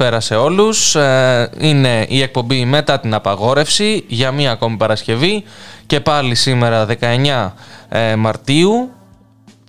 [0.00, 0.94] Καλησπέρα σε όλους.
[0.94, 5.44] Ε, Είναι η εκπομπή μετά την απαγόρευση για μία ακόμη Παρασκευή
[5.86, 7.50] και πάλι σήμερα 19
[7.88, 8.90] ε, Μαρτίου.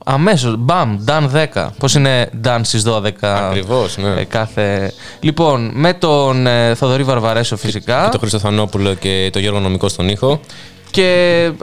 [0.06, 1.68] Αμέσως, μπαμ, Ντάν 10.
[1.78, 4.22] Πώς είναι Ντάν στις 12 Ακριβώς, ναι.
[4.22, 4.94] ε, κάθε...
[5.20, 8.04] Λοιπόν, με τον ε, Θοδωρή Βαρβαρέσο φυσικά.
[8.04, 10.40] Και το Χρήστο Θανόπουλο και το Γιώργο Νομικό στον ήχο.
[10.92, 11.06] Και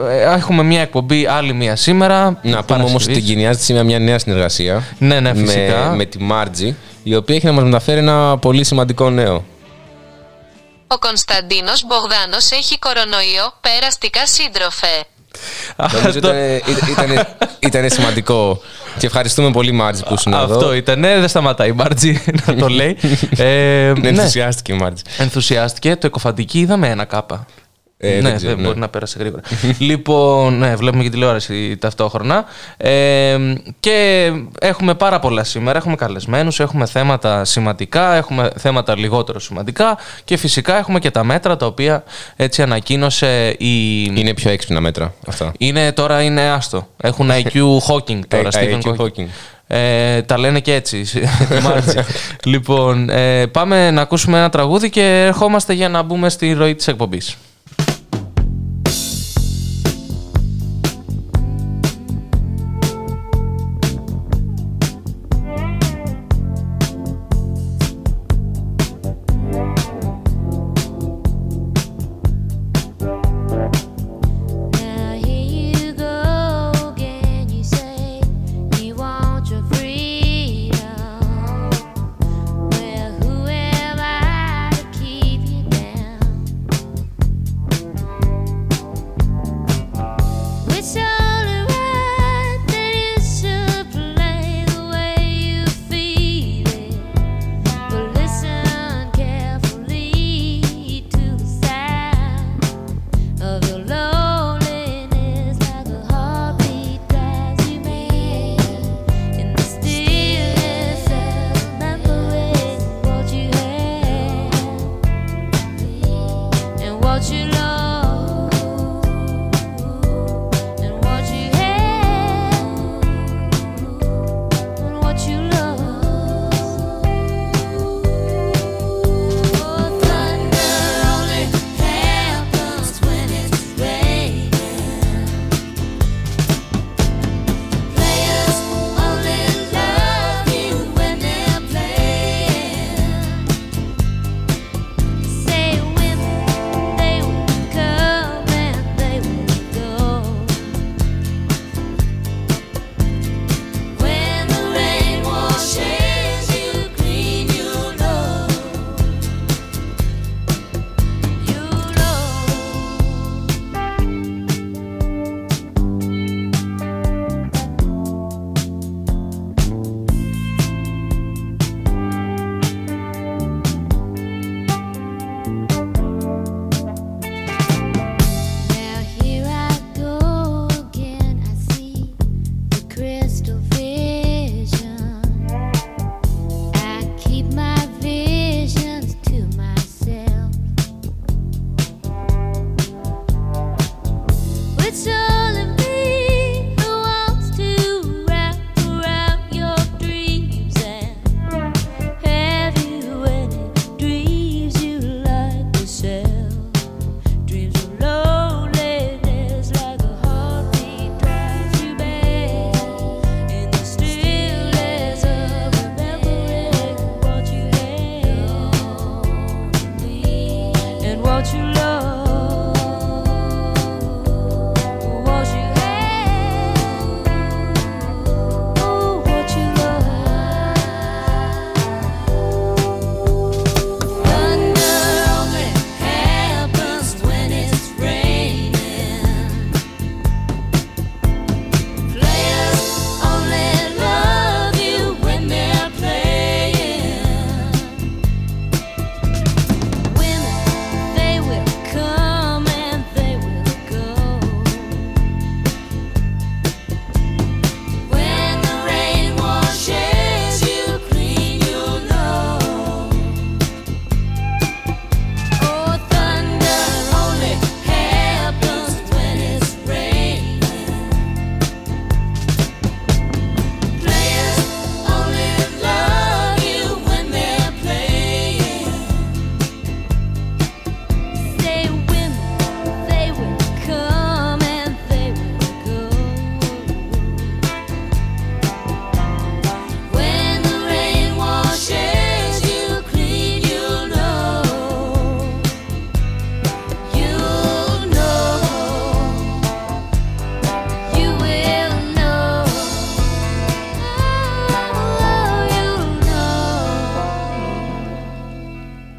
[0.09, 2.39] ε, έχουμε μια εκπομπή άλλη μία σήμερα.
[2.41, 3.05] Να πούμε όμως Παρασκευής.
[3.05, 4.83] ότι εγκαινιάζεται σήμερα μια νέα συνεργασία.
[4.97, 5.89] Ναι, ναι, φυσικά.
[5.89, 9.45] Με, με τη Μάρτζη, η οποία έχει να μας μεταφέρει ένα πολύ σημαντικό νέο.
[10.87, 15.03] Ο Κωνσταντίνος Μπογδάνος έχει κορονοϊό, περαστικά σύντροφε.
[15.93, 16.33] Νομίζω το-
[16.71, 17.27] ήταν, ήταν,
[17.59, 18.61] ήταν σημαντικό.
[18.97, 20.53] Και ευχαριστούμε πολύ, Μάρτζη, που ήσουν εδώ.
[20.55, 21.01] Αυτό ήταν.
[21.01, 22.97] Δεν σταματάει η Μπάρτζη να το λέει.
[23.37, 23.43] Ε,
[23.95, 24.07] Ναι, ναι.
[24.07, 25.03] ενθουσιάστηκε η Μάρτζη.
[25.17, 25.95] Ενθουσιάστηκε.
[25.95, 27.45] Το εκοφαντική είδαμε ένα κάπα.
[28.01, 28.67] Ε, ναι, δεν ξέρω, δεν ναι.
[28.67, 29.41] μπορεί να πέρασε γρήγορα.
[29.79, 32.45] λοιπόν, ναι, βλέπουμε και τηλεόραση ταυτόχρονα.
[32.77, 33.37] Ε,
[33.79, 35.77] και έχουμε πάρα πολλά σήμερα.
[35.77, 41.57] Έχουμε καλεσμένους, έχουμε θέματα σημαντικά, έχουμε θέματα λιγότερο σημαντικά και φυσικά έχουμε και τα μέτρα
[41.57, 42.03] τα οποία
[42.35, 44.03] έτσι ανακοίνωσε η...
[44.03, 45.51] Είναι πιο έξυπνα μέτρα αυτά.
[45.57, 46.87] Είναι τώρα είναι άστο.
[47.01, 48.49] Έχουν IQ Hawking τώρα.
[48.53, 49.01] Ε, Stephen IQ Hawking.
[49.01, 49.27] Hawking.
[49.67, 50.97] Ε, τα λένε και έτσι.
[51.57, 51.97] η Μάρτζη.
[52.43, 56.87] λοιπόν, ε, πάμε να ακούσουμε ένα τραγούδι και ερχόμαστε για να μπούμε στη ροή της
[56.87, 57.37] εκπομπής.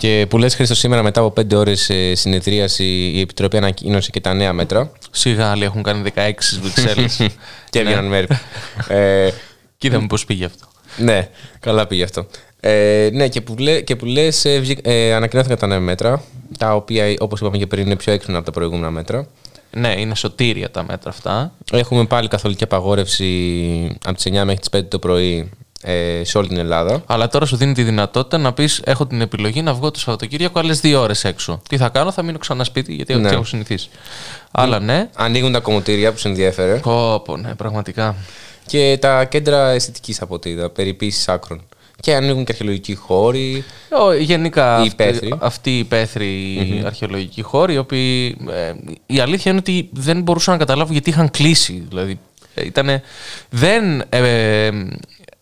[0.01, 4.21] Και που λες Χρήστο σήμερα μετά από 5 ώρες ε, συνεδρίαση η Επιτροπή ανακοίνωσε και
[4.21, 7.17] τα νέα μέτρα Σιγά, άλλοι έχουν κάνει 16 στις Βρυξέλλες.
[7.71, 8.27] και έβγαιναν μέρη.
[8.89, 9.31] ε,
[9.79, 10.67] Κοίτα μου πώς πήγε αυτό.
[10.97, 11.29] ναι,
[11.61, 12.27] καλά πήγε αυτό.
[12.61, 16.23] Ε, ναι, και που, λέ, και που λες ε, βγή- ε, ανακοινώθηκαν τα νέα μέτρα,
[16.59, 19.27] τα οποία όπως είπαμε και πριν είναι πιο έξυπνα από τα προηγούμενα μέτρα.
[19.71, 21.53] Ναι, είναι σωτήρια τα μέτρα αυτά.
[21.73, 25.51] Έχουμε πάλι καθολική απαγόρευση από τις 9 μέχρι τις 5 το πρωί
[25.83, 27.03] ε, σε όλη την Ελλάδα.
[27.07, 30.59] Αλλά τώρα σου δίνει τη δυνατότητα να πεις: Έχω την επιλογή να βγω το Σαββατοκύριακο
[30.59, 31.63] άλλες δύο ώρες έξω.
[31.69, 33.21] Τι θα κάνω, θα μείνω ξανά σπίτι γιατί Ναι.
[33.23, 33.89] έτσι έχω συνηθίσει.
[34.51, 35.09] Αλλά ναι.
[35.15, 38.17] Ανοίγουν τα κομμωτήρια που σε ενδιέφερε Κόπο, ναι, πραγματικά.
[38.67, 41.63] και τα κέντρα αισθητικής από ό,τι είδα, περιποίησης άκρων.
[42.01, 43.65] Και ανοίγουν και αρχαιολογικοί χώροι.
[44.07, 45.35] Ο, γενικά Οι αυτή, υπαίθροι.
[45.41, 48.73] αυτή η υπαίθρη αρχαιολογική χώρη, οι οποίοι, ε,
[49.07, 51.85] η αλήθεια είναι ότι δεν μπορούσα να καταλάβω γιατί είχαν κλείσει.
[51.89, 52.19] Δηλαδή,
[52.55, 53.03] ε, ήτανε,
[53.51, 54.71] δεν ε,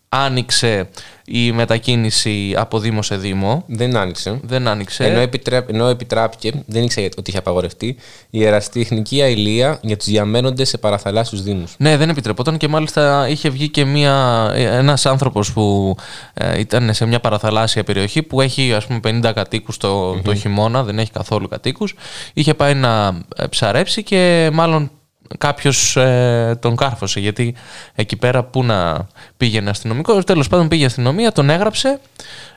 [0.09, 0.89] άνοιξε
[1.25, 3.63] η μετακίνηση από Δήμο σε Δήμο.
[3.67, 4.39] Δεν άνοιξε.
[4.43, 5.05] Δεν άνοιξε.
[5.05, 5.65] Ενώ, επιτρέ...
[5.69, 7.95] ενώ επιτράπηκε, δεν ήξερα ότι είχε απαγορευτεί, η
[8.29, 11.75] ιεραστηχνική αηλία για τους διαμένοντες σε παραθαλάσσιους Δήμους.
[11.77, 15.95] Ναι, δεν επιτρεπόταν και μάλιστα είχε βγει και μια, ένας άνθρωπος που
[16.33, 20.83] ε, ήταν σε μια παραθαλάσσια περιοχή που έχει ας πούμε 50 κατοίκους το, το χειμώνα,
[20.83, 21.95] δεν έχει καθόλου κατοίκους.
[22.33, 24.91] Είχε πάει να ε, ψαρέψει και μάλλον
[25.37, 27.55] κάποιος ε, τον κάρφωσε γιατί
[27.95, 31.99] εκεί πέρα που να πήγαινε αστυνομικό, τέλος πάντων πήγε αστυνομία, τον έγραψε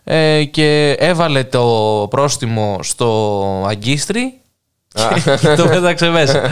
[0.04, 4.42] ε, και έβαλε το πρόστιμο στο αγκίστρι
[5.40, 6.42] και το πέταξε μέσα.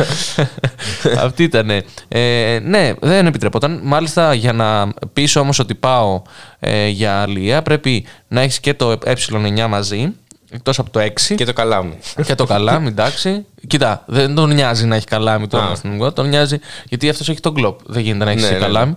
[1.24, 1.70] Αυτή ήταν.
[2.08, 3.80] Ε, ναι, δεν επιτρεπόταν.
[3.82, 6.22] Μάλιστα, για να πεις όμως ότι πάω
[6.60, 10.14] ε, για αλία, πρέπει να έχεις και το ε9 μαζί,
[10.50, 11.34] εκτός από το 6.
[11.34, 11.96] Και το καλά μου.
[12.26, 13.44] Και το καλάμι, εντάξει.
[13.66, 15.70] Κοίτα, δεν τον νοιάζει να έχει καλάμι τον Α.
[15.70, 16.12] αστυνομικό.
[16.12, 16.58] Τον νοιάζει
[16.88, 17.78] γιατί αυτός έχει τον κλοπ.
[17.86, 18.94] Δεν γίνεται να έχεις Ναι, εσύ ναι, καλάμι.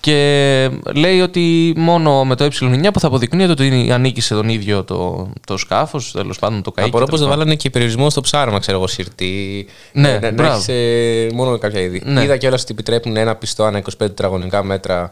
[0.00, 4.84] Και λέει ότι μόνο με το ε9 που θα αποδεικνύεται ότι ανήκει σε τον ίδιο
[4.84, 6.88] το, το σκάφος, τέλος πάντων το καίκι.
[6.88, 7.44] Απορώ πως τέλος δεν πάντων.
[7.44, 9.66] βάλανε και περιορισμό στο ψάρεμα, ξέρω εγώ, σιρτή.
[9.92, 10.54] Ναι, να, να μπράβο.
[10.54, 12.02] έχεις, ε, μόνο κάποια είδη.
[12.04, 12.22] Ναι.
[12.22, 15.10] Είδα κιόλας ότι επιτρέπουν ένα πιστό ανά 25 τετραγωνικά μέτρα ε,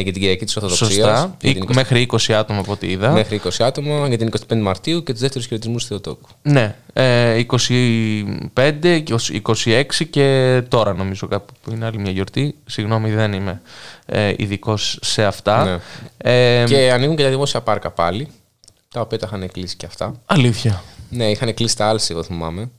[0.00, 0.90] για την Κυριακή της Ορθοδοξίας.
[0.90, 1.36] Σωστά.
[1.40, 3.10] Ή- Μέχρι 20 άτομα από ό,τι είδα.
[3.10, 6.28] Μέχρι 20 άτομα για την 25 Μαρτίου και τους δεύτερους χαιρετισμούς Θεοτόκου.
[6.42, 6.76] Ναι.
[6.92, 9.02] Ε, 25,
[9.64, 12.54] 26 και τώρα νομίζω κάπου που είναι άλλη μια γιορτή.
[12.66, 13.60] Συγγνώμη, δεν είμαι
[14.06, 15.64] ε, ειδικός σε αυτά.
[15.64, 15.78] Ναι.
[16.60, 18.28] Ε, Και ανοίγουν και τα δημόσια πάρκα πάλι.
[18.88, 20.14] Τα οποία τα είχαν κλείσει κι αυτά.
[20.26, 20.82] Αλήθεια.
[21.10, 22.70] Ναι, είχαν κλείσει τα άλση, εγώ θυμάμαι.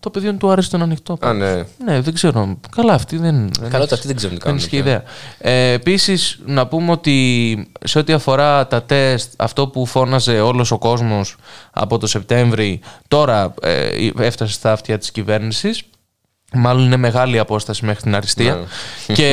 [0.00, 1.16] Το παιδί του άρεσε τον ανοιχτό.
[1.20, 1.54] Α, ναι.
[1.84, 2.58] Ναι, δεν ξέρω.
[2.76, 3.50] Καλά, αυτή δεν.
[3.60, 4.78] δεν Καλό, έχει- αυτή δεν ξέρω τι Δεν κάνουν ισχύει πια.
[4.78, 5.02] ιδέα.
[5.38, 10.78] Ε, Επίσης, να πούμε ότι σε ό,τι αφορά τα τεστ, αυτό που φώναζε όλος ο
[10.78, 11.36] κόσμος
[11.70, 13.88] από το Σεπτέμβρη, τώρα ε,
[14.18, 15.82] έφτασε στα αυτιά της κυβέρνησης.
[16.54, 18.54] Μάλλον είναι μεγάλη απόσταση μέχρι την αριστεία.
[18.54, 18.64] Ναι.
[19.14, 19.26] Και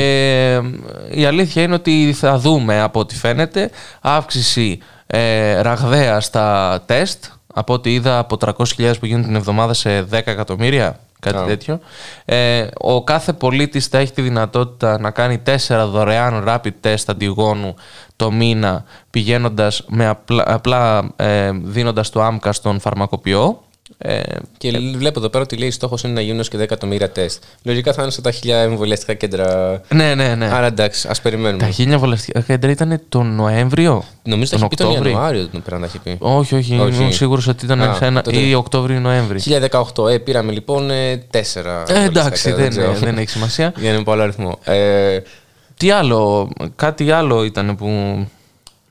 [1.14, 3.70] ε, η αλήθεια είναι ότι θα δούμε από ό,τι φαίνεται
[4.02, 7.24] αύξηση ε, ραγδαία στα τεστ.
[7.60, 11.46] Από ό,τι είδα από 300.000 που γίνουν την εβδομάδα σε 10 εκατομμύρια, κάτι Α.
[11.46, 11.80] τέτοιο.
[12.26, 17.76] Ε, ο κάθε πολίτης θα έχει τη δυνατότητα να κάνει 4 δωρεάν rapid test αντιγόνου
[18.16, 23.62] το μήνα πηγαίνοντας με απλά, απλά ε, δίνοντας το άμκα στον φαρμακοποιό.
[23.98, 24.22] Ε,
[24.58, 27.44] Και βλέπω εδώ πέρα ότι λέει στόχος είναι να γίνουν έως και 10 εκατομμύρια τεστ.
[27.64, 29.82] Λογικά θα είναι στα 1000 εμβολιαστικά κέντρα.
[29.94, 30.46] ναι, ναι, ναι.
[30.46, 31.64] Άρα εντάξει, ας περιμένουμε.
[31.64, 35.42] Τα χίλια βολευτικά κέντρα ήταν τον Νοέμβριο; Νομίζω τον ότι έχει πει τον Οκτώβρη; Ιανουάριο
[35.42, 36.16] ότι πρέπει να τα έχει πει.
[36.20, 36.98] Όχι, όχι, Όχι.
[37.00, 39.40] ήμουν σίγουρος ότι ήταν Α, σε ένα, τότε- ή Οκτώβριο ή Νοέμβρη.
[39.96, 41.84] 1018, ε, πήραμε λοιπόν ε, 4.
[41.88, 43.74] Ε, εντάξει, δεν, δεν έχει σημασία.
[43.78, 44.60] Για να είναι πολύ αριθμό.
[44.64, 45.20] Ε,
[45.78, 47.88] Τι άλλο, κάτι άλλο ήταν που.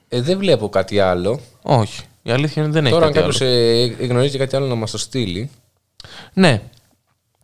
[0.09, 1.41] ε, δεν βλέπω κάτι άλλο.
[1.63, 2.01] Όχι.
[2.27, 4.03] Η αλήθεια είναι ότι δεν Τώρα, αν έχει κάτι κάποιος άλλο.
[4.03, 5.51] ε, γνωρίζει κάτι άλλο να μας το στείλει.
[6.33, 6.63] Ναι.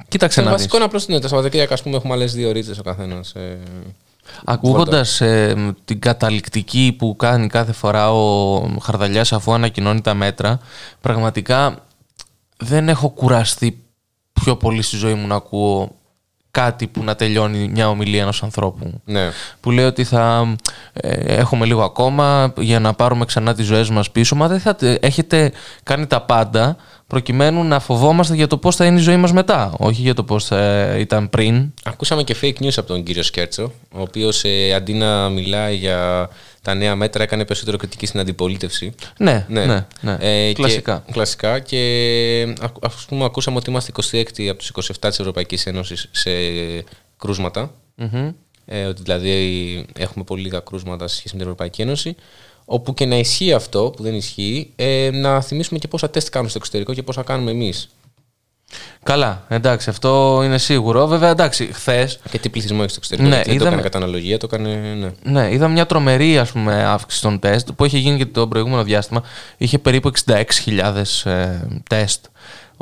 [0.08, 0.56] Κοίταξε Το να δεις.
[0.56, 3.32] βασικό είναι απλώς ναι, τα Σαββατοκύριακα, ας πούμε, έχουμε άλλες δύο ρίτσε ο καθένας.
[3.34, 3.58] Ε,
[4.44, 10.60] Ακούγοντας ε, την καταληκτική που κάνει κάθε φορά ο Χαρδαλιάς αφού ανακοινώνει τα μέτρα,
[11.00, 11.84] πραγματικά
[12.56, 13.82] δεν έχω κουραστεί
[14.32, 15.96] πιο πολύ στη ζωή μου να ακούω
[16.52, 19.00] κάτι που να τελειώνει μια ομιλία ενός ανθρώπου.
[19.04, 19.30] ναι.
[19.60, 20.54] Που λέει ότι θα
[20.92, 24.36] ε, έχουμε λίγο ακόμα για να πάρουμε ξανά τις ζωές μας πίσω.
[24.36, 28.84] Μα δεν θα τε- έχετε κάνει τα πάντα προκειμένου να φοβόμαστε για το πώς θα
[28.84, 29.74] είναι η ζωή μας μετά.
[29.78, 31.72] Όχι για το πώς θα ήταν πριν.
[31.84, 34.42] Ακούσαμε και fake news από τον κύριο Σκέρτσο, ο οποίος
[34.76, 36.28] αντί να μιλάει για
[36.62, 38.92] τα νέα μέτρα, έκανε περισσότερο κριτική στην αντιπολίτευση.
[39.18, 39.66] Ναι, ναι,
[40.00, 40.16] ναι.
[40.20, 41.02] Ε, Κλασικά.
[41.06, 41.58] Και, κλασικά.
[41.58, 46.30] Και α- ας πούμε, ακούσαμε ότι είμαστε 26 από τους 27 της Ευρωπαϊκής Ένωσης σε
[47.16, 47.74] κρούσματα.
[48.64, 52.14] Ε, ότι δηλαδή έχουμε πολύ λίγα κρούσματα σε σχέση με την Ευρωπαϊκή Ένωση.
[52.64, 56.48] Όπου και να ισχύει αυτό, που δεν ισχύει, ε, να θυμίσουμε και πόσα τεστ κάνουν
[56.48, 57.88] στο εξωτερικό και πόσα κάνουμε εμείς.
[59.02, 61.06] Καλά, εντάξει, αυτό είναι σίγουρο.
[61.06, 62.10] Βέβαια, εντάξει, χθε.
[62.30, 63.28] Και τι πληθυσμό έχεις στο εξωτερικό.
[63.28, 64.94] Ναι, γιατί δεν το είδαμε- έκανε κατά αναλογία, το έκανε.
[65.22, 65.40] Ναι.
[65.40, 68.82] Ναι, είδα μια τρομερή ας πούμε, αύξηση των τεστ που είχε γίνει και το προηγούμενο
[68.82, 69.22] διάστημα.
[69.56, 72.24] Είχε περίπου 66.000 ε, τεστ.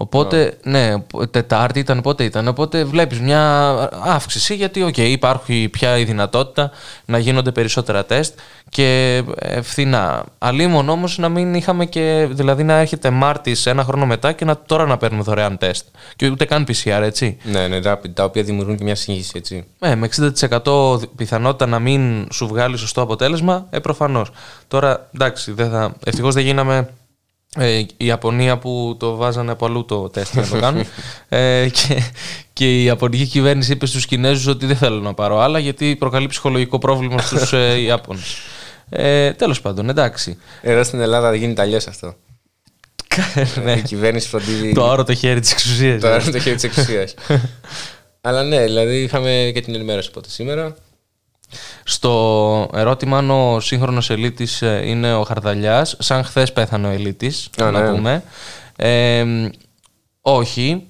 [0.00, 0.94] Οπότε, ναι,
[1.30, 2.48] Τετάρτη ήταν, πότε ήταν.
[2.48, 3.70] Οπότε βλέπεις μια
[4.04, 6.70] αύξηση γιατί, οκ, υπάρχει πια η δυνατότητα
[7.04, 8.38] να γίνονται περισσότερα τεστ
[8.68, 10.24] και ε, φθηνά.
[10.38, 14.58] Αλίμονο όμως να μην είχαμε και, δηλαδή να έρχεται Μάρτης ένα χρόνο μετά και να,
[14.66, 15.86] τώρα να παίρνουμε δωρεάν τεστ.
[16.16, 17.36] Και ούτε καν PCR, έτσι.
[17.42, 19.64] Ναι, ναι, rapid, τα οποία δημιουργούν και μια σύγχυση, έτσι.
[19.78, 20.08] Ε, με
[20.64, 24.30] 60% πιθανότητα να μην σου βγάλει σωστό αποτέλεσμα, ε, προφανώς.
[24.68, 25.94] Τώρα, εντάξει, δεν θα...
[26.04, 26.88] ευτυχώς δεν γίναμε
[27.56, 30.84] ε, η Ιαπωνία που το βάζανε από αλλού το τεστ για να το κάνουν.
[31.28, 32.02] ε, και,
[32.52, 36.26] και η Ιαπωνική κυβέρνηση είπε στους Κινέζους ότι δεν θέλω να πάρω άλλα γιατί προκαλεί
[36.26, 38.36] ψυχολογικό πρόβλημα στους ε, Ιάπωνες.
[38.90, 40.38] Ε, τέλος πάντων, εντάξει.
[40.62, 42.14] Εδώ στην Ελλάδα δεν γίνεται αλλιώς αυτό.
[43.64, 44.72] ναι, Η κυβέρνηση φροντίζει.
[44.72, 46.00] το άρωτο χέρι της εξουσίας.
[46.00, 47.14] το άλλο το χέρι της εξουσίας.
[48.22, 50.74] Αλλά ναι, δηλαδή είχαμε και την ενημέρωση οπότε σήμερα.
[51.84, 57.50] Στο ερώτημα αν ο σύγχρονος ελίτης ε, είναι ο Χαρδαλιάς, σαν χθες πέθανε ο ελίτης,
[57.62, 57.90] Α, να ναι.
[57.90, 58.22] πούμε.
[58.76, 59.24] Ε,
[60.20, 60.86] όχι,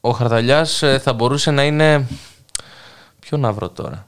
[0.00, 2.06] ο Χαρδαλιάς ε, θα μπορούσε να είναι...
[3.20, 4.06] Ποιο να βρω τώρα.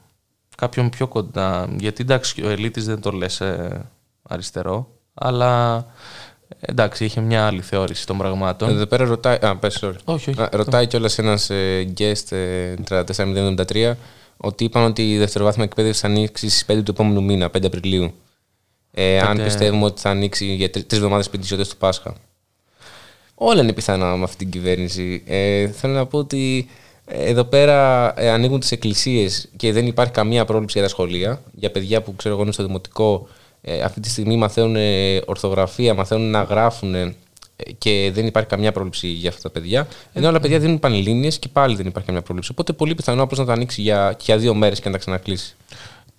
[0.57, 1.67] Κάποιον πιο κοντά.
[1.77, 3.85] Γιατί εντάξει, ο ελίτης δεν το λες ε,
[4.23, 5.85] αριστερό, αλλά
[6.59, 8.69] εντάξει, είχε μια άλλη θεώρηση των πραγμάτων.
[8.69, 9.37] Εδώ πέρα ρωτάει.
[9.41, 9.95] Α, πες, sorry.
[10.03, 10.41] όχι, όχι.
[10.41, 13.93] Α, ρωτάει κιόλας ένας ε, guest ε, 34073
[14.37, 18.13] ότι είπαν ότι η δευτεροβάθμια εκπαίδευση θα ανοίξει στις 5 του επόμενου μήνα, 5 Απριλίου.
[18.91, 22.15] Ε, Αν Πέντε- πιστεύουμε ότι θα ανοίξει για τρεις εβδομάδες πριν τις γιορτές του Πάσχα.
[23.35, 25.23] Όλα είναι πιθανά με αυτή την κυβέρνηση.
[25.25, 26.67] Ε, θέλω να πω ότι
[27.05, 31.41] ε, εδώ πέρα ε, ανοίγουν τις εκκλησίες και δεν υπάρχει καμία πρόληψη για τα σχολεία.
[31.53, 33.27] Για παιδιά που ξέρω εγώ είναι στο δημοτικό,
[33.61, 37.15] ε, αυτή τη στιγμή μαθαίνουν ε, ορθογραφία, μαθαίνουν να γράφουν ε,
[37.77, 39.87] και δεν υπάρχει καμιά πρόληψη για αυτά τα παιδιά.
[40.13, 42.51] Ενώ άλλα παιδιά δίνουν πανελλήνιες και πάλι δεν υπάρχει καμιά πρόληψη.
[42.51, 44.97] Οπότε πολύ πιθανό απλώς να τα ανοίξει για, και για δύο μέρες και να τα
[44.97, 45.55] ξανακλείσει.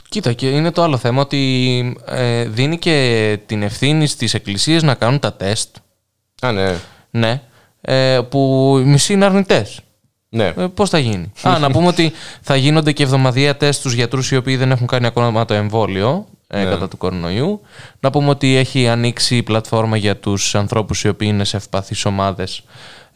[0.08, 4.94] Κοίτα, και είναι το άλλο θέμα ότι ε, δίνει και την ευθύνη στις εκκλησίες να
[4.94, 5.76] κάνουν τα τεστ.
[6.40, 6.74] Α, ναι.
[7.10, 7.42] Ναι.
[7.80, 9.80] Ε, που οι μισοί είναι αρνητές.
[10.28, 10.52] Ναι.
[10.56, 14.30] Ε, Πώς θα γίνει; Α, να πούμε ότι θα γίνονται και εβδομαδιαία τεστ στους γιατρούς
[14.30, 16.64] οι οποίοι δεν έχουν κάνει ακόμα το εμβόλιο ε, Ναι.
[16.64, 17.60] κατά του κορονοϊού.
[18.00, 22.04] Να πούμε ότι έχει ανοίξει η πλατφόρμα για τους ανθρώπους οι οποίοι είναι σε ευπαθείς
[22.04, 22.62] ομάδες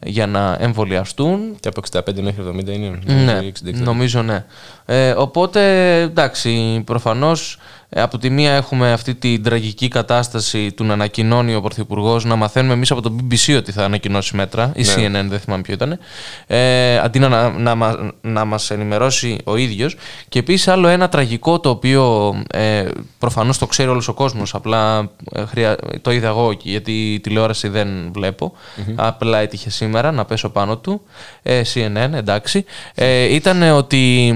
[0.05, 1.55] για να εμβολιαστούν.
[1.59, 2.99] Και από 65 μέχρι 70 είναι.
[3.05, 3.73] Ναι, 60, 60.
[3.73, 4.45] νομίζω ναι.
[4.85, 7.59] Ε, οπότε, εντάξει, προφανώς ε,
[7.95, 12.73] από τη μία έχουμε αυτή την τραγική κατάσταση του να ανακοινώνει ο Πρωθυπουργός, να μαθαίνουμε
[12.73, 15.99] εμείς από το BBC ότι θα ανακοινώσει μέτρα, η CNN δεν θυμάμαι ποιο ήταν,
[16.47, 19.95] ε, αντί να, να, να, μα- να μας ενημερώσει ο ίδιος.
[20.29, 22.85] Και επίσης άλλο ένα τραγικό το οποίο ε,
[23.19, 25.77] προφανώς το ξέρει όλος ο κόσμος, απλά ε, χρεια...
[26.01, 28.53] το είδα εγώ γιατί τηλεόραση δεν βλέπω,
[28.95, 31.01] απλά έτυχε σήμερα να πέσω πάνω του,
[31.43, 34.33] ε, CNN εντάξει, ε, ήταν ότι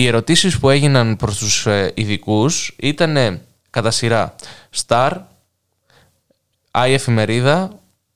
[0.00, 3.40] οι ερωτήσεις που έγιναν προς τους ε, ειδικούς ήταν
[3.70, 4.34] κατά σειρά
[4.86, 5.10] Star,
[6.86, 7.70] iEφημερίδα,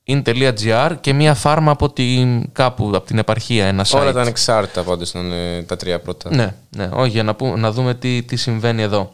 [0.07, 3.99] in.gr και μία φάρμα από την, κάπου, από την επαρχία, ένα site.
[3.99, 6.35] Όλα τα ανεξάρτητα πάντως ήταν ε, τα τρία πρώτα.
[6.35, 9.13] Ναι, ναι, όχι, για να, που- να δούμε τι, τι συμβαίνει εδώ.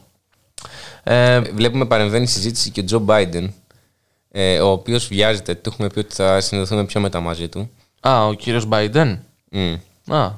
[1.04, 3.54] Ε, Βλέπουμε παρεμβαίνει η συζήτηση και ο Τζο Μπάιντεν,
[4.32, 5.56] ε, ο οποίος βιάζεται.
[5.56, 7.70] Του έχουμε πει ότι θα συνδεθούμε πιο μετά μαζί του.
[8.00, 9.18] α, ο κύριος Biden.
[9.52, 9.74] Μμ.
[10.14, 10.32] Α,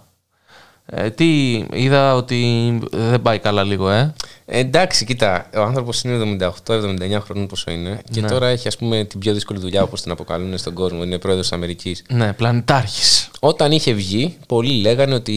[0.86, 4.14] ε, τι, είδα ότι δεν πάει καλά λίγο, ε.
[4.54, 7.98] Ε, εντάξει, κοίτα, ο άνθρωπος είναι 78-79 χρόνων πόσο είναι Ναι.
[8.12, 11.04] και τώρα έχει ας πούμε την πιο δύσκολη δουλειά όπως την αποκαλούν στον κόσμο.
[11.04, 12.04] Είναι πρόεδρος της Αμερικής.
[12.10, 13.30] Ναι, πλανητάρχης.
[13.40, 15.32] Όταν είχε βγει, πολλοί λέγανε ότι.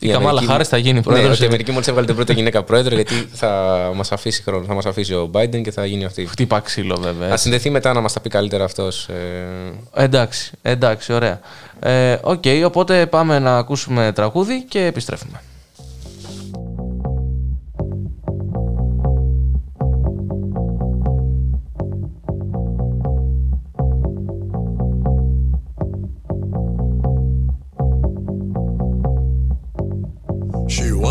[0.00, 1.34] Η, Καμάλα Χάρις θα γίνει Ναι, πρόεδρος.
[1.34, 3.50] ότι η Αμερική μόλις έβγαλε την πρώτη γυναίκα πρόεδρο, γιατί θα
[3.94, 4.64] μας αφήσει χρόνο.
[4.66, 6.26] Θα μας αφήσει ο Biden και θα γίνει αυτή.
[6.26, 7.26] Χτύπα ξύλο, βέβαια.
[7.26, 7.42] Θα έτσι.
[7.42, 9.08] συνδεθεί μετά να μας τα πει καλύτερα αυτός.
[9.08, 11.40] Ε, Εντάξει, εντάξει, ωραία.
[11.80, 15.40] Ε, Οκ, οπότε πάμε να ακούσουμε τραγούδι και επιστρέφουμε.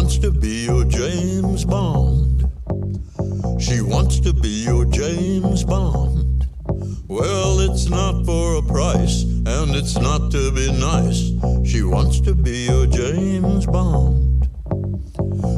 [0.01, 2.49] Wants to be your James Bond.
[3.61, 6.47] She wants to be your James Bond.
[7.07, 11.21] Well, it's not for a price, and it's not to be nice.
[11.69, 14.47] She wants to be your James Bond.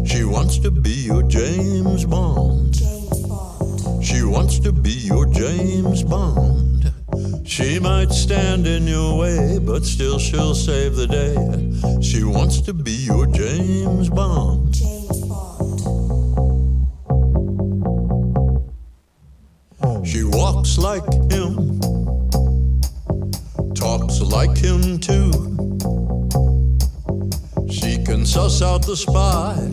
[0.05, 2.75] She wants to be your James Bond.
[4.03, 6.62] She wants to be your James Bond.
[7.45, 11.35] She might stand in your way, but still she'll save the day.
[12.01, 14.73] She wants to be your James Bond.
[14.73, 15.79] James Bond.
[20.07, 21.79] She walks like him,
[23.73, 25.31] talks like him too.
[27.69, 29.72] She can suss out the spy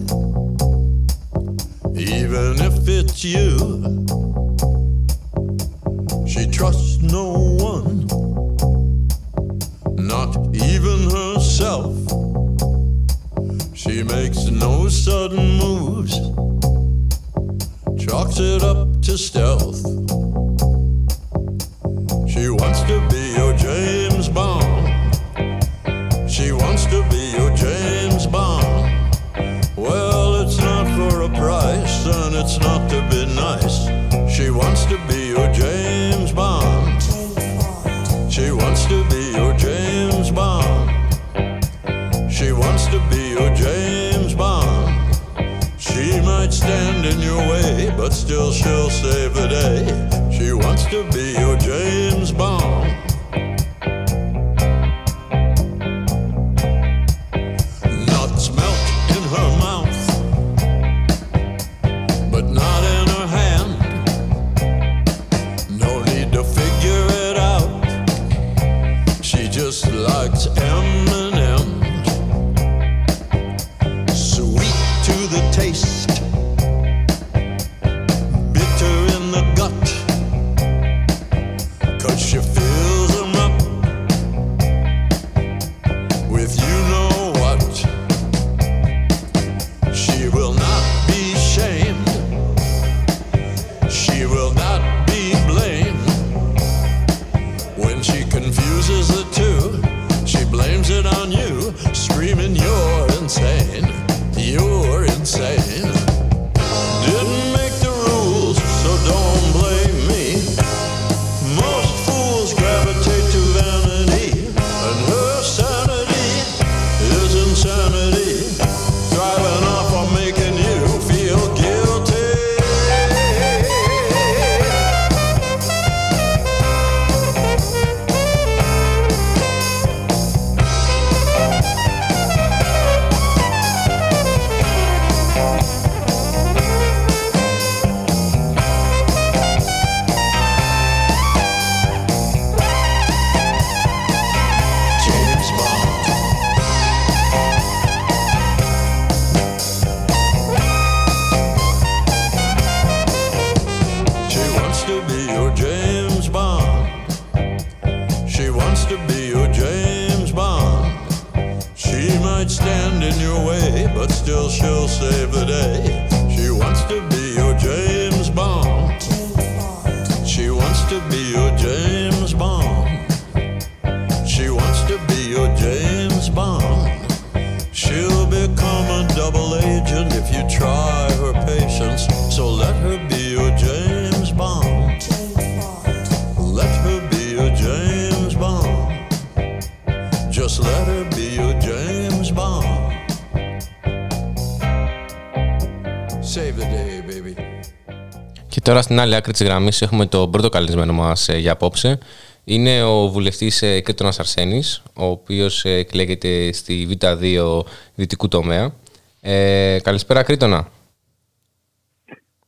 [198.71, 201.99] τώρα στην άλλη άκρη της γραμμής έχουμε τον πρώτο καλεσμένο μας για απόψε.
[202.45, 207.61] Είναι ο βουλευτής Κρήτονα Αρσένης, ο οποίος εκλέγεται στη Β2
[207.95, 208.73] δυτικού τομέα.
[209.21, 210.69] Ε, καλησπέρα, Κρήτονα.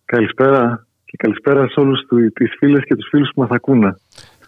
[0.04, 3.96] Καλησπέρα και καλησπέρα σε όλους του- τις φίλες και τους φίλους που μας ακούνε.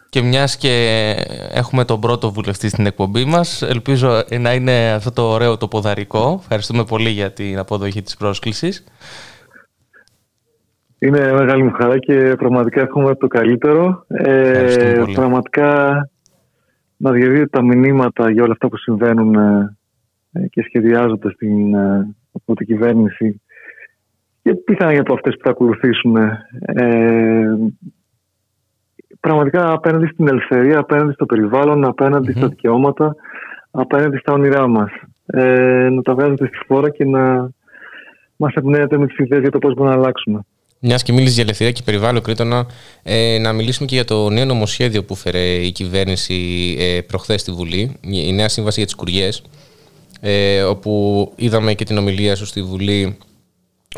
[0.09, 1.15] Και μιας και
[1.51, 6.37] έχουμε τον πρώτο βουλευτή στην εκπομπή μας, ελπίζω να είναι αυτό το ωραίο το ποδαρικό.
[6.41, 8.83] Ευχαριστούμε πολύ για την αποδοχή της πρόσκλησης.
[10.99, 14.05] Είναι μεγάλη μου χαρά και πραγματικά εύχομαι το καλύτερο.
[14.07, 15.13] Ευχαριστούμε Ε, πολύ.
[15.13, 16.09] πραγματικά
[16.97, 19.77] να διαδίδετε τα μηνύματα για όλα αυτά που συμβαίνουν ε,
[20.31, 23.41] ε, και σχεδιάζονται στην, ε, από την κυβέρνηση
[24.41, 26.15] και πιθανά για από αυτές που θα ακολουθήσουν.
[26.59, 27.55] Ε,
[29.19, 33.15] πραγματικά απέναντι στην ελευθερία, απέναντι στο περιβάλλον, απέναντι στα δικαιώματα,
[33.71, 34.91] απέναντι στα όνειρά μας.
[35.25, 37.49] Ε, να τα βγάζετε στη φόρα και να
[38.35, 40.39] μας εμπνέετε με τις ιδέες για το πώς μπορούμε να αλλάξουμε.
[40.87, 42.65] Μιας και μίλησε για ελευθερία και περιβάλλον, Κρήτονα,
[43.03, 47.51] ε, να μιλήσουμε και για το νέο νομοσχέδιο που φέρε η κυβέρνηση ε, προχθές στη
[47.51, 49.41] Βουλή, η νέα σύμβαση για τις κουριές,
[50.19, 53.17] ε, όπου είδαμε και την ομιλία σου στη Βουλή,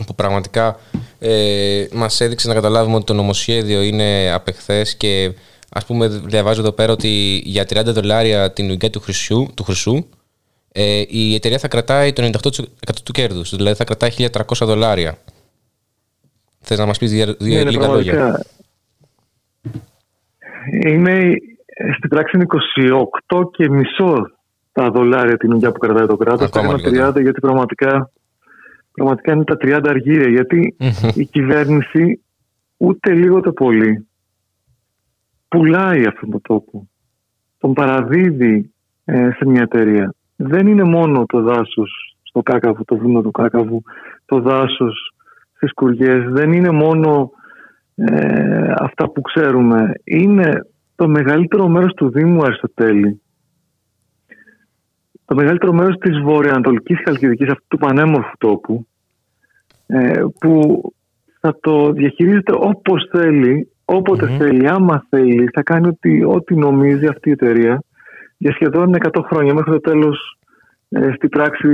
[0.06, 0.80] που πραγματικά
[1.20, 5.32] ε, μας έδειξε να καταλάβουμε ότι το νομοσχέδιο είναι απεχθές και
[5.70, 10.06] ας πούμε διαβάζω εδώ πέρα ότι για 30 δολάρια την ουγγιά του χρυσού, του χρυσού
[10.72, 12.50] ε, η εταιρεία θα κρατάει το 98%
[13.04, 14.30] του κέρδους, δηλαδή θα κρατάει 1.300
[14.62, 15.18] δολάρια.
[16.68, 18.14] Θες να μας πεις δύο, δύο Ναι, είναι λίγα λόγια.
[18.14, 18.46] πραγματικά.
[20.88, 21.34] Είναι,
[21.98, 22.46] στην πράξη είναι
[23.28, 24.32] 28 και μισό
[24.72, 26.50] τα δολάρια την ουγιά που κρατάει το κράτος.
[26.50, 27.12] Θα Ακόμα έκανα λιγότερο.
[27.20, 28.12] 30 γιατί πραγματικά,
[28.92, 30.30] πραγματικά είναι τα 30 αργύρια.
[30.30, 30.76] Γιατί
[31.16, 32.22] η κυβέρνηση
[32.78, 34.08] ούτε λίγο το πολύ
[35.48, 36.90] πουλάει αυτόν τον τόπο.
[37.58, 38.72] Τον παραδίδει
[39.06, 40.14] ε, σε μια εταιρεία.
[40.36, 43.82] Δεν είναι μόνο το δάσος στο Κάκαβο, το βουνό του Κάκαβου,
[44.26, 45.07] το δάσος
[45.58, 46.24] στις Κουριές.
[46.30, 47.32] Δεν είναι μόνο
[47.96, 49.94] ε, αυτά που ξέρουμε.
[50.04, 50.66] Είναι
[50.96, 53.22] το μεγαλύτερο μέρος του Δήμου Αριστοτέλη.
[55.26, 58.88] Το μεγαλύτερο μέρος της βορειοανατολικής Χαλκιδικής, αυτού του πανέμορφου τόπου,
[59.88, 60.82] ε, που
[61.40, 67.30] θα το διαχειρίζεται όπως θέλει, όποτε θέλει, άμα θέλει, θα κάνει ό,τι, ό,τι νομίζει αυτή
[67.30, 67.84] η εταιρεία
[68.38, 70.40] για σχεδόν 100 χρόνια μέχρι το τέλος
[70.90, 71.70] ε, στη πράξη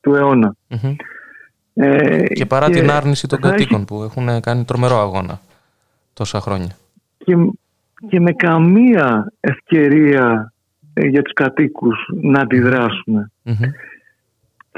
[0.00, 0.56] του αιώνα.
[0.68, 0.94] Μμμ.
[1.78, 5.40] Ε, Και παρά την άρνηση των θα έχει κατοίκων που έχουν κάνει τρομερό αγώνα
[6.12, 6.76] τόσα χρόνια.
[7.18, 7.36] και,
[8.08, 10.52] και με καμία ευκαιρία
[10.94, 13.32] ε, για τους κατοίκους να αντιδράσουν.
[13.42, 13.70] Μμμ.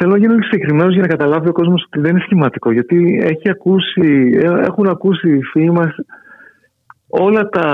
[0.00, 2.72] Θέλω να γίνω συγκεκριμένος για να καταλάβει ο κόσμος ότι δεν είναι σχηματικό.
[2.72, 5.94] Γιατί έχει ακούσει, ε, έχουν ακούσει οι φίλοι μας
[7.08, 7.66] όλα τα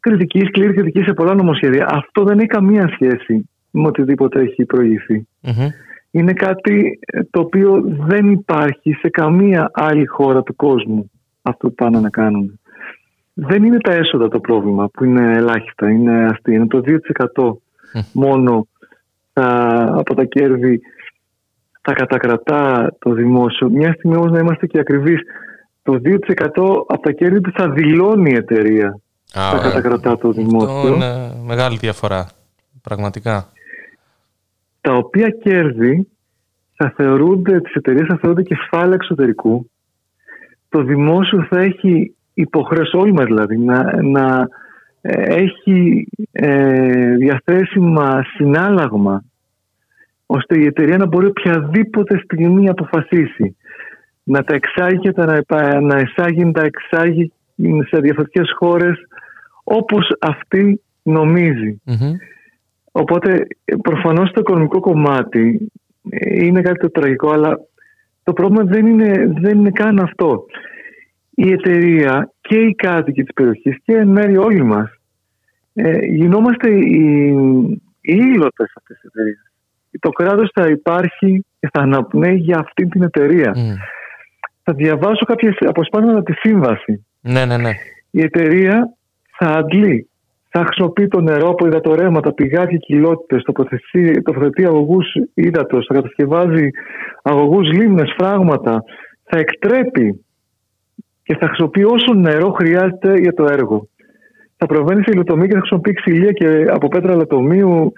[0.00, 1.86] κριτικής, σκληρή κριτική σε πολλά νομοσχέδια.
[1.90, 5.26] Αυτό δεν έχει καμία σχέση με οτιδήποτε έχει προηγηθεί.
[5.40, 5.68] Μμμ.
[6.10, 11.10] Είναι κάτι ε, το οποίο δεν υπάρχει σε καμία άλλη χώρα του κόσμου
[11.42, 12.60] αυτό που πάνε να κάνουν.
[13.34, 16.54] Δεν είναι τα έσοδα το πρόβλημα που είναι ελάχιστα, είναι αστεία.
[16.54, 16.82] Είναι το
[17.34, 17.52] 2%
[18.12, 18.66] μόνο
[19.32, 19.48] τα,
[19.96, 20.80] από τα κέρδη
[21.82, 23.70] τα κατακρατά το δημόσιο.
[23.70, 25.20] Μια στιγμή όμως να είμαστε και ακριβείς,
[25.82, 26.14] το 2%
[26.88, 28.88] από τα κέρδη που θα δηλώνει η εταιρεία
[29.34, 30.94] Α, τα ε, κατακρατά το Αυτό δημόσιο.
[30.94, 32.28] είναι μεγάλη διαφορά.
[32.82, 33.46] Πραγματικά.
[34.80, 36.08] Τα οποία κέρδη
[36.76, 39.70] θα θεωρούνται, τις εταιρείες θα θεωρούνται κεφάλαια εξωτερικού.
[40.68, 44.48] Το δημόσιο θα έχει υποχρέωση, όλοι μας δηλαδή, να, να
[45.00, 49.24] ε, έχει ε, διαθέσιμα συνάλλαγμα
[50.26, 53.56] ώστε η εταιρεία να μπορεί οποιαδήποτε στιγμή να αποφασίσει
[54.22, 57.32] να τα εξάγει και τα να, επα- να εισάγει, να τα εξάγει
[57.88, 58.98] σε διαφορετικές χώρες
[59.64, 61.80] όπως αυτή νομίζει.
[61.84, 62.12] Μμμ.
[62.92, 65.72] Οπότε ε, προφανώς το οικονομικό κομμάτι
[66.10, 67.60] ε, είναι κάτι το τραγικό, αλλά
[68.22, 70.46] το πρόβλημα δεν είναι, δεν είναι καν αυτό.
[71.30, 75.00] Η εταιρεία και οι κάτοικοι της περιοχής και εν μέρει όλοι μας
[75.74, 77.26] ε, γινόμαστε οι,
[78.00, 79.52] οι ήλωτες αυτής της εταιρείας.
[80.00, 83.52] Το κράτος θα υπάρχει και θα αναπνέει για αυτή την εταιρεία.
[83.56, 83.74] Μμ.
[84.62, 87.70] Θα διαβάσω κάποιες αποσπάσματα τη σύμβαση Ναι, ναι, ναι.
[88.10, 88.94] η εταιρεία
[89.36, 90.08] θα αντλεί,
[90.52, 93.42] θα χρησιμοποιεί το νερό από υδατορέματα, πηγάδια κοιλότητες,
[94.22, 96.68] τοποθετεί αγωγούς ύδατος, θα κατασκευάζει
[97.22, 98.84] αγωγούς λίμνες, φράγματα,
[99.22, 100.24] θα εκτρέπει
[101.22, 103.88] και θα χρησιμοποιεί όσο νερό χρειάζεται για το έργο.
[104.56, 107.92] Θα προβαίνει σε υλοτομή και θα χρησιμοποιεί ξυλία και από πέτρα λατομείου,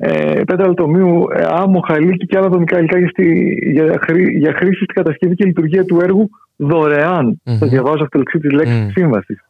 [0.00, 4.52] ε, πέτρα λατομείου, ε, άμμο, χαλίκι και άλλα δομικά υλικά για, στη- για, χρή- για
[4.52, 7.40] χρήση στην κατασκευή και λειτουργία του έργου δωρεάν.
[7.44, 7.56] Μμμ.
[7.56, 8.86] Θα διαβάζω αυτολεξή της λέξης Μμ.
[8.86, 9.40] τη σύμβασης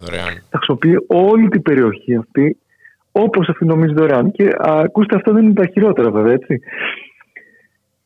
[0.00, 0.32] Δωρεάν.
[0.50, 2.56] θα χρησιμοποιεί όλη την περιοχή αυτή
[3.12, 4.30] όπως αυτή νομίζει δωρεάν.
[4.30, 6.60] Και α, ακούστε, αυτό δεν είναι τα χειρότερα βέβαια, έτσι.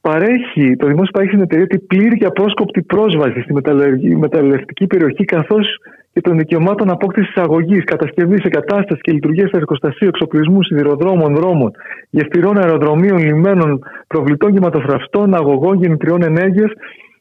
[0.00, 5.24] Παρέχει, το δημόσιο παρέχει στην εταιρεία την πλήρη και απρόσκοπτη πρόσβαση στη μεταλλεργη- μεταλλευτική περιοχή
[5.24, 5.66] καθώς
[6.12, 11.70] και των δικαιωμάτων απόκτησης αγωγή, κατασκευής, εγκατάστασης και λειτουργίας εργοστασίου, εξοπλισμού, σιδηροδρόμων, δρόμων,
[12.10, 16.70] γεφυρών, αεροδρομίων, λιμένων, προβλητών κυματοφραυστών, αγωγών, γεννητριών ενέργειας,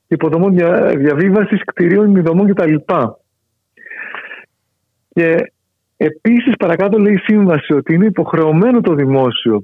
[0.08, 2.76] υποδομών δια, διαβίβασης, κτηρίων, ειδομών κτλ.
[5.14, 5.52] Και
[5.98, 9.64] επίσης παρακάτω λέει η σύμβαση ότι είναι υποχρεωμένο το δημόσιο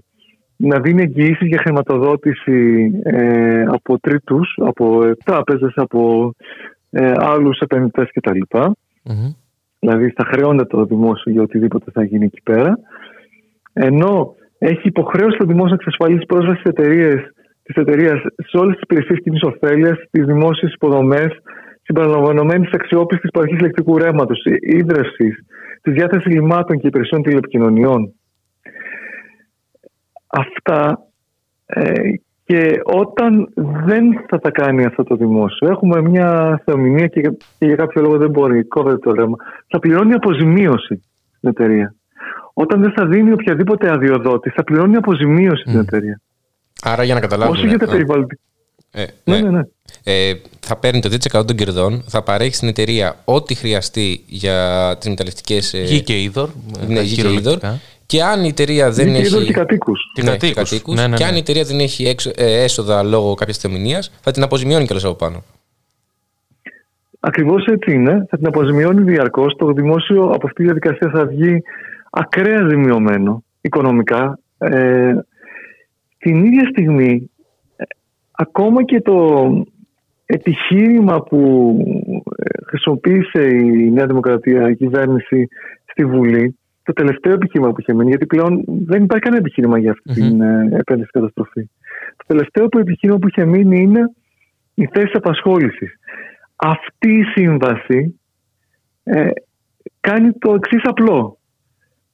[0.57, 6.31] να δίνει εγγυήσεις για χρηματοδότηση ε, από τρίτους, από ε, τράπεζες, από
[6.89, 8.39] ε, άλλους επενδυτές κτλ.
[9.03, 9.33] Μμμ.
[9.79, 12.79] Δηλαδή θα χρεώνεται το δημόσιο για οτιδήποτε θα γίνει εκεί πέρα.
[13.73, 17.33] Ενώ έχει υποχρέωση το δημόσιο να εξασφαλίσει πρόσβαση στις εταιρείες,
[17.63, 21.27] της εταιρείας σε όλες τις υπηρεσίες κοινής ωφέλειας, στις δημόσιες υποδομές,
[21.87, 25.29] συμπεριλαμβανομένης αξιόπιστης παροχής ηλεκτρικού ρεύματος, ίδρυυση,
[25.81, 28.13] της διάθεσης λιμάτων και υπηρεσιών τηλεπικοινωνιών.
[30.27, 30.99] Αυτά
[31.65, 31.93] ε,
[32.43, 33.53] και όταν
[33.85, 38.01] δεν θα τα κάνει αυτό το δημόσιο, έχουμε μια θεομηνία και, για- και για κάποιο
[38.01, 39.35] λόγο δεν μπορεί, κόβεται το ρεύμα,
[39.67, 41.01] θα πληρώνει αποζημίωση
[41.37, 41.95] στην εταιρεία.
[42.53, 46.21] Όταν δεν θα δίνει οποιαδήποτε αδειοδότηση, θα πληρώνει αποζημίωση στην εταιρεία.
[46.83, 47.57] Άρα για να καταλάβουμε.
[47.57, 48.41] Όσο για τα α, περιβαλλοντικά.
[48.97, 49.61] Ε, Ναι, ναι, ναι.
[50.03, 55.09] Ε, θα παίρνει το 2% των κερδών, θα παρέχει στην εταιρεία ό,τι χρειαστεί για τις
[55.09, 55.73] μεταλλευτικές.
[55.85, 56.49] Γη και είδωρ.
[56.81, 57.67] ε, ναι, γη και κυριολεκτικά.
[57.67, 57.77] είδωρ.
[58.05, 59.27] Και αν η εταιρεία δεν Γη και έχει.
[59.27, 59.99] είδωρ και κατοίκους.
[60.13, 60.55] Και Ναι, κατοίκους.
[60.69, 60.95] κατοίκους.
[60.95, 61.29] Ναι, ναι, Και ναι.
[61.29, 65.03] αν η εταιρεία δεν έχει έξω- ε, έσοδα λόγω κάποιας θεομηνίας, θα την αποζημιώνει κιόλας
[65.03, 65.43] από πάνω.
[67.19, 68.25] Ακριβώς έτσι είναι.
[68.29, 69.55] Θα την αποζημιώνει διαρκώς.
[69.57, 71.63] Το δημόσιο από αυτή τη διαδικασία θα βγει
[72.09, 75.11] ακραία ζημιωμένο οικονομικά Ε,
[76.17, 77.36] την ίδια στιγμή, ε,
[78.39, 79.17] ακόμα και το
[80.25, 81.39] επιχείρημα που
[82.35, 85.47] ε, χρησιμοποίησε η Νέα Δημοκρατία, η κυβέρνηση
[85.85, 89.91] στη Βουλή, το τελευταίο επιχείρημα που είχε μείνει, γιατί πλέον δεν υπάρχει κανένα επιχείρημα για
[89.91, 91.69] αυτή την ε, επένδυση καταστροφή.
[92.17, 94.11] Το τελευταίο που επιχείρημα που είχε μείνει είναι
[94.73, 95.99] η θέση απασχόλησης.
[96.55, 98.19] Αυτή η σύμβαση
[99.03, 99.29] ε,
[99.99, 101.36] κάνει το εξής απλό.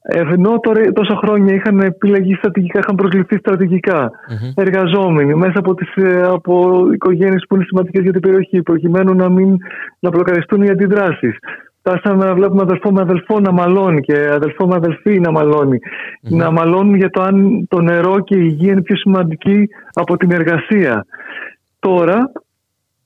[0.06, 4.12] Ενώ τώρα, τόσα χρόνια είχαν επιλεγεί στρατηγικά, είχαν προσληφθεί στρατηγικά
[4.56, 9.30] εργαζόμενοι μέσα από, τις, ε, από οικογένειες που είναι σημαντικές για την περιοχή, προκειμένου να
[9.30, 9.58] μην
[10.00, 11.38] να μπλοκαριστούν οι αντιδράσεις.
[11.80, 15.80] Φτάσαμε να βλέπουμε αδελφό με αδελφό να μαλώνει και αδελφό με αδελφή να μαλώνει.
[16.22, 20.32] Να μαλώνουν για το αν το νερό και η υγεία είναι πιο σημαντική από την
[20.32, 21.06] εργασία.
[21.80, 22.32] Τώρα,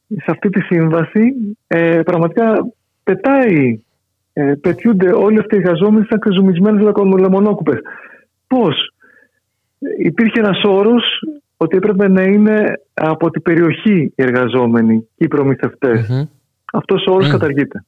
[0.08, 1.34] σε αυτή τη σύμβαση,
[1.68, 2.68] ε, πραγματικά
[3.04, 3.80] πετάει,
[4.40, 7.80] ε, πετιούνται όλοι αυτοί οι εργαζόμενοι σαν κρυζουμισμένες λακο- λεμονόκουπες.
[8.48, 8.92] Πώς;
[10.00, 11.04] Υπήρχε ένας όρος
[11.58, 16.08] ότι έπρεπε να είναι από την περιοχή οι εργαζόμενοι και οι προμηθευτές.
[16.08, 16.24] Μμμ.
[16.74, 17.86] Αυτός ο όρος καταργείται.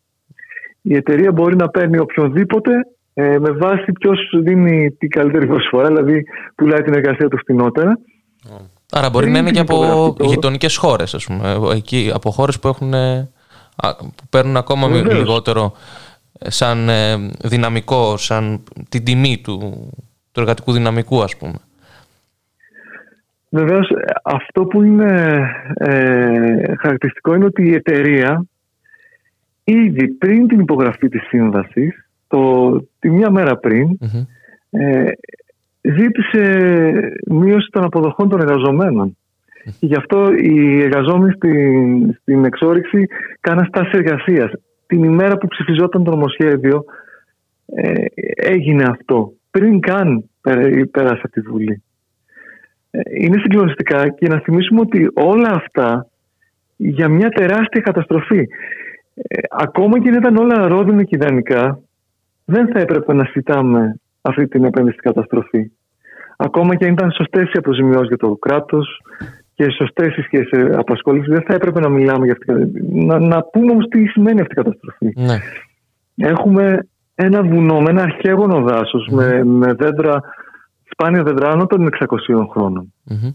[0.82, 2.72] Η εταιρεία μπορεί να παίρνει οποιονδήποτε
[3.14, 6.24] ε, με βάση ποιος δίνει την καλύτερη προσφορά, δηλαδή
[6.56, 8.00] πουλάει την εργασία του φθηνότερα.
[8.92, 10.26] Άρα μπορεί Δεν να είναι και είναι από υπογραφικό.
[10.26, 11.58] γειτονικές χώρες, ας πούμε.
[11.76, 13.30] Εκεί, από χώρες που, έχουν, ε,
[13.76, 15.18] α, που παίρνουν ακόμα μη- Βεβαίως.
[15.20, 16.09] λιγότερο ε,
[16.40, 19.60] σαν ε, δυναμικό, σαν την τιμή του,
[20.32, 21.58] του εργατικού δυναμικού, ας πούμε.
[23.50, 23.88] Βεβαίως,
[24.24, 25.42] αυτό που είναι
[25.74, 28.46] ε, χαρακτηριστικό είναι ότι η εταιρεία
[29.64, 34.26] ήδη πριν την υπογραφή της σύμβασης, το, τη μία μέρα πριν, Μμμ.
[34.70, 35.12] ε,
[35.82, 36.62] ζήτησε
[37.26, 39.18] μείωση των αποδοχών των εργαζομένων.
[39.80, 43.08] Και γι' αυτό οι εργαζόμενοι στην, στην εξόριξη
[43.40, 44.52] κάναν στάση εργασίας.
[44.90, 46.84] Την ημέρα που ψηφιζόταν το νομοσχέδιο
[47.66, 49.34] ε, έγινε αυτό.
[49.52, 51.84] Πριν καν πέρα- πέρασε από τη Βουλή.
[52.92, 56.08] Ε, είναι συγκλονιστικά και να θυμίσουμε ότι όλα αυτά
[56.76, 58.48] για μια τεράστια καταστροφή.
[59.14, 61.80] Ε, ακόμα και αν ήταν όλα ρόδινα και ιδανικά,
[62.46, 65.72] δεν θα έπρεπε να συζητάμε αυτή την επένδυση στην καταστροφή.
[66.38, 69.02] Ακόμα και αν ήταν σωστές οι αποζημιώσεις για το κράτος
[69.60, 73.06] και σωστέ οι σχέσει απασχόλησης, δεν θα έπρεπε να μιλάμε για αυτή την καταστροφή.
[73.06, 75.14] Να, να πούμε όμως τι σημαίνει αυτή η καταστροφή.
[75.16, 75.38] Ναι.
[76.16, 80.22] Έχουμε ένα βουνό με ένα αρχαίγωνο δάσος, με, με δέντρα,
[80.92, 82.06] σπάνια δέντρα άνω των 600
[82.52, 82.94] χρόνων.
[83.04, 83.32] Μμμ.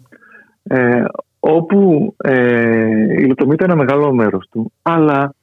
[0.62, 1.04] Ε,
[1.40, 4.72] όπου ε, υλοτομείται ένα μεγάλο μέρος του.
[4.82, 5.34] Αλλά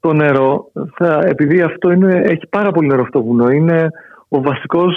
[0.00, 3.88] το νερό, θα, επειδή αυτό είναι, έχει πάρα πολύ νερό αυτό το βουνό, είναι
[4.28, 4.96] ο βασικός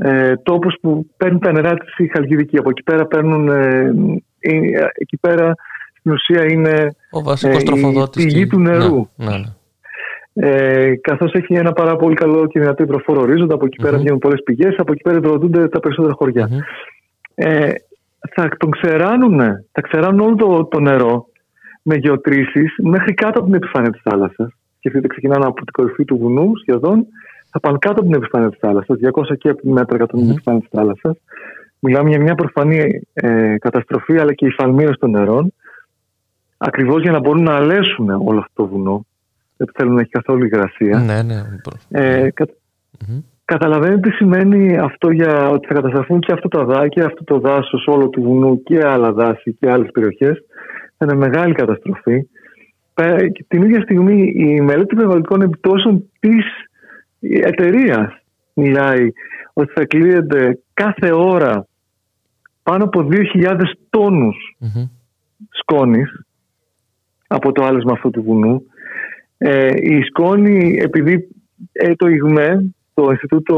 [0.00, 2.58] ε, τόπος που παίρνει τα νερά της η Χαλκιδική.
[2.58, 3.92] Από εκεί πέρα παίρνουν, ε,
[4.38, 4.60] ε,
[4.94, 5.54] εκεί πέρα
[5.98, 8.24] στην ουσία είναι Ο βασικός Ε, η τροφοδότης.
[8.24, 9.08] πηγή του νερού.
[9.16, 10.48] Ναι, ναι, ναι.
[10.48, 13.54] ε, καθώς έχει ένα πάρα πολύ καλό και δυνατό υδροφόρο ορίζοντα.
[13.54, 14.00] Από εκεί πέρα Μμμ.
[14.02, 16.48] βγαίνουν πολλές πηγές, από εκεί πέρα υδροδοτούνται τα περισσότερα χωριά.
[16.50, 16.58] Μμμ.
[17.34, 17.70] Ε,
[18.34, 19.38] θα τον ξεράνουν,
[19.72, 21.26] θα ξεράνουν όλο το, το νερό
[21.82, 24.50] με γεωτρήσεις μέχρι κάτω από την επιφάνεια της θάλασσας.
[24.78, 27.06] Σκεφτείτε, ξεκινάνε από την κορυφή του βουνού σχεδόν,
[27.60, 30.60] θα πάνε κάτω από την επιφάνεια τη θάλασσα, 200 και μέτρα κάτω από την επιφάνεια
[30.60, 31.16] τη θάλασσα.
[31.78, 35.52] Μιλάμε για μια προφανή ε, καταστροφή, αλλά και υφαλμύρωση των νερών.
[36.56, 39.06] Ακριβώς για να μπορούν να αλέσουν όλο αυτό το βουνό.
[39.56, 40.98] Δεν θέλουν να έχει καθόλου υγρασία.
[40.98, 41.42] Ναι, ναι.
[41.88, 42.46] Ε, κα...
[43.08, 43.20] Μμμ.
[43.44, 47.38] Καταλαβαίνετε τι σημαίνει αυτό για ότι θα καταστραφούν και αυτό το δά και αυτό το
[47.38, 50.44] δάσος όλο του βουνού και άλλα δάση και άλλες περιοχές.
[50.96, 52.28] Θα είναι μεγάλη καταστροφή.
[52.94, 56.44] Πε- και Την ίδια στιγμή η μελέτη περιβαλλοντικών επιπτώσεων της
[57.20, 58.22] εταιρεία
[58.54, 59.12] μιλάει
[59.52, 61.66] ότι θα κλείεται κάθε ώρα
[62.62, 64.88] πάνω από 2.000 τόνους Μμμ.
[65.50, 66.26] σκόνης
[67.26, 68.62] από το άλεσμα αυτού του βουνού.
[69.38, 71.28] Ε, η σκόνη, επειδή
[71.72, 73.56] ε, το ΙΓΜΕ, το Ινστιτούτο,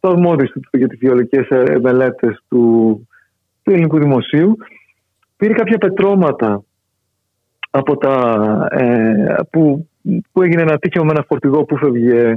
[0.00, 3.08] το αρμόδιο Ινστιτούτο για τις Βιολογικές ε, Μελέτες του,
[3.62, 4.56] του Ελληνικού Δημοσίου,
[5.36, 6.62] πήρε κάποια πετρώματα
[7.70, 9.88] από τα, ε, που,
[10.32, 12.34] που έγινε ένα τύχημα με ένα φορτηγό που φεύγε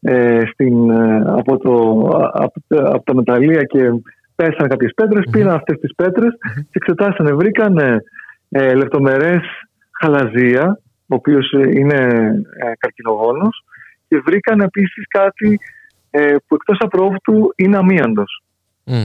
[0.00, 2.00] ε, στην, ε, από, το,
[2.32, 3.90] από, τα- από τα μεταλλεία και
[4.34, 7.96] πέσανε κάποιες πέτρες, πήραν αυτές τις πέτρες και εξετάσανε, βρήκαν ε,
[8.48, 9.40] ε, λεπτομερές
[10.00, 11.96] χαλαζία, ο οποίος ε, είναι
[12.58, 13.64] ε, καρκινογόνος
[14.08, 15.58] και βρήκαν επίσης κάτι
[16.10, 18.42] ε, που εκτός απρόβουτου είναι αμίαντος.
[18.84, 19.04] Μμ.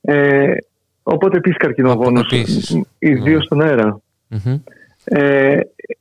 [0.00, 0.54] Ε,
[1.02, 2.82] οπότε επίσης καρκινογόνος, Επίσης.
[2.98, 3.44] ιδίως Ναι.
[3.44, 4.00] στον αέρα.
[4.28, 4.56] Μμμ.
[5.04, 5.60] Ε,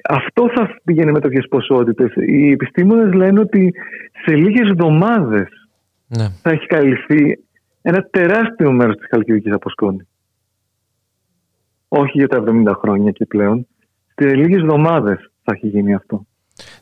[0.09, 2.13] αυτό θα πηγαίνει με τέτοιες ποσότητες.
[2.15, 3.73] Οι επιστήμονες λένε ότι
[4.25, 5.47] σε λίγες εβδομάδες
[6.07, 6.27] Ναι.
[6.41, 7.39] θα έχει καλυφθεί
[7.81, 10.07] ένα τεράστιο μέρος της χαλκιδικής από σκόνη.
[11.87, 13.67] Όχι για τα 70 χρόνια και πλέον.
[14.15, 16.25] Σε λίγες εβδομάδες θα έχει γίνει αυτό.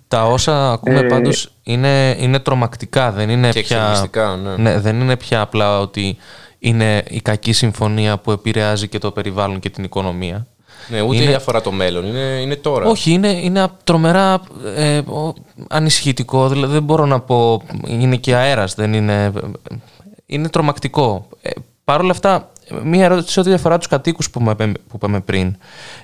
[0.07, 3.77] Τα όσα ακούμε Ε, πάντως είναι, είναι τρομακτικά, δεν είναι Και πια...
[3.77, 4.55] εξοργιστικά, ναι.
[4.57, 6.17] Ναι, δεν είναι πια απλά ότι
[6.59, 10.47] είναι η κακή συμφωνία που επηρεάζει και το περιβάλλον και την οικονομία.
[10.87, 12.85] Ναι, ούτε Είναι- αφορά το μέλλον, είναι, είναι τώρα.
[12.89, 14.41] Όχι, είναι, είναι τρομερά
[14.75, 15.33] ε, ο-
[15.69, 16.47] ανησυχητικό.
[16.47, 17.61] Δηλαδή δεν μπορώ να πω.
[17.87, 19.31] Είναι και αέρας, δεν είναι.
[20.25, 21.27] Είναι τρομακτικό.
[21.41, 21.49] Ε,
[21.83, 22.51] Παρ' όλα αυτά,
[22.83, 25.55] μία ερώτηση ό,τι αφορά τους κατοίκους που, με- που είπαμε πριν.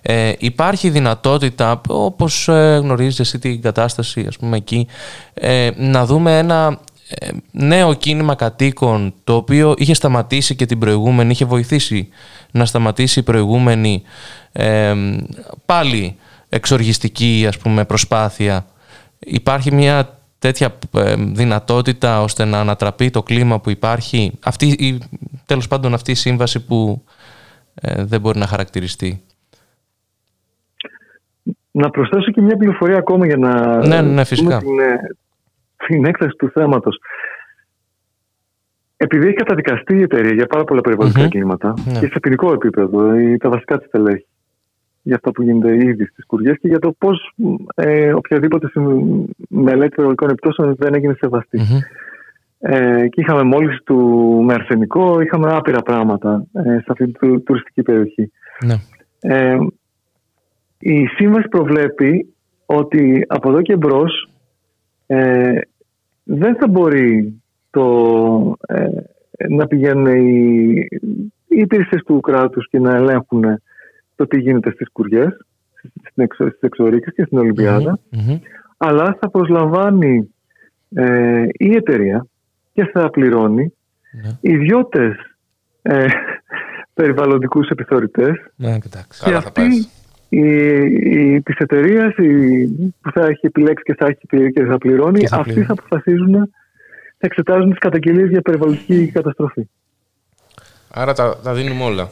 [0.01, 4.87] Ε, υπάρχει δυνατότητα, όπως ε, γνωρίζεις εσύ την κατάσταση, ας πούμε εκεί,
[5.33, 11.31] ε, να δούμε ένα ε, νέο κίνημα κατοίκων το οποίο είχε σταματήσει και την προηγούμενη,
[11.31, 12.09] είχε βοηθήσει
[12.51, 14.01] να σταματήσει η προηγούμενη
[14.59, 14.93] ε,
[15.65, 16.15] πάλι
[16.49, 18.65] εξοργιστική ας πούμε προσπάθεια.
[19.19, 24.31] Υπάρχει μια τέτοια ε, δυνατότητα ώστε να ανατραπεί το κλίμα που υπάρχει.
[24.43, 24.97] Αυτή, η,
[25.45, 27.03] τέλος πάντων αυτή η σύμβαση που
[27.81, 29.21] ε, δεν μπορεί να χαρακτηριστεί.
[31.71, 34.57] Να προσθέσω και μια πληροφορία ακόμα για να Ναι, ναι, ναι, δούμε φυσικά.
[34.57, 34.97] την, ε,
[35.87, 36.97] την έκταση του θέματος.
[38.97, 41.25] Επειδή έχει καταδικαστεί η εταιρεία για πάρα πολλά περιβαλλοντικά Μμμ.
[41.25, 41.99] εγκλήματα Ναι.
[41.99, 44.25] και σε ποινικό επίπεδο, η- τα βασικά της τελέχη
[45.07, 47.33] για αυτά που γίνεται ήδη στις κουριές και για το πώς
[47.75, 51.57] ε, οποιαδήποτε συμ- μελέτη περιβαλλοντικών επιπτώσεων δεν έγινε σεβαστή.
[51.57, 51.79] Μμμ.
[52.59, 53.97] Ε, και είχαμε μόλις του
[54.45, 58.31] με αρσενικό, είχαμε άπειρα πράγματα ε, σε αυτή την του- τουριστική περιοχή.
[58.65, 58.75] Ναι.
[59.19, 59.57] Ε,
[60.79, 62.33] η σύμβαση προβλέπει
[62.65, 64.29] ότι από εδώ και μπρος
[65.07, 65.59] ε,
[66.23, 67.85] δεν θα μπορεί το,
[68.67, 68.87] ε,
[69.49, 70.71] να πηγαίνουν οι,
[71.47, 73.43] οι υπηρεσίες του κράτους και να ελέγχουν
[74.17, 75.37] το τι γίνεται στις κουριές,
[75.73, 78.37] στις, εξο, στις εξορίξεις και στην Ολυμπιάδα, Μμμ.
[78.77, 80.33] αλλά θα προσλαμβάνει
[80.95, 82.25] ε, η εταιρεία
[82.73, 83.73] και θα πληρώνει
[84.23, 84.37] Ναι.
[84.41, 85.15] ιδιώτες
[85.81, 86.05] ε,
[86.93, 89.23] περιβαλλοντικούς επιθεωρητές Ναι, εντάξει.
[89.23, 89.65] Καλά και θα πάει.
[89.67, 89.87] αυτή
[90.29, 90.45] η,
[91.35, 92.13] η, της εταιρείας
[93.01, 95.65] που θα έχει επιλέξει και θα, έχει, πει- και θα πληρώνει, Και θα αυτοί πληρώνει.
[95.67, 96.33] θα αποφασίζουν,
[97.17, 99.67] θα εξετάζουν τις καταγγελίες για περιβαλλοντική καταστροφή.
[100.91, 102.09] Άρα τα, τα δίνουμε όλα.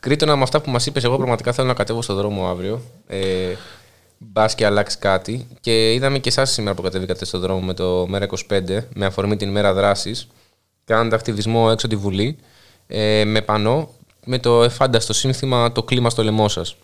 [0.00, 2.80] Κρήτονα με αυτά που μας είπες, εγώ πραγματικά θέλω να κατέβω στον δρόμο αύριο.
[3.06, 3.18] Ε,
[4.22, 5.46] Μπας και αλλάξεις κάτι.
[5.60, 9.36] Και είδαμε και εσάς σήμερα που κατεβήκατε στον δρόμο με το Μέρα 25, με αφορμή
[9.36, 10.28] την ημέρα δράσης.
[10.84, 12.36] Κάνετε ακτιβισμό έξω τη Βουλή.
[12.86, 13.88] Ε, με πανό,
[14.26, 16.76] με το εφάνταστο σύνθημα Το κλίμα στο λαιμό σας.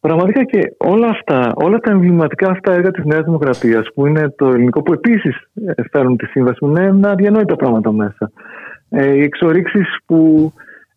[0.00, 4.46] Πραγματικά και όλα αυτά, όλα τα εμβληματικά αυτά έργα της Νέας Δημοκρατίας που είναι το
[4.46, 8.30] ελληνικό που επίσης ε, φέρουν τη σύμβαση είναι ένα αδιανόητα πράγματα μέσα.
[8.88, 10.52] Ε, οι εξορίξεις που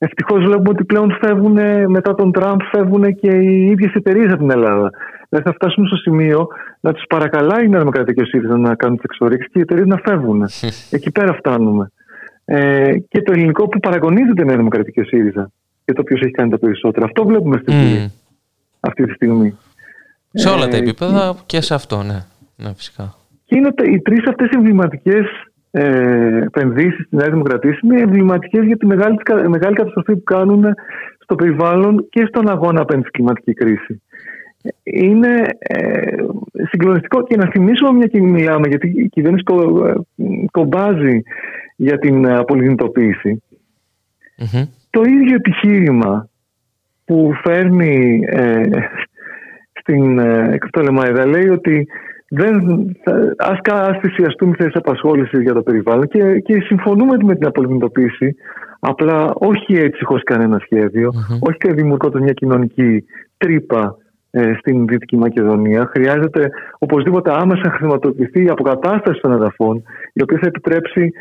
[0.05, 4.37] ευτυχώς βλέπουμε ότι πλέον φεύγουν ε, μετά τον Τραμπ φεύγουν και οι ίδιες εταιρείες από
[4.37, 4.89] την Ελλάδα.
[5.29, 6.47] Δηλαδή θα φτάσουμε στο σημείο
[6.79, 9.61] να τους παρακαλάει η Νέα Δημοκρατία και ο ΣΥΡΙΖΑ να κάνουν τις εξορίξεις και οι
[9.61, 10.43] εταιρείες να φεύγουν.
[10.97, 11.91] Εκεί πέρα φτάνουμε.
[12.45, 15.51] Ε, και το ελληνικό που παραγωνίζεται η Νέα Δημοκρατία και ο ΣΥΡΙΖΑ
[15.85, 17.05] και το ποιος έχει κάνει τα περισσότερα.
[17.05, 18.05] Αυτό βλέπουμε στη Βουλή Μμ.
[18.79, 19.57] αυτή τη στιγμή.
[20.33, 22.19] Σε όλα τα Ε, επίπεδα και σε αυτό, ναι.
[22.55, 23.13] Ναι, φυσικά.
[23.45, 25.25] Και είναι τα- οι τρεις αυτές εμβληματικές
[25.71, 30.23] ε, επενδύσεις στη Νέα Δημοκρατία είναι εμβληματικές για τη μεγάλη, της κα- μεγάλη καταστροφή που
[30.23, 30.65] κάνουν
[31.19, 34.01] στο περιβάλλον και στον αγώνα απέναντι στη κλιματική κρίση.
[34.83, 36.15] Είναι ε,
[36.69, 39.93] συγκλονιστικό και να θυμίσουμε μια και μιλάμε γιατί η κυβέρνηση κο- ε,
[40.51, 41.21] κομπάζει
[41.75, 43.43] για την ε, απολυνητοποίηση.
[44.37, 44.63] Μμμ.
[44.89, 46.29] το ίδιο επιχείρημα
[47.05, 48.63] που φέρνει ε,
[49.79, 51.87] στην ε, Εκτολεμαϊδα λέει ότι
[52.33, 52.61] δεν,
[53.03, 57.47] θα, ας, κα- ας θυσιαστούμε θέσεις απασχόλησης για το περιβάλλον και, και συμφωνούμε με την
[57.47, 58.35] απολυμνητοποίηση
[58.79, 63.05] απλά όχι έτσι χωρίς κανένα σχέδιο, όχι και δημιουργώντας μια κοινωνική
[63.37, 63.97] τρύπα
[64.31, 65.85] ε, στην Δυτική Μακεδονία.
[65.85, 71.11] Χρειάζεται οπωσδήποτε άμεσα να χρηματοδοτηθεί η αποκατάσταση των εδαφών, η οποία θα επιτρέψει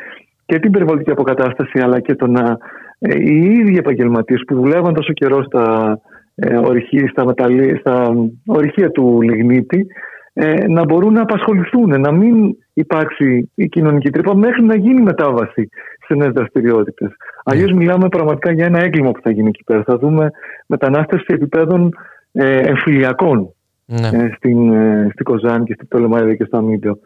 [0.47, 2.59] και την περιβαλλοντική αποκατάσταση, αλλά και το να
[2.99, 5.99] ε, οι ίδιοι επαγγελματίες που δουλεύαν τόσο καιρό στα,
[6.35, 8.15] ε, ορυχεία, στα, μεταλλή, στα
[8.47, 9.87] ορυχεία του Λιγνίτη
[10.33, 15.69] ε, να μπορούν να απασχοληθούν, να μην υπάρξει η κοινωνική τρύπα μέχρι να γίνει μετάβαση
[16.07, 17.11] σε νέες δραστηριότητες.
[17.45, 19.83] Αλλιώς μιλάμε πραγματικά για ένα έγκλημα που θα γίνει εκεί πέρα.
[19.83, 20.31] Θα δούμε
[20.67, 21.95] μετανάστευση επιπέδων
[22.33, 23.55] ε, εμφυλιακών
[23.85, 24.09] Ναι.
[24.09, 26.99] ε, στην, ε, στην Κοζάνη και στην Πτολεμαίδα και στο Αμύντιο.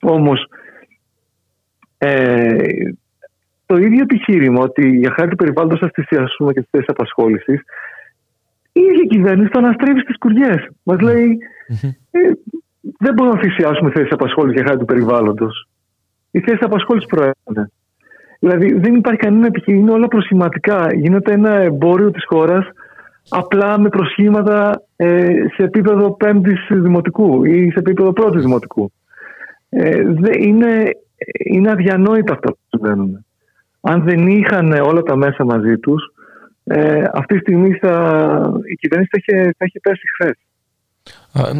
[0.00, 0.46] Όμως
[1.98, 2.56] ε,
[3.66, 6.88] το ίδιο επιχείρημα ότι για χάρη του περιβάλλοντος θα θυσιάσουμε και τις θέσεις
[8.80, 10.68] απασχόλησης η ίδια κυβέρνηση το αναστρέφει στις κουριές.
[10.82, 11.38] Μας λέει
[12.10, 12.18] ε,
[12.98, 15.68] δεν μπορούμε να θυσιάσουμε θέσεις απασχόλησης για χάρη του περιβάλλοντος.
[16.30, 17.70] Οι θέσεις απασχόλησης προέρχονται.
[18.38, 20.94] Δηλαδή δεν υπάρχει κανένα επιχείρημα, είναι όλα προσχηματικά.
[20.94, 22.68] Γίνεται ένα εμπόριο της χώρας
[23.28, 28.92] απλά με προσχήματα ε, σε επίπεδο πέμπτης δημοτικού ή σε επίπεδο πρώτης δημοτικού.
[29.68, 30.90] Ε, δε, είναι,
[31.44, 33.24] είναι αδιανόητα αυτά που συμβαίνουν.
[33.80, 36.12] Αν δεν είχαν όλα τα μέσα μαζί τους,
[36.72, 37.92] ε, αυτή τη στιγμή θα,
[38.70, 40.36] η κυβέρνηση θα είχε, θα είχε πέσει χθες.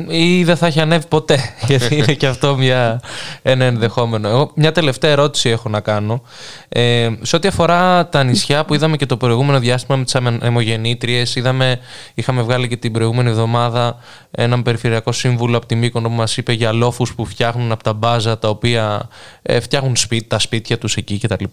[0.09, 1.39] Ή δεν θα έχει ανέβει ποτέ,
[1.69, 3.01] γιατί είναι και αυτό μια,
[3.43, 4.29] ένα ενδεχόμενο.
[4.29, 6.23] Εγώ μια τελευταία ερώτηση έχω να κάνω.
[6.69, 11.37] Ε, σε ό,τι αφορά τα νησιά που είδαμε και το προηγούμενο διάστημα με τις αιμογεννήτριες,
[11.37, 11.79] είδαμε,
[12.15, 13.97] είχαμε βγάλει και την προηγούμενη εβδομάδα
[14.31, 17.93] έναν περιφερειακό σύμβουλο από τη Μύκονο που μας είπε για λόφους που φτιάχνουν από τα
[17.93, 19.09] μπάζα, τα οποία
[19.43, 21.45] ε, φτιάχνουν σπίτι, τα σπίτια τους εκεί κτλ.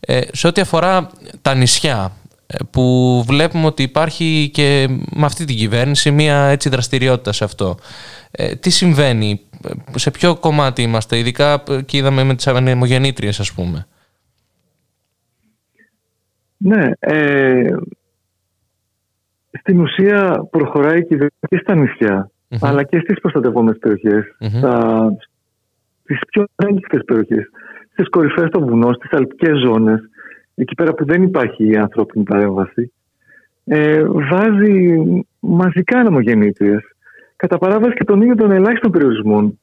[0.00, 1.10] Ε, σε ό,τι αφορά
[1.42, 2.27] τα νησιά, ε,
[2.70, 7.74] που βλέπουμε ότι υπάρχει και με αυτή την κυβέρνηση μία έτσι δραστηριότητα σε αυτό.
[8.30, 13.40] Ε, τι συμβαίνει, ε, σε ποιο κομμάτι είμαστε, ειδικά ε, και είδαμε με τις ανεμογεννήτριες
[13.40, 13.86] ας πούμε.
[16.56, 17.74] Ναι, ε,
[19.60, 22.30] στην ουσία προχωράει η κυβέρνηση και στα νησια
[22.60, 25.06] αλλά και στις προστατευόμενες περιοχές, στα,
[26.02, 27.50] στις πιο ανέγκυχτες περιοχές,
[27.92, 30.00] στις κορυφές των βουνών, στις αλπικές ζώνες,
[30.58, 32.92] εκεί πέρα που δεν υπάρχει η ανθρώπινη παρέμβαση,
[33.64, 34.96] ε, βάζει
[35.38, 36.82] μαζικά ανεμογεννήτριες,
[37.36, 39.58] κατά παράβαση και των ίδιων των ελάχιστων περιορισμών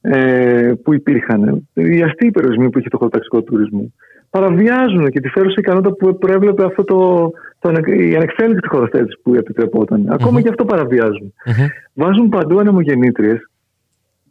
[0.00, 1.68] ε, που υπήρχαν.
[1.72, 3.92] Οι αστείοι περιορισμοί που είχε το χωροταξικό τουρισμό
[4.30, 10.06] παραβιάζουν και τη φέρουσα ικανότητα που προέβλεπε αυτό το, το, η ανεξέλεγκτη χωροθέτησης που επιτρεπόταν.
[10.08, 11.34] Ακόμα και αυτό παραβιάζουν.
[11.92, 13.50] Βάζουν παντού ανεμογεννήτριες.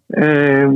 [0.08, 0.70] Ε,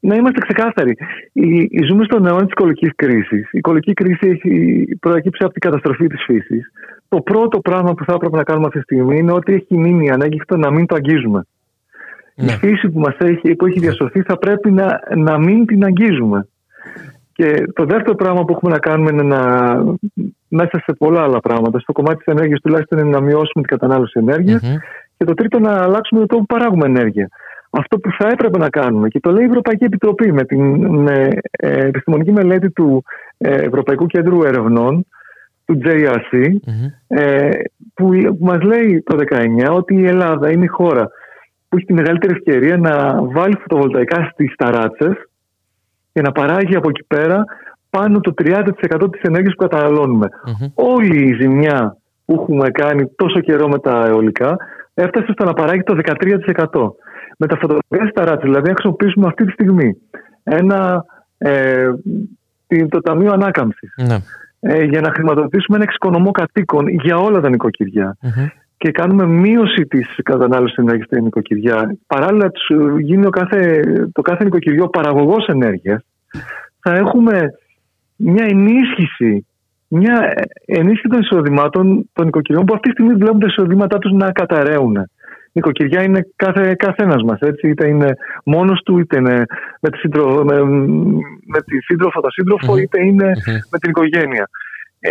[0.00, 0.96] να είμαστε ξεκάθαροι.
[1.32, 3.52] Η, η ζούμε στον αιώνα της οικολογικής κρίσης.
[3.52, 6.72] Η οικολογική κρίση έχει προέκυψε από την καταστροφή της φύσης.
[7.08, 10.10] Το πρώτο πράγμα που θα έπρεπε να κάνουμε αυτή τη στιγμή είναι ότι έχει μείνει
[10.10, 11.42] ανάγκητο να μην το αγγίζουμε.
[12.34, 16.48] Η φύση που, μας έχει, που έχει διασωθεί θα πρέπει να, να μην την αγγίζουμε.
[17.32, 19.40] Και το δεύτερο πράγμα που έχουμε να κάνουμε είναι να,
[20.48, 24.18] μέσα σε πολλά άλλα πράγματα, στο κομμάτι της ενέργειας τουλάχιστον είναι να μειώσουμε την κατανάλωση
[24.18, 24.60] ενέργειας.
[25.16, 27.28] Και το τρίτο να αλλάξουμε το τρόπο που παράγουμε ενέργεια.
[27.70, 31.28] Αυτό που θα έπρεπε να κάνουμε, και το λέει η Ευρωπαϊκή Επιτροπή με την με,
[31.50, 33.04] ε, επιστημονική μελέτη του
[33.38, 35.06] ε, Ευρωπαϊκού Κέντρου Ερευνών,
[35.64, 36.56] του JRC,
[37.06, 37.50] ε,
[37.94, 39.16] που, που μας λέει το
[39.68, 41.08] 19 ότι η Ελλάδα είναι η χώρα
[41.68, 45.14] που έχει τη μεγαλύτερη ευκαιρία να βάλει φωτοβολταϊκά στις ταράτσες
[46.12, 47.44] και να παράγει από εκεί πέρα
[47.90, 50.28] πάνω το 30% της ενέργειας που καταναλωνουμε
[50.74, 54.56] Όλη η ζημιά που έχουμε κάνει τόσο καιρό με τα αιωλικά
[54.94, 55.96] έφτασε στο να παράγει το
[56.54, 56.90] 13%.
[57.40, 59.96] Με τα φωτοβολταϊκά ταράτσες, δηλαδή να χρησιμοποιήσουμε αυτή τη στιγμή
[60.42, 61.04] ένα,
[61.38, 61.90] ε,
[62.88, 64.16] το Ταμείο Ανάκαμψης Ναι.
[64.60, 68.16] ε, για να χρηματοδοτήσουμε ένα εξοικονομό κατοίκων για όλα τα νοικοκυριά.
[68.76, 72.66] Και κάνουμε μείωση της κατανάλωσης ενέργειας στα νοικοκυριά, παράλληλα τους
[73.00, 73.82] γίνει ο κάθε,
[74.12, 76.02] το κάθε νοικοκυριό παραγωγός ενέργειας,
[76.80, 77.50] θα έχουμε
[78.16, 79.46] μια ενίσχυση,
[79.88, 80.32] μια
[80.66, 84.96] ενίσχυση των εισοδημάτων των νοικοκυριών που αυτή τη στιγμή βλέπουν τα εισοδήματά τους να καταραίουν.
[85.48, 87.68] Η νοικοκυριά είναι κάθε καθένας μας, έτσι.
[87.68, 89.44] Είτε είναι μόνος του, είτε είναι
[89.80, 90.64] με τη, σύντρο, με,
[91.46, 93.32] με τη σύντροφο, το σύντροφο, είτε είναι
[93.70, 94.48] με την οικογένεια.
[95.00, 95.10] Ε,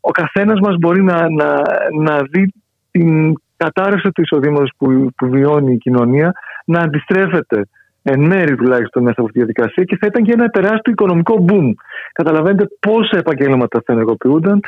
[0.00, 1.62] ο καθένας μας μπορεί να, να,
[2.00, 2.52] να δει
[2.90, 6.32] την κατάρρευση του εισοδήματο που, που βιώνει η κοινωνία
[6.64, 7.68] να αντιστρέφεται
[8.02, 11.44] εν μέρη τουλάχιστον μέσα από αυτή τη διαδικασία και θα ήταν και ένα τεράστιο οικονομικό
[11.48, 11.70] boom.
[12.12, 14.60] Καταλαβαίνετε πόσα επαγγέλματα θα ενεργοποιούνταν,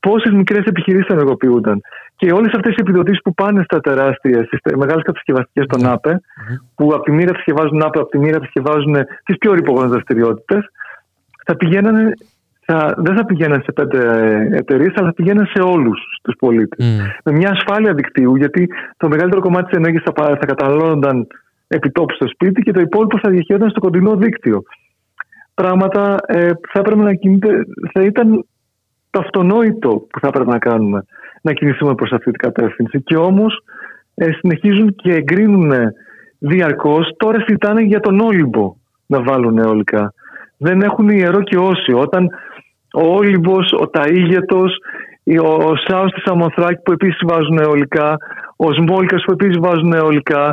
[0.00, 1.80] πόσες μικρές επιχειρήσεις θα ενεργοποιούνταν.
[2.22, 6.20] Και όλες αυτές οι επιδοτήσεις που πάνε στα τεράστια, στις μεγάλες κατασκευαστικές των ΑΠΕ,
[6.74, 10.64] που από τη μία κατασκευάζουν ΑΠΕ, από τη μία κατασκευάζουν τις πιο ρηπογόνες δραστηριότητες,
[11.44, 12.12] θα πηγαίνανε
[12.66, 13.98] θα, δεν θα πηγαίναν σε πέντε
[14.52, 16.86] εταιρείες, αλλά θα πηγαίναν σε όλους τους πολίτες.
[17.24, 21.26] Με μια ασφάλεια δικτύου, γιατί το μεγαλύτερο κομμάτι της ενέργειας θα, πα- θα καταναλώνονταν
[21.68, 24.62] επιτόπου στο σπίτι και το υπόλοιπο θα διαχειριζόταν στο κοντινό δίκτυο.
[25.54, 27.48] Πράγματα ε, που θα έπρεπε να κινείται,
[27.92, 28.46] θα ήταν
[29.10, 31.04] το αυτονόητο που θα έπρεπε να κάνουμε,
[31.42, 33.02] να κινηθούμε προς αυτή την κατεύθυνση.
[33.02, 33.64] Και όμως
[34.14, 35.72] ε, συνεχίζουν και εγκρίνουν
[36.38, 37.10] διαρκώς.
[37.16, 38.74] Τώρα συζητάνε για τον Όλυμπο
[39.06, 40.12] να βάλουν αιωλικά.
[40.56, 41.98] Δεν έχουν ιερό και όσιο.
[41.98, 42.28] Όταν
[42.94, 44.70] ο Όλυμπος, ο Ταΐγετος,
[45.42, 48.16] ο, ο Σάος της Αμοθράκη που επίσης βάζουν αιωλικά,
[48.56, 50.52] ο Σμόλκας που επίσης βάζουν αιωλικά, ε,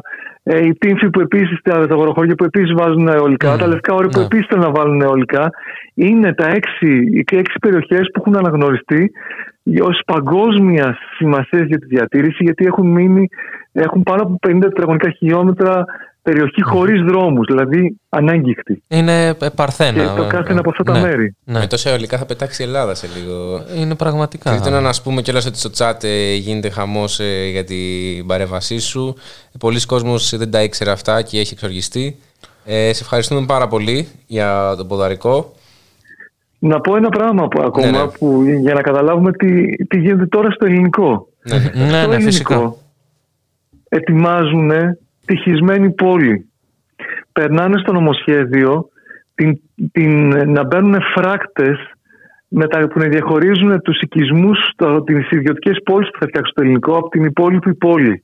[0.57, 4.19] οι Τύμφοι που επίσης, τα, τα αγροχώρια που επίσης βάζουν αιωλικά, τα Λευκά Όρη που
[4.19, 5.49] επίσης θέλουν να βάλουν αιωλικά.
[5.93, 9.11] Είναι τα έξι, οι έξι περιοχές που έχουν αναγνωριστεί
[9.81, 13.27] ως παγκόσμια σημασίας για τη διατήρηση γιατί έχουν μείνει,
[13.71, 15.85] έχουν πάνω από 50 τετραγωνικά χιλιόμετρα
[16.29, 18.83] περιοχή χωρίς δρόμους, δηλαδή ανάγκυχτη.
[18.87, 20.03] Είναι ε, παρθένα.
[20.03, 20.99] Και το κάθε ένα από αυτά τα Ναι.
[21.01, 21.35] μέρη.
[21.43, 21.59] Ναι.
[21.59, 23.63] Με τόσα αιωλικά θα πετάξει η Ελλάδα σε λίγο.
[23.75, 24.49] Είναι πραγματικά.
[24.49, 28.25] Και ήθελα να σου πούμε κιόλας ότι στο chat ε, γίνεται χαμός ε, για την
[28.27, 29.15] παρέμβασή σου.
[29.59, 32.15] Πολλοί κόσμος δεν τα ήξερε αυτά και έχει εξοργιστεί.
[32.65, 35.53] Ε, σε ευχαριστούμε πάρα πολύ για τον ποδαρικό.
[36.59, 38.07] Να πω ένα πράγμα που, ακόμα Ναι, ναι.
[38.07, 41.27] που, για να καταλάβουμε τι, τι γίνεται τώρα στο ελληνικό.
[41.43, 42.53] Ναι, ναι, στο ναι, φυσικά.
[42.53, 42.77] ελληνικό
[43.89, 44.71] ετοιμάζουν
[45.29, 46.49] τυχισμένη πόλη.
[47.31, 48.89] Περνάνε στο νομοσχέδιο
[49.35, 49.59] την,
[49.91, 51.77] την, να μπαίνουν φράκτες
[52.47, 56.61] με τα, που να διαχωρίζουν τους οικισμούς, το, τις ιδιωτικές πόλεις που θα φτιάξουν το
[56.61, 58.23] ελληνικό από την υπόλοιπη πόλη.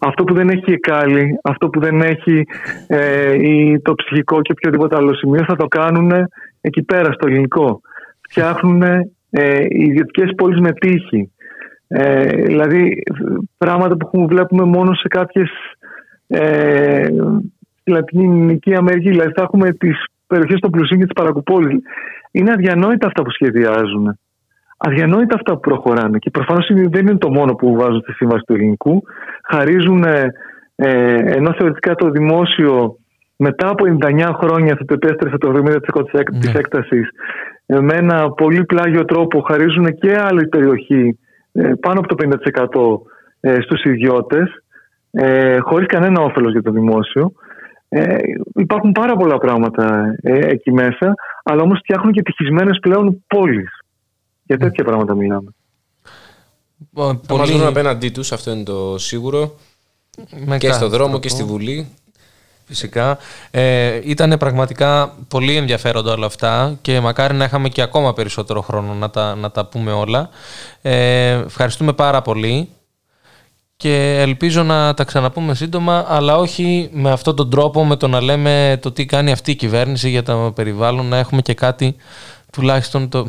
[0.00, 2.44] Αυτό που δεν έχει η Εκάλη, αυτό που δεν έχει
[2.86, 6.12] ε, η, το ψυχικό και οποιοδήποτε άλλο σημείο θα το κάνουν
[6.60, 7.80] εκεί πέρα στο ελληνικό.
[8.28, 8.82] Φτιάχνουν
[9.30, 11.32] ε, οι ιδιωτικές πόλεις με τύχη.
[11.88, 13.02] Ε, δηλαδή
[13.58, 15.50] πράγματα που βλέπουμε μόνο σε κάποιες
[16.26, 17.06] ε,
[17.80, 19.08] στη Λατινική Αμερική.
[19.08, 21.82] Δηλαδή θα έχουμε τις περιοχές των πλουσίων και της Παρακουπόλης.
[22.30, 24.18] Είναι αδιανόητα αυτά που σχεδιάζουν.
[24.76, 26.18] Αδιανόητα αυτά που προχωράνε.
[26.18, 29.02] Και προφανώς δεν είναι το μόνο που βάζουν στη σύμβαση του ελληνικού.
[29.48, 30.32] Χαρίζουν, ε,
[31.16, 32.96] ενώ θεωρητικά το δημόσιο
[33.36, 37.08] μετά από 99 χρόνια θα το επέστρεψε το 70% της έκτασης
[37.66, 41.18] ε, με ένα πολύ πλάγιο τρόπο χαρίζουν και άλλη περιοχή
[41.52, 42.16] ε, πάνω από το
[43.40, 44.64] 50% ε, στους ιδιώτες
[45.12, 47.32] ε, χωρίς κανένα όφελος για το δημόσιο.
[47.88, 48.16] Ε,
[48.54, 53.70] υπάρχουν πάρα πολλά πράγματα ε, εκεί μέσα, αλλά όμως φτιάχνουν και τυχισμένες πλέον πόλεις.
[54.42, 55.50] Για τέτοια πράγματα μιλάμε.
[57.22, 59.54] Θα μας βρουν απέναντί τους, αυτό είναι το σίγουρο.
[60.46, 61.18] Με και κάθε στο δρόμο τρόπο.
[61.18, 61.88] και στη Βουλή.
[62.64, 63.18] Φυσικά.
[63.50, 68.94] Ε, ήταν πραγματικά πολύ ενδιαφέροντα όλα αυτά και μακάρι να είχαμε και ακόμα περισσότερο χρόνο
[68.94, 70.28] να τα, να τα πούμε όλα.
[70.82, 72.68] Ε, ευχαριστούμε πάρα πολύ
[73.82, 78.20] και ελπίζω να τα ξαναπούμε σύντομα, αλλά όχι με αυτόν τον τρόπο, με το να
[78.20, 81.96] λέμε το τι κάνει αυτή η κυβέρνηση για το περιβάλλον, να έχουμε και κάτι
[82.52, 83.26] τουλάχιστον το...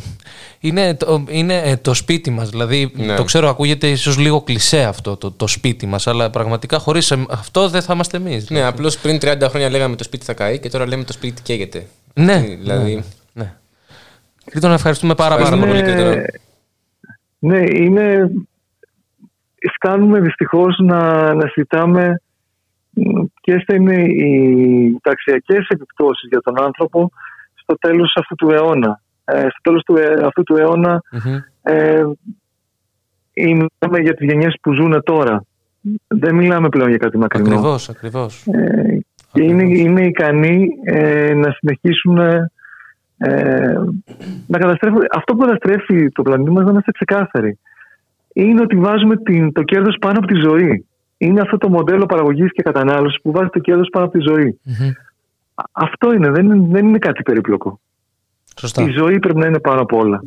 [0.60, 3.16] Είναι το, είναι ε, το σπίτι μας, δηλαδή Ναι.
[3.16, 7.32] το ξέρω ακούγεται ίσως λίγο κλισέ αυτό το, το σπίτι μας, αλλά πραγματικά χωρίς εμ-
[7.32, 8.50] αυτό δεν θα είμαστε εμείς.
[8.50, 11.42] Ναι, απλώς πριν 30 χρόνια λέγαμε το σπίτι θα καεί και τώρα λέμε το σπίτι
[11.42, 11.88] καίγεται.
[12.14, 12.96] Ναι, Τι, Δηλαδή.
[12.96, 13.02] ναι,
[13.34, 13.54] ναι.
[14.52, 15.94] Κρήτονα, ευχαριστούμε πάρα, πάρα Ευχαριστούμε πολύ.
[15.94, 16.26] πολύ, Κρήτονα.
[17.40, 18.32] Ναι, είναι...
[19.76, 22.22] Φτάνουμε δυστυχώς να, να συζητάμε
[23.42, 27.12] ποιες θα είναι οι ταξιακές επιπτώσεις για τον άνθρωπο
[27.54, 29.02] στο τέλος αυτού του αιώνα.
[29.26, 31.36] Ε, στο τέλος του, ε- αυτού του αιώνα Μμμ.
[31.62, 32.04] ε,
[33.34, 35.44] μιλάμε για τις γενιές που ζουν τώρα.
[36.08, 37.50] Δεν μιλάμε πλέον για κάτι μακρινό.
[37.50, 38.48] Ακριβώς, ακριβώς.
[38.48, 39.00] Ε,
[39.32, 42.18] και είναι, είναι ικανοί ε, να συνεχίσουν
[43.18, 43.74] ε,
[44.48, 45.02] να καταστρέφουν.
[45.16, 47.60] Αυτό που καταστρέφει το πλανήτη μας, να είμαστε ξεκάθαροι,
[48.34, 50.86] είναι ότι βάζουμε την, το κέρδος πάνω από τη ζωή.
[51.18, 54.60] Είναι αυτό το μοντέλο παραγωγής και κατανάλωσης που βάζει το κέρδος πάνω από τη ζωή.
[54.64, 54.88] Μμμ.
[55.56, 57.80] Α- Αυτό είναι, δεν, είναι- δεν είναι κάτι περίπλοκο.
[58.60, 58.84] Σωστά.
[58.84, 60.24] Η ζωή πρέπει να είναι πάνω από όλα.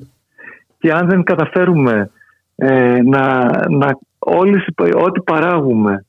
[0.78, 2.10] Και αν δεν καταφέρουμε
[2.56, 6.04] ε, να, να όλες, οι- ό,τι παράγουμε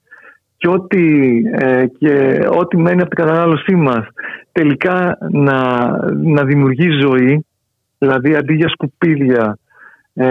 [0.57, 4.07] και ό,τι, ε, και ό,τι μένει από την κατανάλωσή μας
[4.51, 7.45] τελικά να, να δημιουργεί ζωή,
[7.97, 9.57] δηλαδή αντί για σκουπίδια
[10.19, 10.25] ε,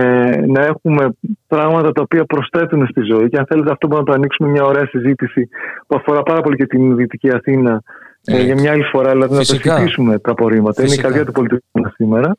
[0.46, 1.08] να έχουμε
[1.46, 4.62] πράγματα τα οποία προσθέτουν στη ζωή και αν θέλετε αυτό μπορούμε να το ανοίξουμε μια
[4.64, 5.48] ωραία συζήτηση
[5.86, 7.82] που αφορά πάρα πολύ και την Δυτική Αθήνα
[8.24, 9.68] ε, για μια άλλη φορά, δηλαδή Φυσικά.
[9.68, 10.74] να το συζητήσουμε τα απορρίμματα.
[10.82, 11.02] Είναι η Φυσικά.
[11.08, 12.36] καρδιά του πολιτικού μας σήμερα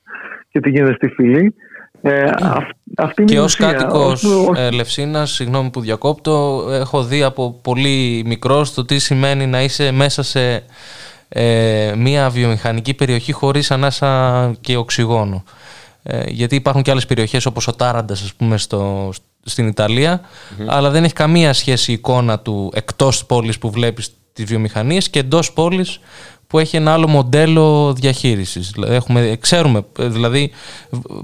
[0.50, 1.54] και τι γίνεται στη φυλή.
[2.02, 3.72] Ε, αυ- αυτή είναι Και η ως ουσία.
[3.72, 9.00] κάτοικος Ως- ως- ε, Λευσίνας, συγγνώμη που διακόπτω, έχω δει από πολύ μικρός το τι
[9.00, 10.64] σημαίνει να είσαι μέσα σε
[11.30, 15.44] ε, μια βιομηχανική περιοχή χωρίς ανάσα και οξυγόνο.
[16.10, 19.10] Ε, γιατί υπάρχουν και άλλες περιοχές όπως ο Τάραντας ας πούμε στο,
[19.44, 20.22] στην ιταλια
[20.68, 25.20] αλλά δεν έχει καμία σχέση η εικόνα του εκτός πόλης που βλέπεις τις βιομηχανίες και
[25.20, 26.00] εντός πόλης
[26.48, 28.72] που έχει ένα άλλο μοντέλο διαχείρισης.
[28.72, 30.52] Δηλαδή, έχουμε, ξέρουμε ε, δηλαδή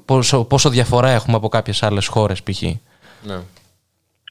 [0.06, 2.62] πόσο, πόσο διαφορά έχουμε από κάποιες άλλες χώρες π.χ.
[2.62, 2.78] Ναι.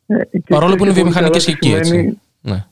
[0.06, 2.18] ε, και Παρόλο που είναι ξέρεις πολύ βιομηχανικές και καλά εκεί τι σημαίνει- έτσι.
[2.40, 2.64] Ναι.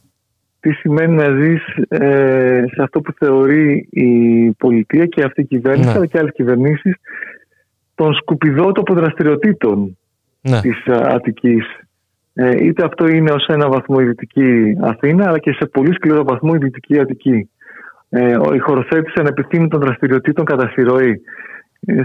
[0.60, 4.10] τι σημαίνει να ζεις ε, σε αυτό που θεωρεί η
[4.50, 5.94] πολιτεία και αυτή η κυβέρνηση Ναι.
[5.94, 6.94] αλλά και άλλες κυβερνήσεις
[8.02, 9.98] τον σκουπιδότοπο δραστηριοτήτων
[10.40, 10.60] Ναι.
[10.60, 11.64] της α, Αττικής.
[12.34, 16.24] Ε, είτε αυτό είναι ως ένα βαθμό η Δυτική Αθήνα αλλά και σε πολύ σκληρό
[16.24, 17.50] βαθμό η Δυτική Αττική.
[18.08, 21.20] Ε, ο- η χωροθέτηση ανεπιθύμητων δραστηριοτήτων κατά συρροή.
[21.86, 22.02] Ε,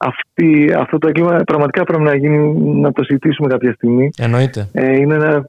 [0.00, 4.10] αυτή, αυτό το έγκλημα πραγματικά πρέπει να, γίνει, να το συζητήσουμε κάποια στιγμή.
[4.18, 4.68] Εννοείται.
[4.72, 5.46] Ε, είναι, ένα,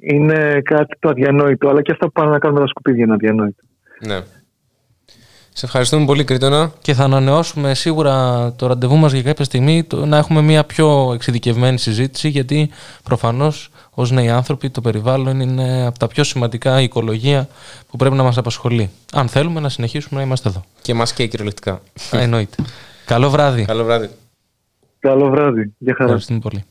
[0.00, 3.62] είναι κάτι το αδιανόητο, αλλά και αυτά που πάνε να κάνουμε τα σκουπίδια είναι αδιανόητο.
[4.06, 4.18] ναι.
[5.52, 6.72] Σε ευχαριστούμε πολύ, Κρήτονα.
[6.80, 11.10] Και θα ανανεώσουμε σίγουρα το ραντεβού μας για κάποια στιγμή το, να έχουμε μια πιο
[11.14, 12.70] εξειδικευμένη συζήτηση γιατί
[13.02, 17.48] προφανώς ως νέοι άνθρωποι το περιβάλλον είναι από τα πιο σημαντικά η οικολογία
[17.90, 18.90] που πρέπει να μας απασχολεί.
[19.12, 20.64] Αν θέλουμε να συνεχίσουμε να είμαστε εδώ.
[20.82, 21.72] Και μας και κυριολεκτικά.
[21.72, 21.80] Α,
[22.10, 22.62] Εννοείται.
[23.04, 23.64] Καλό βράδυ.
[23.64, 24.10] Καλό βράδυ.
[24.98, 25.72] Καλό βράδυ.
[25.78, 26.04] Γεια χαρά.
[26.04, 26.64] Ευχαριστούμε πολύ.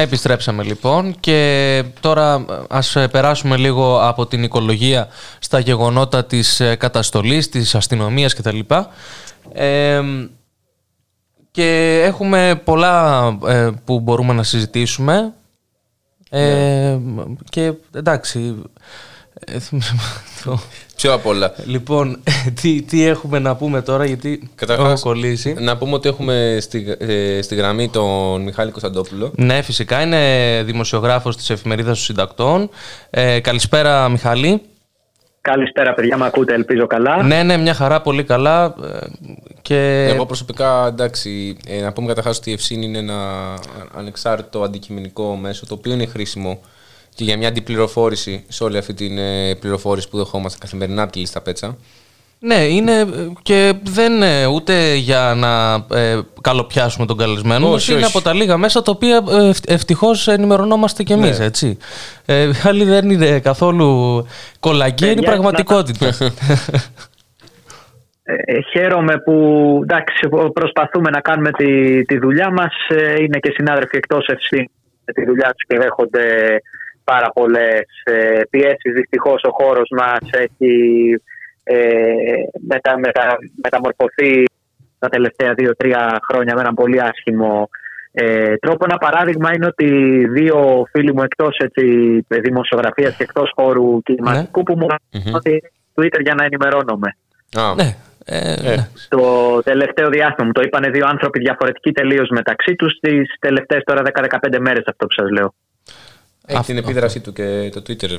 [0.00, 6.60] Επιστρέψαμε λοιπόν και τώρα ε, ας ε, περάσουμε λίγο από την οικολογία στα γεγονότα της
[6.60, 8.58] ε, καταστολής, της αστυνομίας κτλ.
[9.52, 10.02] Ε,
[11.50, 15.32] και έχουμε πολλά ε, που μπορούμε να συζητήσουμε
[16.30, 16.98] ε,
[17.48, 18.62] και εντάξει...
[19.46, 19.56] ε,
[20.44, 20.60] το-
[20.96, 21.54] Πιο απ' όλα.
[21.64, 22.20] λοιπόν,
[22.60, 25.52] τι, τι έχουμε να πούμε τώρα γιατί Καταρχάς, έχω κολλήσει.
[25.58, 29.32] να πούμε ότι έχουμε στη, ε, στη γραμμή τον Μιχάλη Κωνσταντόπουλο.
[29.36, 32.70] Ναι, φυσικά είναι δημοσιογράφος της εφημερίδας των συντακτών.
[33.10, 34.62] Ε, καλησπέρα Μιχάλη.
[35.40, 36.16] Καλησπέρα, παιδιά.
[36.16, 37.22] Μ' ακούτε, ελπίζω καλά.
[37.22, 38.64] Ναι, ναι, μια χαρά, πολύ καλά.
[38.64, 39.06] Ε,
[39.62, 40.08] Και...
[40.14, 43.18] Εγώ προσωπικά, εντάξει, ε, να πούμε καταρχάς ότι η Ευσύνη είναι ένα
[43.96, 46.60] ανεξάρτητο αντικειμενικό μέσο το οποίο είναι χρήσιμο
[47.14, 51.18] και για μια αντιπληροφόρηση σε όλη αυτή την ε, πληροφόρηση που δεχόμαστε καθημερινά από τη
[51.18, 51.76] λίστα πέτσα.
[52.42, 53.06] Ναι, είναι ε,
[53.42, 58.16] και δεν είναι ούτε για να ε, καλοπιάσουμε τον καλεσμένο μας, Όχι, είναι όχι.
[58.16, 61.44] από τα λίγα μέσα τα οποία ε, ευτυχώς ενημερωνόμαστε κι εμείς, Ναι.
[61.44, 61.78] έτσι.
[62.26, 64.26] Ε, άλλοι δεν είναι καθόλου
[64.60, 66.06] κολαγκή, είναι η Παιδιά, πραγματικότητα.
[68.22, 69.34] Ε, χαίρομαι που
[69.82, 72.74] εντάξει, προσπαθούμε να κάνουμε τη, τη δουλειά μας.
[72.88, 74.70] Ε, είναι και συνάδελφοι εκτός ευθύνης
[75.04, 76.22] με τη δουλειά τους και δέχονται
[77.12, 78.92] πάρα πολλές ε, πιέσεις.
[78.94, 80.74] Δυστυχώς ο χώρος μας έχει
[81.62, 81.76] ε,
[82.68, 83.24] μετα, μετα,
[83.62, 84.44] μεταμορφωθεί
[84.98, 87.68] τα τελευταία δύο-τρία χρόνια με έναν πολύ άσχημο
[88.12, 88.84] ε, τρόπο.
[88.88, 89.88] Ένα παράδειγμα είναι ότι
[90.36, 91.84] δύο φίλοι μου εκτός έτσι,
[92.28, 95.62] δημοσιογραφίας και εκτός χώρου κινηματικού που μου mm ότι
[95.94, 97.16] Twitter για να ενημερώνομαι.
[97.56, 97.88] Α, ναι,
[98.24, 98.62] ε, Ε.
[98.62, 98.76] ναι.
[99.08, 99.24] Το
[99.62, 104.58] τελευταίο διάστημα μου το είπανε δύο άνθρωποι διαφορετικοί τελείως μεταξύ τους τις τελευταίες τώρα 10-15
[104.60, 105.54] μέρες αυτό που σας λέω.
[106.50, 108.18] Έχει την επίδρασή του και το Twitter.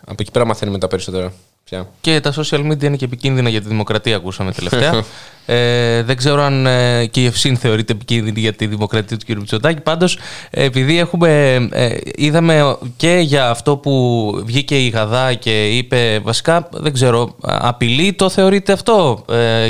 [0.00, 1.32] Από εκεί πέρα μαθαίνουμε τα περισσότερα.
[1.70, 1.86] Πια.
[2.00, 5.04] Και τα social media είναι και επικίνδυνα για τη δημοκρατία, ακούσαμε τελευταία.
[5.46, 9.36] ε, δεν ξέρω αν ε, και η Ευσύν θεωρείται επικίνδυνη για τη δημοκρατία του κ.
[9.36, 9.80] Μητσοτάκη.
[9.80, 10.18] Πάντως,
[10.50, 16.92] επειδή έχουμε, ε, είδαμε και για αυτό που βγήκε η Γαδά και είπε, βασικά δεν
[16.92, 19.24] ξέρω, απειλή το θεωρείτε αυτό.
[19.30, 19.66] Ε,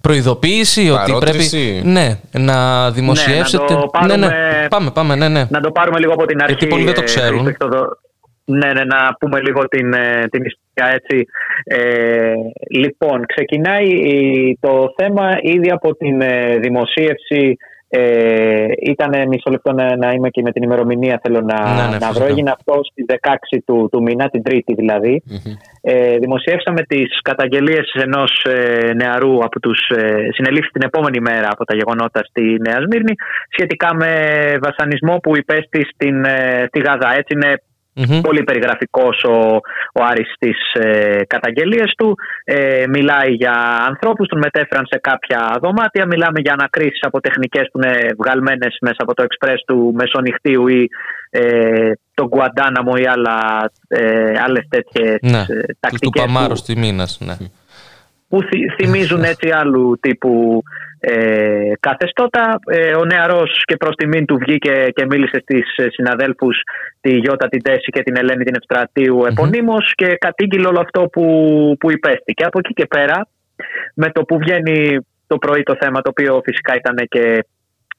[0.00, 1.50] προειδοποίηση ότι Παρότριση.
[1.50, 3.62] πρέπει ναι, να δημοσιεύσετε.
[3.74, 4.68] Ναι, το πάρουμε- ναι, ναι.
[4.68, 5.46] Πάμε, πάμε, ναι, ναι.
[5.50, 6.52] Να το πάρουμε λίγο από την αρχή.
[6.52, 7.44] Γιατί πολλοί δεν το ε, ξέρουν.
[7.44, 7.98] Χρήστο Χριστοδο-
[8.44, 11.26] Ναι, ναι, να πούμε λίγο την, ε, την ιστορία έτσι.
[11.64, 12.32] Ε,
[12.70, 17.56] λοιπόν, ξεκινάει η- το θέμα ήδη από την ε, δημοσίευση.
[17.88, 21.98] Ε, ήταν μισό λεπτό να, να είμαι και με την ημερομηνία θέλω να, Ναι, ναι,
[21.98, 22.06] να βρω.
[22.08, 22.24] φυσικά.
[22.26, 25.22] Έγινε αυτό στις 16 του, του μήνα, την Τρίτη δηλαδή.
[25.80, 31.64] Ε, δημοσιεύσαμε τις καταγγελίες ενός ε, νεαρού από τους ε, συνελήφθη την επόμενη μέρα από
[31.64, 33.14] τα γεγονότα στη Νέα Σμύρνη
[33.48, 34.10] σχετικά με
[34.62, 37.08] βασανισμό που υπέστη στην, ε, στη Γάζα.
[37.16, 37.52] Έτσι είναι
[37.96, 38.20] Μμμ.
[38.20, 39.36] πολύ περιγραφικός ο,
[39.92, 42.14] ο Άρης στις ε, καταγγελίες του.
[42.44, 46.06] Ε, μιλάει για ανθρώπους, τον μετέφεραν σε κάποια δωμάτια.
[46.06, 50.88] Μιλάμε για ανακρίσεις από τεχνικές που είναι βγαλμένες μέσα από το εξπρές του Μεσονυχτίου ή
[51.30, 56.56] ε, τον Γκουαντάναμο ή άλλα, ε, άλλες τέτοιες Ναι, ε, του, του τακτικές Παμάρου που,
[56.56, 57.34] στη Μήνας, ναι.
[58.28, 60.62] που θυ- θυμίζουν έτσι άλλου τύπου
[61.06, 62.58] ε, καθεστώτα.
[62.66, 66.56] Ε, ο νεαρός και προς τιμήν του βγήκε και μίλησε στις ε, συναδέλφους
[67.00, 71.24] τη Γιώτα την Τέση και την Ελένη την Ευστρατείου επωνύμως και κατήγγειλε όλο αυτό που,
[71.80, 72.32] που υπέστη.
[72.32, 73.28] Και από εκεί και πέρα
[73.94, 77.44] με το που βγαίνει το πρωί το θέμα το οποίο φυσικά ήταν και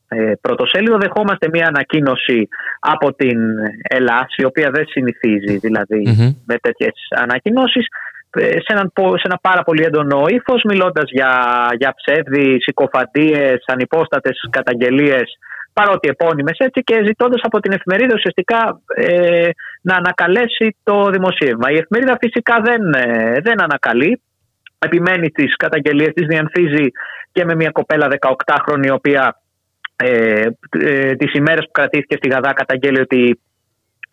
[0.08, 2.48] ε, πρωτοσέλιδο δεχόμαστε μια ανακοίνωση
[2.80, 3.40] από την
[3.82, 6.34] Ελλάδα η οποία δεν συνηθίζει δηλαδή Μμμ.
[6.46, 11.32] με τέτοιες ανακοινώσεις ε, σε, έναν πο- σε ένα πάρα πολύ έντονο ύφος, μιλώντας για,
[11.78, 15.38] για ψεύδι, συκοφαντίες, ανυπόστατες καταγγελίες,
[15.74, 19.50] παρότι επώνυμες έτσι, και ζητώντας από την εφημερίδα ουσιαστικά ε,
[19.82, 21.72] να ανακαλέσει το δημοσίευμα.
[21.72, 24.22] Η εφημερίδα φυσικά δεν, ε, δεν ανακαλεί.
[24.80, 26.86] Επιμένει τις καταγγελίες τη, διανθίζει
[27.32, 29.42] και με μια κοπέλα 18χρονη, η οποία
[29.96, 33.40] ε, ε, τις ημέρες που κρατήθηκε στη Γαδά καταγγέλει ότι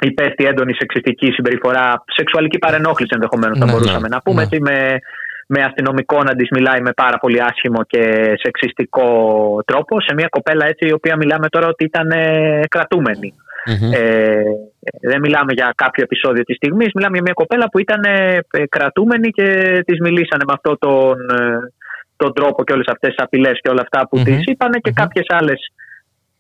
[0.01, 4.43] υπέστη έντονη σεξιστική συμπεριφορά, σεξουαλική παρενόχληση ενδεχομένως θα Ναι, μπορούσαμε ναι, να πούμε, ναι.
[4.43, 4.99] έτσι, με,
[5.47, 8.03] με αστυνομικό να της μιλάει με πάρα πολύ άσχημο και
[8.43, 9.07] σεξιστικό
[9.67, 13.35] τρόπο, σε μια κοπέλα έτσι η οποία μιλάμε τώρα ότι ήταν ε, κρατούμενη.
[13.93, 14.43] Ε,
[15.01, 18.67] δεν μιλάμε για κάποιο επεισόδιο της στιγμής, μιλάμε για μια κοπέλα που ήταν ε, ε,
[18.67, 19.47] κρατούμενη και
[19.87, 21.73] της μιλήσανε με αυτόν τον, ε,
[22.17, 24.25] τον τρόπο και όλες αυτές τις απειλές και όλα αυτά που Μμμ.
[24.25, 25.61] της είπανε και κάποιες άλλες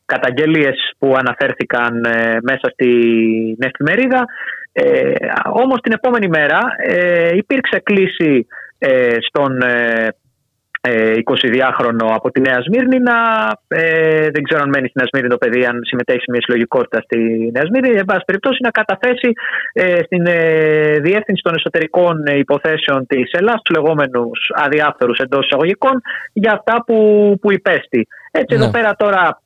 [0.07, 4.25] καταγγελίες που αναφέρθηκαν ε, μέσα στην εφημερίδα.
[4.73, 5.13] Ε,
[5.53, 8.47] όμως την επόμενη μέρα ε, υπήρξε κλίση
[8.79, 10.09] ε, στον, ε,
[10.85, 13.17] ε, 22χρονο από τη Νέα Σμύρνη να.
[13.69, 17.01] Ε, δεν ξέρω αν μένει στη Νέα Σμύρνη το παιδί, αν συμμετέχει σε μια συλλογικότητα
[17.01, 17.19] στη
[17.55, 17.99] Νέα Σμύρνη.
[17.99, 19.33] Εν πάση περιπτώσει, να καταθέσει
[19.73, 26.01] ε, στην ε, διεύθυνση των εσωτερικών ε, υποθέσεων της Ελλάδας τους λεγόμενους αδιάφθορους εντός εισαγωγικών
[26.33, 26.97] για αυτά που,
[27.41, 28.07] που υπέστη.
[28.31, 28.71] Έτσι, εδώ Ναι.
[28.71, 29.42] πέρα τώρα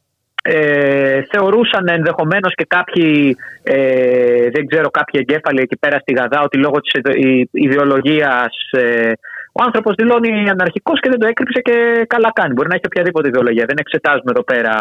[0.49, 6.57] ε, θεωρούσαν ενδεχομένως και κάποιοι, ε, δεν ξέρω, κάποιοι εγκέφαλοι εκεί πέρα στη Γαδά ότι
[6.59, 9.13] λόγω της ιδε- η- ιδεολογίας ε,
[9.59, 12.53] ο άνθρωπος δηλώνει αναρχικός και δεν το έκρυψε και καλά κάνει.
[12.53, 13.65] Μπορεί να έχει οποιαδήποτε ιδεολογία.
[13.69, 14.75] Δεν εξετάζουμε εδώ πέρα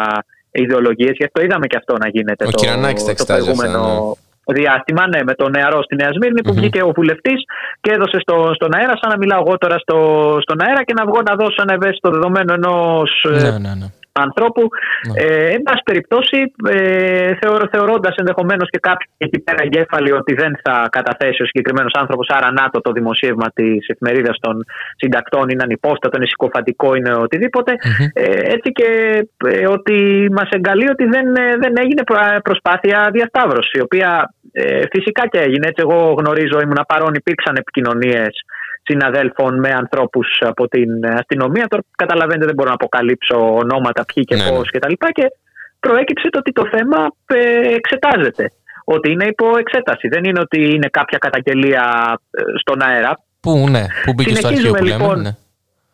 [0.50, 3.62] ιδεολογίες, γι' αυτό είδαμε και αυτό να γίνεται Ο το, Κυρανάκης τα το εξετάζει αυτά,
[3.62, 4.16] προηγούμενο
[4.58, 5.02] διάστημα.
[5.12, 7.40] Ναι, με τον νεαρό στη Νέα Σμύρνη που βγήκε ο βουλευτής
[7.80, 9.96] και έδωσε στο, στον αέρα, σαν να μιλάω εγώ τώρα στο,
[10.44, 13.10] στον αέρα και να βγω να δώσω ένα ευαίσθητο δεδομένο ενός
[13.42, 13.88] Ναι, ναι,
[14.18, 14.24] ναι.
[14.24, 14.62] ανθρώπου.
[15.14, 16.38] Ε, εν πάση περιπτώσει,
[16.70, 21.92] ε, θεωρώ, θεωρώντας ενδεχομένως και κάποιοι εκεί πέρα εγκέφαλοι ότι δεν θα καταθέσει ο συγκεκριμένος
[22.00, 24.64] άνθρωπος, άρα να το, το δημοσίευμα της εφημερίδας των
[24.96, 27.72] συντακτών είναι ανυπόστατο, είναι συκοφαντικό, είναι οτιδήποτε.
[28.12, 28.88] Ε, έτσι και
[29.46, 34.82] ε, ότι μας εγκαλεί ότι δεν, ε, δεν έγινε προ- προσπάθεια διασταύρωσης, η οποία ε,
[34.90, 35.66] φυσικά και έγινε.
[35.66, 38.34] Έτσι, εγώ γνωρίζω, ήμουν παρόν, υπήρξαν επικοινωνίες
[38.86, 41.66] συναδέλφων με ανθρώπους από την αστυνομία.
[41.68, 44.78] Τώρα καταλαβαίνετε, δεν μπορώ να αποκαλύψω ονόματα, ποιοι και Ναι, πώς ναι.
[44.78, 44.92] κτλ.
[45.12, 45.26] Και
[45.80, 48.52] προέκυψε το ότι το θέμα ε, εξετάζεται.
[48.84, 50.08] Ότι είναι υπό εξέταση.
[50.08, 51.84] Δεν είναι ότι είναι κάποια καταγγελία
[52.30, 53.20] ε, στον αέρα.
[53.40, 55.02] Πού, ναι, πού μπήκε στο αρχείο Συνεχίζουμε, που λέμε.
[55.02, 55.20] λοιπόν.
[55.20, 55.30] Ναι.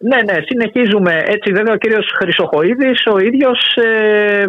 [0.04, 1.22] Ναι, ναι, συνεχίζουμε.
[1.26, 4.44] Έτσι, βέβαια, ο κύριος Χρυσοχοίδης, ο ίδιος, ε,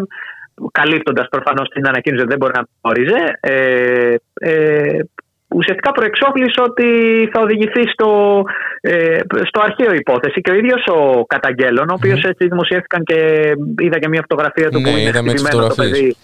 [0.71, 4.99] καλύπτοντας προφανώς την ανακοίνωση, δεν μπορεί να γνώριζε, ε, ε,
[5.59, 6.87] ουσιαστικά προεξόφλησε ότι
[7.33, 8.09] θα οδηγηθεί στο,
[8.81, 9.17] ε,
[9.49, 13.17] στο αρχαίο υπόθεση και ο ίδιος ο καταγγέλων, ο οποίος έτσι δημοσιεύτηκαν και
[13.85, 15.99] είδα και μια φωτογραφία του Ναι, που είναι είδαμε τις χτυπημένο το φωτογραφίες.
[15.99, 16.15] παιδί.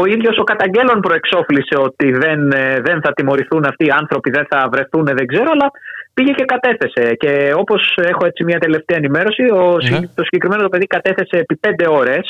[0.00, 4.46] Ο ίδιος ο καταγγέλων προεξόφλησε ότι δεν, ε, δεν θα τιμωρηθούν αυτοί οι άνθρωποι, δεν
[4.50, 5.70] θα βρεθούν, δεν ξέρω, αλλά
[6.14, 7.14] πήγε και κατέθεσε.
[7.14, 10.00] Και όπως έχω έτσι μια τελευταία ενημέρωση, ο, Ναι.
[10.14, 12.26] το συγκεκριμένο το παιδί κατέθεσε επί πέντε ώρες,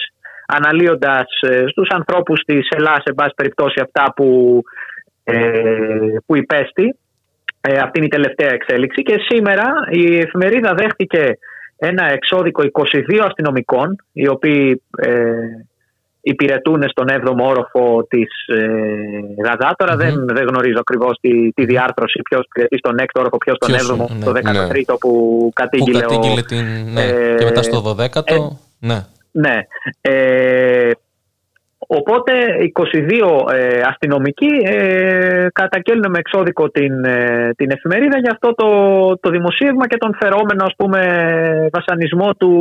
[0.46, 1.26] αναλύοντας
[1.70, 4.26] στους ανθρώπους της Ελλάδα, σε πάση περιπτώσει, αυτά που,
[4.62, 4.86] ε,
[6.26, 6.96] που υπέστη.
[7.60, 9.02] Ε, αυτή είναι η τελευταία εξέλιξη.
[9.02, 11.38] Και σήμερα η εφημερίδα δέχτηκε
[11.76, 15.32] ένα εξώδικο 22 αστυνομικών, οι οποίοι ε,
[16.20, 19.74] υπηρετούν στον 7ο όροφο της ε, Γαζά.
[19.78, 23.74] Τώρα δεν, δεν γνωρίζω ακριβώς τη, τη διάρθρωση, ποιος υπηρετεί στον 6ο όροφο, ποιος στον
[23.74, 26.00] Ποιος, 7ο, ναι, το 13ο που Που κατήγγειλε ο.
[26.00, 26.92] κατήγγειλε την.
[26.92, 27.02] Ναι.
[27.02, 28.56] ε, και μετά στο 12ο.
[28.78, 29.06] ναι.
[29.32, 29.56] Ναι.
[30.00, 30.90] Ε,
[31.87, 32.32] οπότε
[32.72, 38.68] 22 ε, αστυνομικοί ε, καταγγέλνουν με εξώδικο την, ε, την εφημερίδα για αυτό το,
[39.20, 41.01] το δημοσίευμα και τον φερόμενο ας πούμε
[41.72, 42.53] βασανισμό του,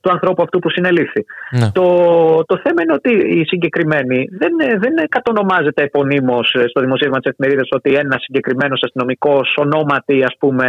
[0.00, 1.24] του ανθρώπου αυτού που συνελήφθη.
[1.50, 1.70] ναι.
[1.72, 1.84] Το,
[2.46, 7.94] το θέμα είναι ότι η συγκεκριμένη δεν, δεν κατονομάζεται επωνύμως στο δημοσίευμα της εφημερίδας ότι
[7.94, 10.68] ένας συγκεκριμένος αστυνομικός ονόματι ας πούμε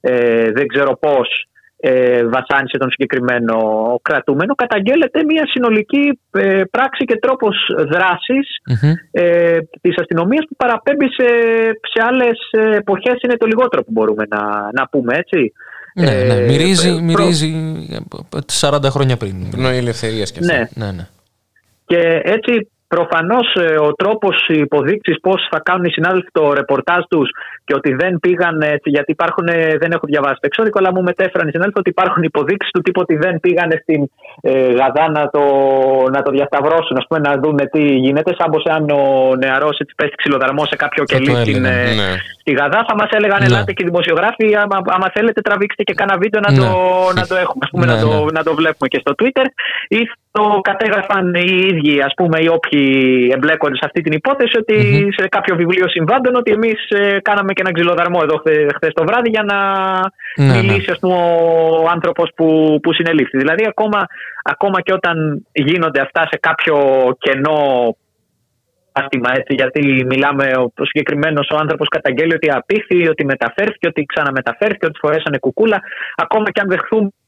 [0.00, 1.48] ε, δεν ξέρω πώς
[1.78, 3.56] ε, βασάνισε τον συγκεκριμένο
[4.02, 7.56] κρατούμενο καταγγέλλεται μια συνολική ε, πράξη και τρόπος
[7.90, 8.92] δράσης Μμμ.
[9.10, 11.26] ε, της αστυνομίας που παραπέμπει σε,
[11.92, 15.52] σε άλλες ε, εποχές είναι το λιγότερο που μπορούμε να, να πούμε έτσι.
[15.94, 16.34] Ναι, ναι.
[16.34, 17.54] Ε, Μυρίζει, προ- μυρίζει
[17.90, 19.50] ε, 40 χρόνια πριν.
[19.50, 20.52] Πνοή ελευθερίας και αυτό.
[20.54, 20.86] Ναι.
[20.86, 21.06] Ναι, ναι.
[21.86, 27.02] Και έτσι προφανώς ε, ο τρόπος οι υποδείξεις πώς θα κάνουν οι συνάδελφοι το ρεπορτάζ
[27.08, 27.30] τους
[27.64, 31.02] και ότι δεν πήγαν έτσι, γιατί υπάρχουν, ε, δεν έχω διαβάσει το εξώδικο, αλλά μου
[31.02, 34.10] μετέφεραν οι συνάδελφοι ότι υπάρχουν υποδείξεις του τύπου ότι δεν πήγαν στην
[34.40, 35.42] ε, Γαδά να το,
[36.12, 39.94] να το διασταυρώσουν, ας πούμε, να δουν τι γίνεται, σαν πως αν ο νεαρός έτσι
[39.96, 42.10] πέσει ξυλοδαρμό σε κάποιο Θα το κελί στην, έλεγαν, ε, ναι.
[42.40, 43.46] στη Γαδά θα μας έλεγαν Ναι.
[43.46, 46.58] ελάτε και οι δημοσιογράφοι άμα, άμα θέλετε τραβήξτε και κάνα βίντεο να, Ναι.
[46.58, 46.68] το,
[47.14, 48.30] να το έχουμε ας πούμε, Ναι, να, το, ναι.
[48.32, 49.46] να το βλέπουμε και στο Twitter
[49.88, 50.00] ή
[50.36, 52.86] το κατέγραφαν οι ίδιοι ας πούμε οι όποιοι
[53.34, 54.76] εμπλέκονται σε αυτή την υπόθεση ότι
[55.16, 58.36] σε κάποιο βιβλίο συμβάντων ότι εμείς ε, κάναμε και ένα ξυλοδαρμό εδώ
[58.76, 59.58] χθε το βράδυ για να
[60.36, 60.56] Ναι, ναι.
[60.56, 61.14] μιλήσει ας πούμε,
[61.84, 63.38] ο άνθρωπος που, που συνελήφθη.
[63.38, 64.06] Δηλαδή ακόμα,
[64.42, 66.76] ακόμα και όταν γίνονται αυτά σε κάποιο
[67.18, 67.60] κενό
[68.92, 70.44] άστημα έτσι, γιατί μιλάμε,
[70.80, 75.78] ο συγκεκριμένος ο άνθρωπος καταγγέλει ότι απήχθη, ότι μεταφέρθηκε, ότι ξαναμεταφέρθηκε, ότι φορέσανε κουκούλα.
[76.16, 77.25] Ακόμα και αν δεχθούμε ε,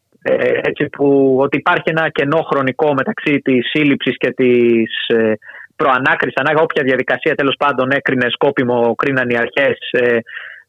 [0.62, 5.32] έτσι, που, ότι υπάρχει ένα κενό χρονικό μεταξύ της σύλληψης και της ε,
[5.76, 9.78] προανάκρισης, ανάγα όποια διαδικασία τέλος πάντων έκρινε σκόπιμο, κρίναν οι αρχές.
[9.90, 10.18] Ε,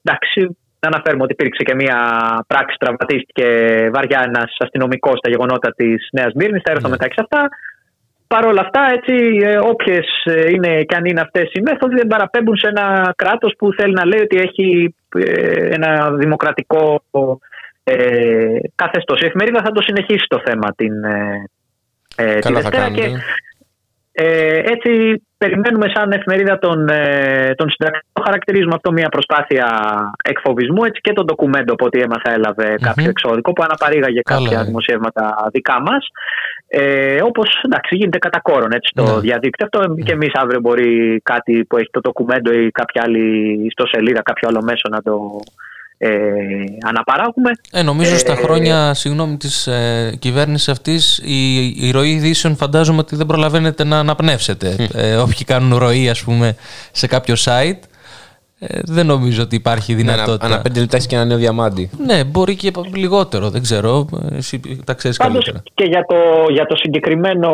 [0.03, 1.99] εντάξει, να αναφέρουμε ότι υπήρξε και μια
[2.47, 3.47] πράξη, τραυματίστηκε
[3.93, 6.61] βαριά ένας αστυνομικός στα γεγονότα της Νέας Μύρνης.
[6.65, 7.49] Θα έρθω μετά και σε αυτά.
[8.27, 9.15] Παρ' όλα αυτά, έτσι,
[9.71, 10.07] όποιες
[10.53, 14.05] είναι και αν είναι αυτές οι μέθοδοι, δεν παραπέμπουν σε ένα κράτος που θέλει να
[14.05, 17.03] λέει ότι έχει ε, ένα δημοκρατικό
[17.89, 19.15] ε, καθεστώ.
[19.19, 21.49] Η εφημερίδα θα το συνεχίσει το θέμα την, ε,
[22.15, 23.07] ε, τη Καλά θα Δευτέρα κάνετε.
[23.07, 23.17] και
[24.21, 29.67] Ε, έτσι περιμένουμε σαν εφημερίδα των, ε, των συντακτών χαρακτηρίζουμε αυτό μια προσπάθεια
[30.23, 34.59] εκφοβισμού έτσι και το ντοκουμέντο από ό,τι έμαθα έλαβε κάποιο εξώδικο που αναπαρήγαγε Καλά, κάποια
[34.59, 34.63] ε.
[34.63, 36.07] δημοσιεύματα δικά μας
[36.67, 39.19] ε, όπως εντάξει γίνεται κατά κόρον έτσι, το Ναι.
[39.19, 43.25] διαδίκτυο αυτό και εμείς αύριο μπορεί κάτι που έχει το ντοκουμέντο ή κάποια άλλη
[43.65, 45.39] ιστοσελίδα κάποιο άλλο μέσο να το
[46.01, 46.09] ε,
[46.87, 52.55] αναπαράγουμε Ε, νομίζω στα Ε, χρόνια, συγγνώμη, της ε, κυβέρνησης αυτής η, η ροή ειδήσεων
[52.55, 54.75] φαντάζομαι ότι δεν προλαβαίνετε να αναπνεύσετε.
[54.93, 56.55] ε, όποιοι κάνουν ροή, ας πούμε,
[56.91, 57.79] σε κάποιο site,
[58.61, 60.45] ε, δεν νομίζω ότι υπάρχει Ναι, Ανα, δυνατότητα.
[60.45, 61.89] ανα πέντε λεπτά έχει και ένα νέο διαμάντι.
[62.05, 64.07] Ναι, μπορεί και λιγότερο, δεν ξέρω.
[64.31, 65.63] Ε, Εσύ τα ξέρεις Πάντως καλύτερα.
[65.73, 66.15] και για το,
[66.51, 67.51] για το συγκεκριμένο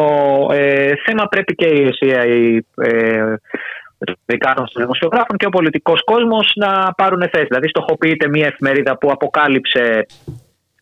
[0.52, 3.24] ε, θέμα πρέπει και η ΕΣΥΑ, η, ε,
[4.26, 7.46] ειδικά των δημοσιογράφων και ο πολιτικός κόσμος να πάρουν θέση.
[7.46, 10.06] Δηλαδή στοχοποιείται μια εφημερίδα που αποκάλυψε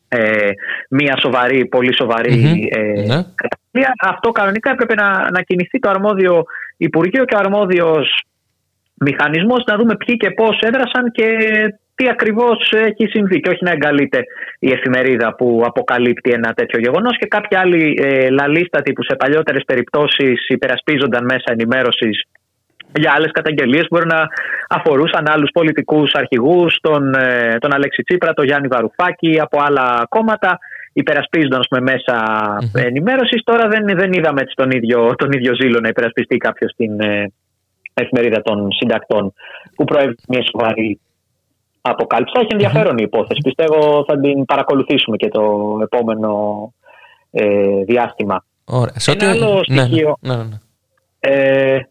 [0.07, 0.49] ε,
[0.89, 2.45] μια σοβαρή, πολύ σοβαρή Μμμ.
[2.69, 3.25] ε, Ναι.
[3.35, 3.93] καταγγελία.
[4.01, 6.43] Αυτό κανονικά έπρεπε να, να κινηθεί το αρμόδιο
[6.77, 8.23] Υπουργείο και ο αρμόδιος
[8.93, 11.27] μηχανισμός να δούμε ποιοι και πώς έδρασαν και
[11.95, 14.23] τι ακριβώς έχει συμβεί και όχι να εγκαλείται
[14.59, 19.63] η εφημερίδα που αποκαλύπτει ένα τέτοιο γεγονός και κάποιοι άλλοι ε, λαλίστατοι που σε παλιότερες
[19.65, 22.23] περιπτώσεις υπερασπίζονταν μέσα ενημέρωσης
[22.95, 24.27] για άλλες καταγγελίες που μπορεί να
[24.69, 30.59] αφορούσαν άλλους πολιτικούς αρχηγούς, τον, ε, τον Αλέξη Τσίπρα, τον Γιάννη Βαρουφάκη, από άλλα κόμματα,
[30.93, 32.23] υπερασπίζονταν ας πούμε, μέσα
[32.73, 33.43] ενημέρωσης.
[33.43, 37.31] Τώρα δεν, δεν είδαμε έτσι τον ίδιο, τον ίδιο ζήλο να υπερασπιστεί κάποιος στην ε,
[37.93, 39.33] εφημερίδα των συντακτών
[39.75, 40.99] που προέβη μια σοβαρή
[41.81, 42.33] αποκάλυψη.
[42.35, 43.41] Θα Έχει ενδιαφέρον η υπόθεση.
[43.43, 46.31] Πιστεύω θα την παρακολουθήσουμε και το επόμενο
[47.31, 48.45] ε, διάστημα.
[48.65, 48.93] Ωραία.
[48.99, 50.57] Σε Ένα ό,τι- άλλο ναι, ναι, στοιχείο- ναι, ναι, ναι.
[51.19, 51.87] Ε,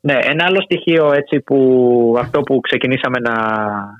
[0.00, 1.58] ναι, ένα άλλο στοιχείο έτσι που
[2.18, 3.34] αυτό που ξεκινήσαμε να,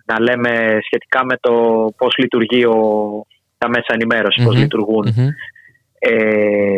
[0.04, 1.52] να λέμε σχετικά με το
[1.96, 2.76] πώς λειτουργεί ο,
[3.58, 4.60] τα μέσα ενημέρωσης, πώς Μμμ.
[4.62, 5.12] λειτουργούν.
[5.16, 5.28] Μμμ.
[5.98, 6.76] Ε,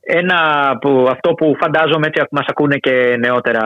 [0.00, 0.38] ένα
[0.80, 3.62] που, αυτό που φαντάζομαι έτσι μας ακούνε και νεότερα,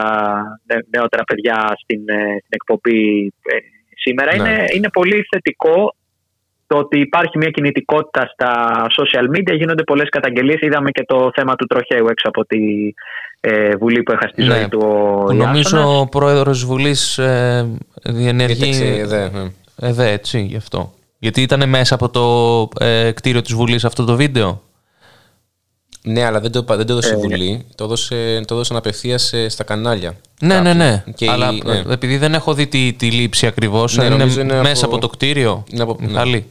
[0.65, 3.57] νε- νεότερα παιδιά στην, ε, στην εκπομπή ε,
[3.95, 4.49] σήμερα Ναι.
[4.49, 5.95] είναι, είναι πολύ θετικό
[6.67, 8.51] το ότι υπάρχει μια κινητικότητα στα
[8.99, 10.61] social media, γίνονται πολλές καταγγελίες.
[10.61, 12.59] Είδαμε και το θέμα του τροχαίου έξω από τη
[13.41, 15.71] ε, Βουλή που έχασε τη Ναι, ζωή του ο Που Ιάσονας.
[15.71, 17.67] νομίζω ο πρόεδρος της Βουλής ε,
[18.03, 18.53] διενεργεί...
[18.71, 19.51] Κοίταξε, δε, ναι.
[19.75, 20.93] Εδέ, έτσι, γι' αυτό.
[21.19, 24.61] Γιατί ήταν μέσα από το ε, κτίριο της Βουλής αυτό το βίντεο;
[26.03, 27.65] Ναι, αλλά δεν το, δεν το Ε, έδωσε η Βουλή.
[27.75, 30.13] Το, έδωσε, το έδωσαν απευθείας ε, στα κανάλια.
[30.41, 30.75] Ναι, ναι, Κάποιοι.
[30.77, 31.03] ναι.
[31.15, 31.77] Και Αλλά η- ναι.
[31.77, 34.95] ε, επειδή δεν έχω δει τη, τη λήψη ακριβώς, Ναι, είναι, νομίζω είναι μέσα από...
[34.95, 35.63] από- το κτίριο.
[35.71, 36.43] είναι από- ναι.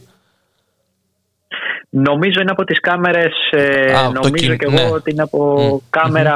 [1.91, 2.09] Μιχάλη.
[2.17, 4.89] Νομίζω είναι από τις κάμερες, ε, Α, το νομίζω κιν- και εγώ ναι.
[4.93, 6.33] ότι είναι από Μμ, κάμερα...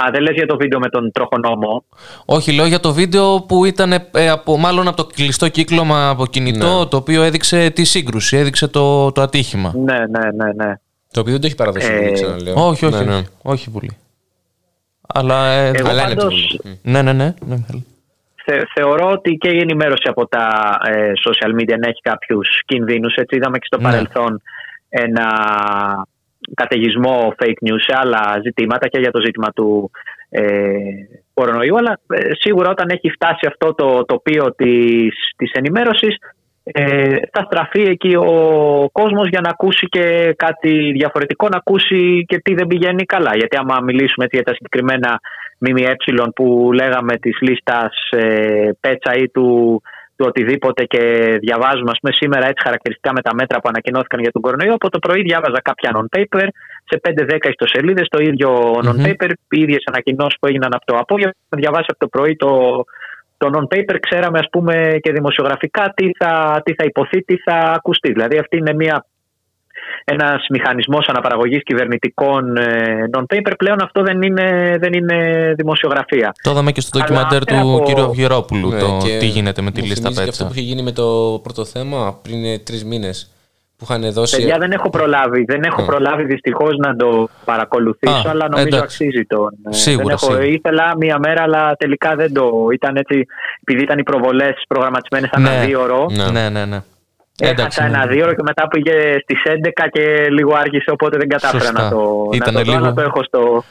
[0.00, 1.84] Α, δεν λες για το βίντεο με τον τροχονόμο.
[2.24, 6.26] Όχι, λέω για το βίντεο που ήταν ε, από, μάλλον από το κλειστό κύκλωμα από
[6.26, 6.86] κινητό, Ναι.
[6.86, 9.72] το οποίο έδειξε τη σύγκρουση, έδειξε το, το ατύχημα.
[9.76, 10.72] Ναι, ναι, ναι, ναι.
[11.12, 12.54] Το οποίο δεν το έχει παραδώσει η Ε, Βουλή, ξαναλέω.
[12.66, 13.14] όχι, όχι, Ναι, ναι.
[13.16, 13.96] όχι, όχι Βουλή.
[15.14, 15.46] Αλλά.
[15.46, 16.78] Ε, Εγώ Αλλά είναι από τη πάντως- Βουλή.
[16.82, 17.24] ναι, ναι, ναι.
[17.46, 17.86] ναι Μιχάλη.
[18.44, 20.46] Θε, θεωρώ ότι και η ενημέρωση από τα
[20.86, 23.14] ε, social media να έχει κάποιους κινδύνους.
[23.14, 23.82] Έτσι είδαμε και στο Ναι.
[23.82, 24.42] παρελθόν
[24.88, 25.26] ένα
[26.54, 29.90] καταιγισμό fake news σε άλλα ζητήματα και για το ζήτημα του
[30.30, 30.42] ε,
[31.34, 31.76] κορονοϊού.
[31.76, 36.16] Αλλά ε, σίγουρα όταν έχει φτάσει αυτό το τοπίο της, της ενημέρωσης
[36.72, 42.38] ε, θα στραφεί εκεί ο κόσμος για να ακούσει και κάτι διαφορετικό, να ακούσει και
[42.38, 43.30] τι δεν πηγαίνει καλά.
[43.34, 45.20] Γιατί άμα μιλήσουμε έτσι για τα συγκεκριμένα
[45.58, 45.94] ΜΜΕ
[46.34, 49.82] που λέγαμε της λίστας ε, πέτσα ή του,
[50.18, 51.02] του οτιδήποτε και
[51.40, 54.74] διαβάζουμε ας πούμε, σήμερα έτσι χαρακτηριστικά με τα μέτρα που ανακοινώθηκαν για τον κορονοϊό.
[54.74, 56.46] Από το πρωί διάβαζα κάποια non-paper
[56.84, 58.50] σε 5-10 ιστοσελίδες, το ίδιο
[58.86, 61.32] non-paper, οι ίδιες ανακοινώσεις που έγιναν από το απόγευμα.
[61.48, 62.50] Διαβάσει από το πρωί το,
[63.36, 68.12] το non-paper, ξέραμε ας πούμε και δημοσιογραφικά τι θα, τι θα υποθεί, τι θα ακουστεί.
[68.12, 69.04] Δηλαδή αυτή είναι μια
[70.04, 76.32] ένας μηχανισμός αναπαραγωγής κυβερνητικών ε, non-paper πλέον αυτό δεν είναι, δεν είναι δημοσιογραφία.
[76.42, 77.98] Το είδαμε και στο Αλλά ντοκιμαντέρ πέρα του από- κ.
[77.98, 80.46] Αυγερόπουλου, Ναι, το και τι γίνεται με τη μου λίστα θυμίζει και αυτό πέτσα.
[80.46, 83.32] που είχε γίνει με το πρώτο θέμα πριν τρεις μήνες.
[83.76, 84.36] Που είχαν δώσει.
[84.36, 85.86] Παιδιά δεν έχω προλάβει, δεν έχω Mm.
[85.86, 88.82] προλάβει δυστυχώς να το παρακολουθήσω Α, αλλά νομίζω εντάξει.
[89.04, 89.50] αξίζει τον.
[89.70, 90.44] ε, Σίγουρα, δεν έχω, σίγουρα.
[90.46, 93.26] Ήθελα μία μέρα αλλά τελικά δεν το ήταν έτσι
[93.60, 95.48] επειδή ήταν οι προβολές προγραμματισμένες Ναι.
[95.48, 96.06] ανά δύο ώρο.
[96.10, 96.30] Ναι.
[96.30, 96.82] Ναι, ναι, ναι.
[97.42, 98.12] Έχασα ένα ναι.
[98.12, 101.82] δύο ώρο και μετά πήγε στις 11 και λίγο άργησε οπότε δεν κατάφερα Σωστά.
[101.82, 103.64] να το, Ήτανε να το δω, λίγο- αλλά το έχω στο...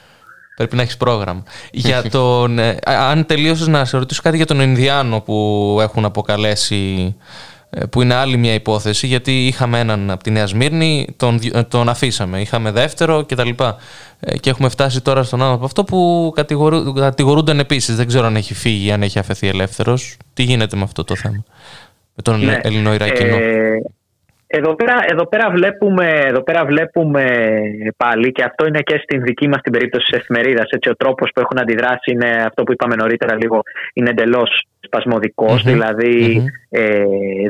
[0.55, 1.43] Πρέπει να έχεις πρόγραμμα.
[1.71, 6.05] για τον, ε, α- αν τελείωσες να σε ρωτήσω κάτι για τον Ινδιάνο που έχουν
[6.05, 7.15] αποκαλέσει,
[7.69, 11.55] ε, που είναι άλλη μια υπόθεση, γιατί είχαμε έναν από τη Νέα Σμύρνη, τον, δι-
[11.55, 12.41] ε, τον αφήσαμε.
[12.41, 13.49] Είχαμε δεύτερο κτλ.
[14.19, 17.95] Ε, Και έχουμε φτάσει τώρα στον άνθρωπο αυτό που κατηγορού, κατηγορούνταν επίσης.
[17.95, 20.17] Δεν ξέρω αν έχει φύγει, αν έχει αφαιθεί ελεύθερος.
[20.33, 21.43] Τι γίνεται με αυτό το θέμα,
[22.17, 22.59] με τον Ναι.
[22.63, 23.35] Ελληνοϊρακινό.
[23.37, 23.81] Ε,
[24.49, 27.25] Εδώ πέρα, εδώ, πέρα βλέπουμε, εδώ πέρα βλέπουμε
[27.97, 31.29] πάλι και αυτό είναι και στην δική μας την περίπτωση της εφημερίδας έτσι, ο τρόπος
[31.33, 33.61] που έχουν αντιδράσει είναι αυτό που είπαμε νωρίτερα λίγο
[33.93, 37.03] είναι εντελώς σπασμωδικός, δηλαδή ε,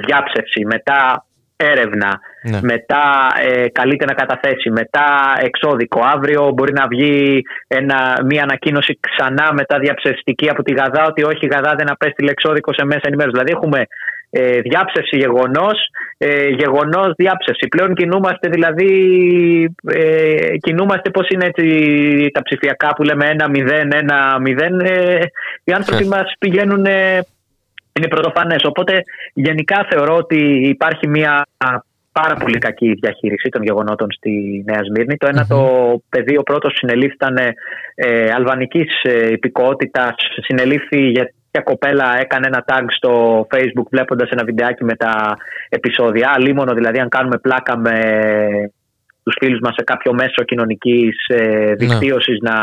[0.06, 1.26] διάψευση μετά
[1.58, 2.60] έρευνα Ναι.
[2.62, 3.04] μετά
[3.50, 5.08] ε, καλείται να καταθέσει μετά
[5.42, 11.24] εξώδικο αύριο μπορεί να βγει ένα, μια ανακοίνωση ξανά μετά διαψευστική από τη Γαδά ότι
[11.24, 13.82] όχι η Γαδά δεν απέστειλε εξώδικο σε μέσα ενημέρωσης δηλαδή έχουμε
[14.30, 15.78] ε, διάψευση γεγονός,
[16.18, 17.68] ε, γεγονός διάψευση.
[17.68, 18.90] Πλέον κινούμαστε δηλαδή,
[19.88, 21.66] ε, κινούμαστε πώς είναι έτσι
[22.34, 24.80] τα ψηφιακά που λέμε ένα μηδέν, ένα μηδέν.
[24.80, 25.20] Ε,
[25.64, 27.20] οι άνθρωποι μας πηγαίνουν, ε,
[27.94, 28.64] είναι πρωτοφανές.
[28.64, 29.02] Οπότε
[29.34, 31.46] γενικά θεωρώ ότι υπάρχει μια
[32.12, 35.18] πάρα πολύ κακή διαχείριση των γεγονότων στη Νέα Σμύρνη.
[35.18, 35.62] Το ένα το
[36.10, 37.38] παιδί, ο πρώτος συνελήφθη ήταν
[37.96, 43.12] ε, αλβανικής ε, υπηκότητας, συνελήφθη για μια κοπέλα έκανε ένα tag στο
[43.52, 45.38] facebook βλέποντας ένα βιντεάκι με τα
[45.70, 46.36] επεισόδια.
[46.40, 48.00] Λίμωνο δηλαδή αν κάνουμε πλάκα με
[49.24, 52.58] τους φίλους μας σε κάποιο μέσο κοινωνικής ε, δικτύωσης να,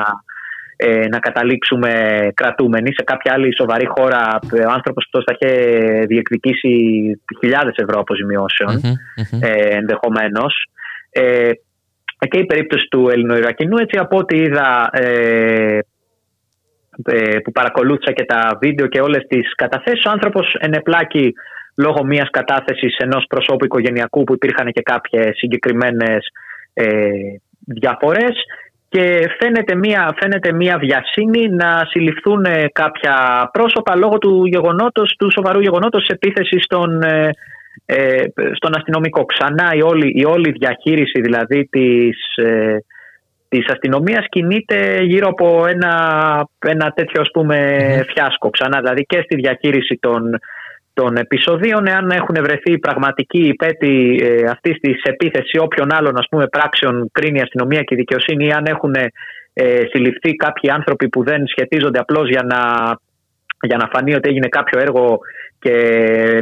[0.76, 1.90] ε, να καταλήξουμε
[2.34, 2.90] κρατούμενοι.
[2.94, 5.52] Σε κάποια άλλη σοβαρή χώρα ε, ο άνθρωπος αυτός θα είχε
[6.06, 6.74] διεκδικήσει
[7.40, 8.80] χιλιάδες ευρώ αποζημιώσεων
[9.40, 10.54] ε, ενδεχομένως.
[11.10, 11.50] Ε,
[12.28, 15.80] και η περίπτωση του Ελληνοϊρακινού έτσι από ό,τι είδα ε, ε,
[17.44, 21.32] που παρακολούθησα και τα βίντεο και όλες τις καταθέσεις ο άνθρωπος ενεπλάκη
[21.76, 26.26] λόγω μιας κατάθεσης ενός προσώπου οικογενειακού που υπήρχαν και κάποιες συγκεκριμένες
[26.74, 27.08] ε,
[27.58, 28.34] διαφορές
[28.88, 33.14] και φαίνεται μια, φαίνεται μια βιασύνη να συλληφθούν ε, κάποια
[33.52, 37.30] πρόσωπα λόγω του γεγονότος, του σοβαρού γεγονότος της επίθεσης στον, ε,
[37.86, 38.22] ε,
[38.52, 39.24] στον αστυνομικό.
[39.24, 42.78] Ξανά η όλη, η όλη διαχείριση δηλαδή της, ε,
[43.58, 45.92] της αστυνομίας κινείται γύρω από ένα,
[46.58, 47.56] ένα τέτοιο ας πούμε
[48.12, 48.50] φιάσκο.
[48.50, 50.38] Ξανά δηλαδή και στη διαχείριση των,
[50.94, 56.46] των επεισοδίων εάν έχουν βρεθεί πραγματικοί υπαίτιοι ε, αυτής της επίθεσης όποιων άλλων ας πούμε
[56.46, 58.94] πράξεων κρίνει η αστυνομία και η δικαιοσύνη ή αν έχουν
[59.52, 62.60] ε, συλληφθεί κάποιοι άνθρωποι που δεν σχετίζονται απλώς για να,
[63.60, 65.18] για να φανεί ότι έγινε κάποιο έργο
[65.64, 65.74] και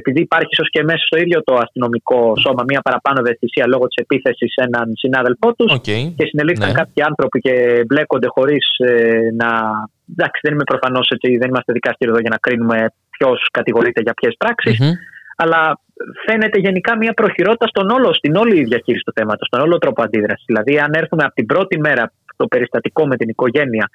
[0.01, 3.99] επειδή υπάρχει ίσως και μέσα στο ίδιο το αστυνομικό σώμα μια παραπάνω ευαισθησία λόγω της
[4.05, 5.91] επίθεσης σε έναν συνάδελφό τους Οκ.
[6.19, 6.79] και συνελήφθηκαν Ναι.
[6.81, 7.55] κάποιοι άνθρωποι και
[7.87, 8.65] μπλέκονται χωρίς
[9.41, 9.51] να.
[10.15, 12.79] Εντάξει, δεν είμαι προφανώς έτσι, δεν είμαστε δικαστήριο εδώ για να κρίνουμε
[13.15, 14.79] ποιος κατηγορείται για ποιες πράξεις.
[14.81, 14.93] Μμμ.
[15.37, 15.61] Αλλά
[16.27, 20.45] φαίνεται γενικά μια προχειρότητα στον όλο, στην όλη διαχείριση του θέματος, στον όλο τρόπο αντίδρασης.
[20.51, 23.87] Δηλαδή, αν έρθουμε από την πρώτη μέρα το περιστατικό με την οικογένεια,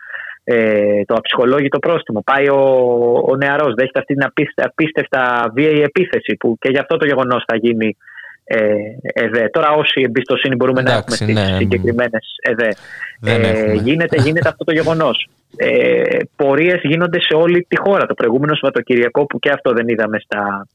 [0.49, 2.61] ε, το αψυχολόγητο πρόστιμο, πάει ο,
[3.31, 7.43] ο νεαρός, δέχεται αυτή την απίστε- απίστευτα βίαιη επίθεση που και γι' αυτό το γεγονός
[7.47, 7.97] θα γίνει
[8.43, 8.75] ε,
[9.13, 9.49] ΕΔΕ.
[9.49, 11.57] Τώρα, όση εμπιστοσύνη μπορούμε Εντάξει, να έχουμε στις ναι.
[11.57, 12.69] συγκεκριμένες ΕΔΕ.
[13.19, 13.73] Δεν Ε, έχουμε.
[13.73, 15.29] γίνεται, γίνεται αυτό το γεγονός.
[15.55, 18.05] Ε, Πορείες γίνονται σε όλη τη χώρα.
[18.05, 20.67] Το προηγούμενο Σαββατοκυριακό, που και αυτό δεν είδαμε στα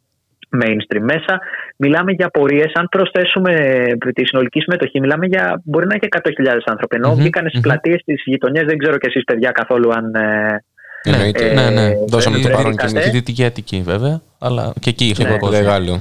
[0.63, 1.41] mainstream μέσα,
[1.77, 2.65] μιλάμε για πορείε.
[2.75, 6.09] Αν προσθέσουμε ε, τη συνολική συμμετοχή, μιλάμε για μπορεί να έχει
[6.45, 6.97] 100.000 άνθρωποι.
[6.97, 7.63] Ενώ Μμμ, βγήκαν στις μμμ.
[7.63, 10.15] πλατείες της γειτονιά, δεν ξέρω κι εσείς, παιδιά, καθόλου αν.
[10.15, 10.65] ε,
[11.05, 11.47] Εννοείται.
[11.51, 11.89] Ε, Ναι, ναι.
[12.09, 12.57] Δώσαμε το βρεθήκατε.
[12.57, 13.11] παρόν και Στη εμείς.
[13.11, 14.21] Δυτική Αττική, βέβαια.
[14.39, 15.31] Αλλά και εκεί είχε Ναι.
[15.31, 15.61] παγκόσμια.
[15.61, 16.01] Μεγάλο.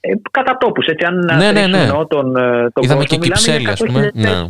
[0.00, 1.04] ε, κατά τόπους, έτσι.
[1.08, 1.82] Αν Ναι, ναι, τρέξουμε ναι.
[1.82, 2.40] εννοώ τον, ε,
[2.74, 4.10] τον Είδαμε κόσμο, και μιλάμε Κυψέλη, για ας πούμε.
[4.14, 4.46] 100.000 Ναι.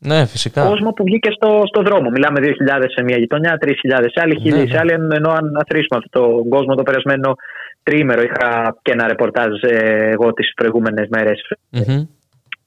[0.00, 0.62] Ναι, φυσικά.
[0.66, 2.10] κόσμο που βγήκε στο, στο δρόμο.
[2.10, 4.78] Μιλάμε 2.000 σε μια γειτονιά, 3.000 σε άλλη, 1.000 Ναι, σε ναι.
[4.78, 4.92] άλλη.
[4.92, 7.34] Ενώ αν αθροίσουμε αυτόν τον κόσμο το περασμένο
[7.88, 11.40] τρίμερο, είχα και ένα ρεπορτάζ ε, εγώ τις προηγούμενες μέρες.
[11.70, 12.02] Μμμ.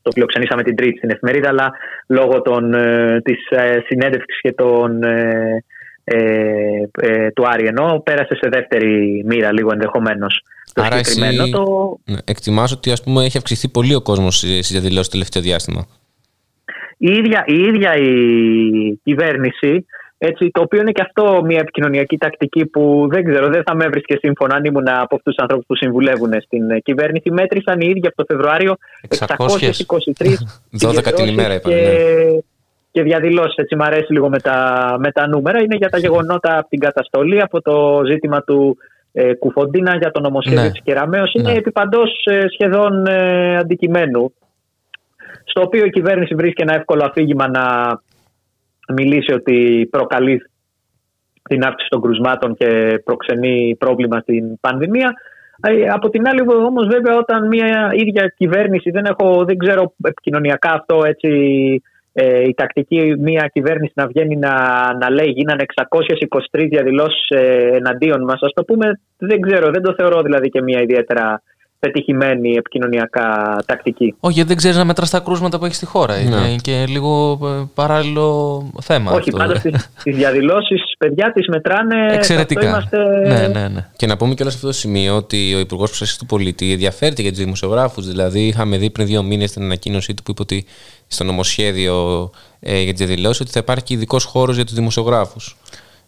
[0.02, 1.72] Το φιλοξενήσαμε την Τρίτη στην εφημερίδα, αλλά
[2.08, 5.64] λόγω των, ε, της ε, συνέντευξης και των, ε,
[6.04, 6.18] ε,
[7.02, 10.44] ε, του Άρη ενώ πέρασε σε δεύτερη μοίρα λίγο ενδεχομένως.
[10.74, 12.18] Το Άρα εσύ- συγκεκριμένο το, Ναι.
[12.26, 15.86] Εκτιμάς ότι ας πούμε, έχει αυξηθεί πολύ ο κόσμος στις διαδηλώσεις το τελευταίο διάστημα;
[16.98, 18.12] η ίδια, η ίδια η
[19.04, 19.86] κυβέρνηση,
[20.24, 23.86] έτσι, το οποίο είναι και αυτό μια επικοινωνιακή τακτική που δεν ξέρω, δεν θα με
[23.86, 27.32] έβρισκε σύμφωνα αν ήμουν από αυτούς τους ανθρώπους που συμβουλεύουν στην ε, κυβέρνηση.
[27.32, 28.76] Μέτρησαν οι ίδιοι από το Φεβρουάριο
[29.08, 29.20] 623
[30.80, 32.40] 12 την ημέρα είπαν, και, ναι.
[32.92, 33.56] και διαδηλώσεις.
[33.56, 34.58] Έτσι, μου αρέσει λίγο με τα,
[35.00, 35.60] με τα νούμερα.
[35.62, 38.78] Είναι για τα γεγονότα από την καταστολή, από το ζήτημα του
[39.12, 40.72] ε, Κουφοντίνα για το νομοσχέδιο Ναι.
[40.72, 41.34] της Κεραμέως.
[41.34, 41.58] Είναι Ναι.
[41.58, 44.34] επί παντός, ε, σχεδόν ε, αντικειμένου
[45.44, 47.64] στο οποίο η κυβέρνηση βρίσκει ένα εύκολο αφήγημα να
[48.92, 50.42] μιλήσει ότι προκαλεί
[51.44, 55.14] την αύξηση των κρουσμάτων και προξενεί πρόβλημα στην πανδημία.
[55.62, 60.72] Ε, Από την άλλη όμως βέβαια όταν μια ίδια κυβέρνηση, δεν, έχω, δεν ξέρω επικοινωνιακά
[60.72, 61.30] αυτό έτσι,
[62.14, 64.54] ε, η τακτική μια κυβέρνηση να βγαίνει να,
[64.94, 65.64] να λέει γίνανε
[66.54, 70.62] 623 διαδηλώσεις ε, εναντίον μας, ας το πούμε, δεν ξέρω, δεν το θεωρώ δηλαδή και
[70.62, 71.42] μια ιδιαίτερα
[71.86, 74.16] πετυχημένη επικοινωνιακά τακτική.
[74.20, 76.20] Όχι, γιατί δεν ξέρεις να μετράς τα κρούσματα που έχεις στη χώρα.
[76.20, 79.12] Είναι και λίγο ε, παράλληλο θέμα.
[79.12, 79.38] Όχι, αυτό.
[79.38, 79.56] πάντα
[80.00, 82.14] στι διαδηλώσεις, παιδιά τις μετράνε.
[82.14, 82.76] Εξαιρετικά.
[82.76, 83.28] αυτό Είμαστε...
[83.28, 83.88] Ναι, ναι, ναι.
[83.96, 87.22] Και να πούμε κιόλα σε αυτό το σημείο ότι ο Υπουργός Προστασίας του Πολίτη ενδιαφέρεται
[87.22, 88.08] για τους δημοσιογράφους.
[88.08, 90.66] Δηλαδή, είχαμε δει πριν δύο μήνες την ανακοίνωσή του που είπε ότι
[91.08, 92.30] στο νομοσχέδιο
[92.60, 95.58] ε, για τις διαδηλώσεις ότι θα υπάρχει ειδικός χώρος για τους δημοσιογράφους.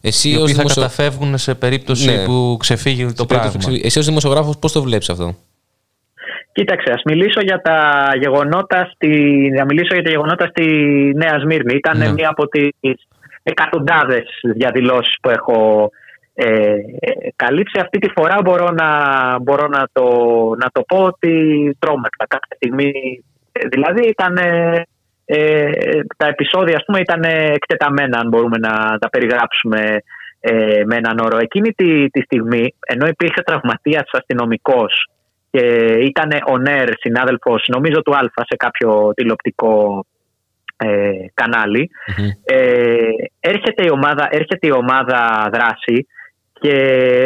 [0.00, 2.24] Εσύ Οι ως οποίοι θα δημοσιο- καταφεύγουν σε περίπτωση Ναι.
[2.24, 3.76] που ξεφύγει το σε περίπτωση πράγμα.
[3.78, 5.36] που- Εσύ ως δημοσιογράφος, πώς το βλέπεις αυτό;
[6.54, 9.10] Κοίταξε, ας μιλήσω για τα γεγονότα στη,
[9.56, 10.64] να μιλήσω για τα γεγονότα στη
[11.16, 11.74] Νέα Σμύρνη.
[11.74, 12.12] Ήταν Ναι.
[12.12, 12.98] μία από τις
[13.42, 15.90] εκατοντάδες διαδηλώσεις που έχω
[16.34, 16.74] ε,
[17.36, 17.78] καλύψει.
[17.80, 18.88] Αυτή τη φορά μπορώ να,
[19.38, 20.06] μπορώ να, το,
[20.62, 21.32] να το πω ότι
[21.78, 22.92] τρόμαξα κάποια στιγμή.
[23.52, 24.82] Ε, Δηλαδή ήταν, ε,
[25.24, 25.70] ε,
[26.16, 27.22] τα επεισόδια ας πούμε ήταν
[27.54, 29.98] εκτεταμένα αν μπορούμε να τα περιγράψουμε
[30.40, 31.38] ε, με έναν όρο.
[31.38, 35.08] Εκείνη τη, τη στιγμή ενώ υπήρχε τραυματίας αστυνομικός
[35.54, 35.66] και
[36.00, 40.06] ήταν ο Νέρ συνάδελφος νομίζω του Αλφα σε κάποιο τηλεοπτικό
[40.76, 41.90] ε, καναλι
[42.44, 43.08] ε,
[43.40, 46.06] έρχεται, η ομάδα, έρχεται η ομάδα δράση
[46.52, 46.74] και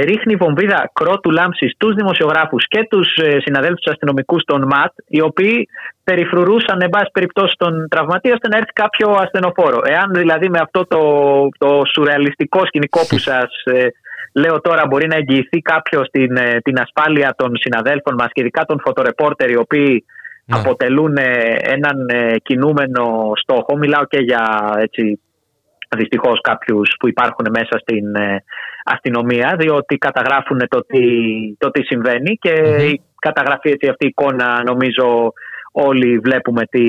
[0.05, 5.69] ρίχνει βομβίδα κρότου λάμψη στους δημοσιογράφους και τους ε, συναδέλφους αστυνομικούς των ΜΑΤ οι οποίοι
[6.05, 9.81] περιφρουρούσαν εν πάση περιπτώσει τον τραυματία ώστε να έρθει κάποιο ασθενοφόρο.
[9.85, 11.03] Εάν δηλαδή με αυτό το,
[11.59, 13.87] το σουρεαλιστικό σκηνικό που σας ε,
[14.35, 18.65] λέω τώρα μπορεί να εγγυηθεί κάποιος την, ε, την ασφάλεια των συναδέλφων μας και ειδικά
[18.65, 20.05] των φωτορεπόρτερ οι οποίοι
[20.51, 20.59] Ναι.
[20.59, 23.77] αποτελούν ε, έναν ε, κινούμενο στόχο.
[23.77, 25.21] Μιλάω και για έτσι,
[25.97, 28.45] δυστυχώς κάποιους που υπάρχουν μέσα στην ε,
[28.85, 31.01] αστυνομία διότι καταγράφουν το τι,
[31.59, 32.53] το τι συμβαίνει και
[32.93, 35.33] η καταγραφή έτσι, αυτή η εικόνα νομίζω
[35.73, 36.85] όλοι βλέπουμε τι,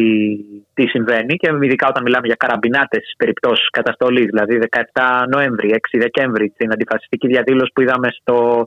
[0.73, 4.59] τι συμβαίνει και ειδικά όταν μιλάμε για καραμπινάτες περιπτώσεις καταστολής δηλαδή
[4.93, 8.65] 17 Νοέμβρη, 6 Δεκέμβρη την αντιφασιστική διαδήλωση που είδαμε στο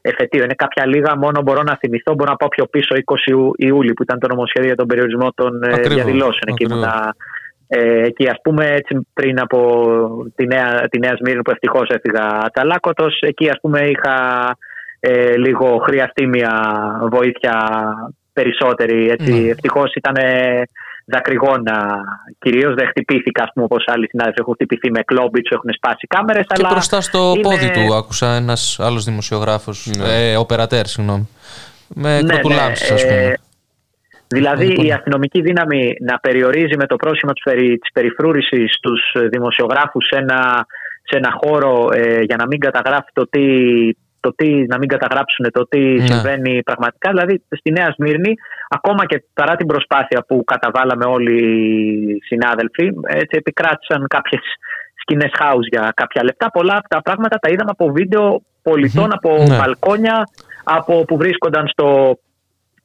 [0.00, 0.42] εφετείο.
[0.44, 3.92] Είναι κάποια λίγα μόνο μπορώ να θυμηθώ, μπορώ να πάω πιο πίσω 20 Ιου- Ιούλη
[3.92, 6.46] που ήταν το νομοσχέδιο για τον περιορισμό των ε, Ακριβώς, διαδηλώσεων.
[6.46, 6.76] Εκεί ακριβώς.
[6.76, 7.14] ήμουνα
[7.68, 9.58] ε, εκεί ας πούμε έτσι πριν από
[10.34, 14.16] τη νέα, τη νέα Σμύρνη που ευτυχώς έφυγα αταλάκωτος εκεί ας πούμε είχα
[15.00, 16.52] ε, λίγο χρειαστεί μια
[17.10, 17.52] βοήθεια
[18.34, 19.48] περισσότερη έτσι Ναι.
[19.50, 20.14] ευτυχώς ήταν
[21.06, 22.00] δακρυγόνα
[22.38, 26.06] κυρίως δεν χτυπήθηκα ας πούμε όπως άλλοι συνάδελφοι έχουν χτυπηθεί με κλόμπι τους έχουν σπάσει
[26.06, 31.28] κάμερες Και αλλά μπροστά στο είναι- πόδι του άκουσα ένας άλλος δημοσιογράφος, ε, οπερατέρ, συγγνώμη.
[31.94, 33.14] Με Ναι, κροτουλάμψεις, ναι, ας πούμε.
[33.14, 33.34] ε,
[34.28, 34.84] Δηλαδή Λοιπόν.
[34.86, 39.00] η αστυνομική δύναμη να περιορίζει με το πρόσχημα της, περι, της περιφρούρησης τους
[39.30, 40.66] δημοσιογράφους σε ένα,
[41.02, 43.40] σε ένα χώρο ε, για να μην καταγράφει το τι,
[44.26, 46.06] το τι, να μην καταγράψουν το τι Ναι.
[46.06, 47.08] συμβαίνει πραγματικά.
[47.10, 48.32] Δηλαδή στη Νέα Σμύρνη,
[48.68, 52.86] ακόμα και παρά την προσπάθεια που καταβάλαμε όλοι οι συνάδελφοι,
[53.20, 54.42] έτσι επικράτησαν κάποιες
[55.00, 56.50] σκηνές house για κάποια λεπτά.
[56.50, 59.56] Πολλά από τα πράγματα τα είδαμε από βίντεο πολιτών, από Ναι.
[59.56, 60.16] μπαλκόνια,
[60.64, 62.18] από που βρίσκονταν στο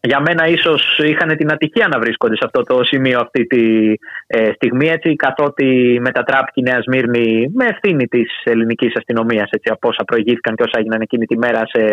[0.02, 3.94] για μένα ίσως είχαν την ατυχία να βρίσκονται σε αυτό το σημείο αυτή τη
[4.28, 9.88] ε, στιγμή έτσι καθότι μετατράπηκε η Νέα Σμύρνη με ευθύνη της ελληνικής αστυνομίας έτσι, από
[9.88, 11.84] όσα προηγήθηκαν και όσα έγιναν εκείνη τη μέρα σε,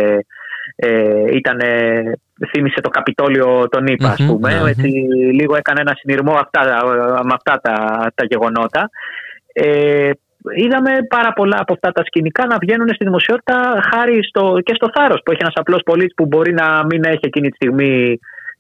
[0.76, 1.58] ε, ήταν,
[2.50, 4.88] θύμισε το Καπιτόλιο τον ΗΠΑ ας Μμμ, πούμε ναι, έτσι,
[5.32, 6.82] λίγο έκανε ένα συνειρμό αυτά,
[7.24, 7.74] με αυτά τα,
[8.14, 8.90] τα γεγονότα.
[9.52, 10.10] Ε,
[10.54, 14.88] είδαμε πάρα πολλά από αυτά τα σκηνικά να βγαίνουν στη δημοσιότητα χάρη στο, και στο
[14.94, 18.18] θάρρος που έχει ένας απλός πολίτης που μπορεί να μην έχει εκείνη τη στιγμή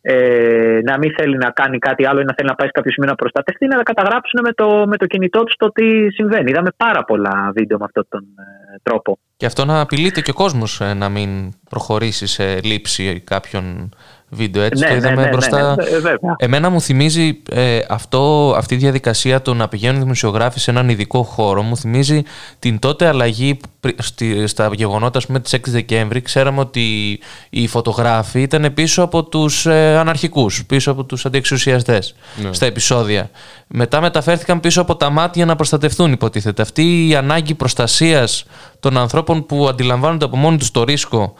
[0.08, 2.92] ε, να μην θέλει να κάνει κάτι άλλο ή να θέλει να πάει σε κάποιο
[2.92, 6.50] σημείο να προστατευτεί, να τα καταγράψουν με το, με το κινητό τους το τι συμβαίνει.
[6.50, 9.18] Είδαμε πάρα πολλά βίντεο με αυτόν τον ε, τρόπο.
[9.36, 13.90] Και αυτό να απειλείται και ο κόσμος ε, να μην προχωρήσει σε λήψη κάποιων
[14.28, 14.62] βίντεο.
[14.62, 15.74] Έτσι Ναι, το ναι, είδαμε ναι, ναι, μπροστά.
[15.76, 16.36] ναι, ε, βέβαια.
[16.38, 21.22] Εμένα μου θυμίζει ε, αυτό, αυτή η διαδικασία το να πηγαίνουν δημοσιογράφοι σε έναν ειδικό
[21.22, 21.62] χώρο.
[21.62, 22.22] Μου θυμίζει
[22.58, 26.20] την τότε αλλαγή που πρι- στη, στα γεγονότα ας πούμε, της 6 Δεκέμβρη.
[26.22, 27.18] Ξέραμε ότι
[27.50, 32.14] οι φωτογράφοι ήταν πίσω από τους ε, αναρχικούς, πίσω από τους αντιεξουσιαστές
[32.50, 33.30] στα επεισόδια.
[33.66, 36.62] Μετά μεταφέρθηκαν πίσω από τα μάτια να προστατευτούν υποτίθεται.
[36.62, 38.44] Αυτή η ανάγκη προστασίας
[38.80, 41.34] των ανθρώπων που αντιλαμβάνονται από μόνοι τους το ρίσκο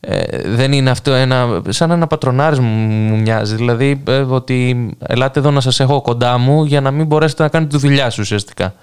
[0.00, 3.54] ε, δεν είναι αυτό ένα, σαν ένα πατρονάρισμα μου μοιάζει.
[3.54, 7.48] Δηλαδή ε, ότι ελάτε εδώ να σας έχω κοντά μου για να μην μπορέσετε να
[7.48, 8.74] κάνετε τη δουλειά σου ουσιαστικά.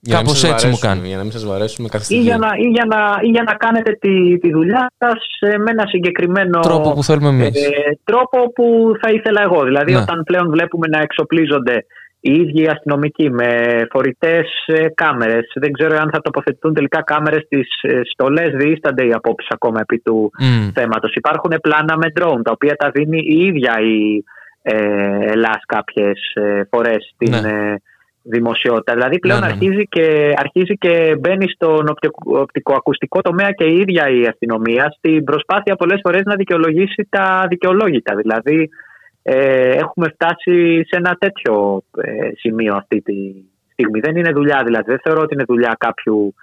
[0.00, 1.08] Για να μην Κάπως σας έτσι μου βαρέσουμε, κάνει.
[1.08, 2.24] Για να μην σας βαρέσουμε κάθε Ή στιγμή.
[2.24, 5.86] για, να, ή, για να, ή για να κάνετε τη, τη δουλειά σας με ένα
[5.86, 7.46] συγκεκριμένο Τρόπο που θέλουμε εμείς.
[7.64, 8.64] ε, τρόπο που
[9.00, 9.64] θα ήθελα εγώ.
[9.64, 9.98] Δηλαδή, Ναι.
[9.98, 11.86] όταν πλέον βλέπουμε να εξοπλίζονται
[12.26, 13.50] οι ίδιοι οι αστυνομικοί με
[13.90, 14.48] φορητές
[14.94, 15.52] κάμερες.
[15.54, 17.68] Δεν ξέρω αν θα τοποθετηθούν τελικά κάμερες στις
[18.12, 18.50] στολές.
[18.54, 20.68] Διήστανται οι απόψεις ακόμα επί του Μμ.
[20.74, 21.14] θέματος.
[21.14, 24.24] Υπάρχουν πλάνα με drone τα οποία τα δίνει η ίδια η
[24.62, 26.18] ε, ΕΛΑΣ κάποιες
[26.70, 27.70] φορές στην, Ναι.
[27.72, 27.76] ε,
[28.28, 28.92] δημοσιότητα.
[28.94, 29.58] Δηλαδή πλέον Ναι, ναι, ναι.
[29.58, 35.24] Αρχίζει, και, αρχίζει και μπαίνει στον οπτικο- οπτικοακουστικό τομέα και η ίδια η αστυνομία στην
[35.24, 38.14] προσπάθεια πολλές φορές να δικαιολογήσει τα δικαιολόγητα.
[38.16, 38.68] Δηλαδή
[39.28, 43.14] ε, έχουμε φτάσει σε ένα τέτοιο ε, σημείο αυτή τη
[43.72, 44.00] στιγμή.
[44.00, 44.90] Δεν είναι δουλειά δηλαδή.
[44.90, 46.34] Δεν θεωρώ ότι είναι δουλειά κάποιου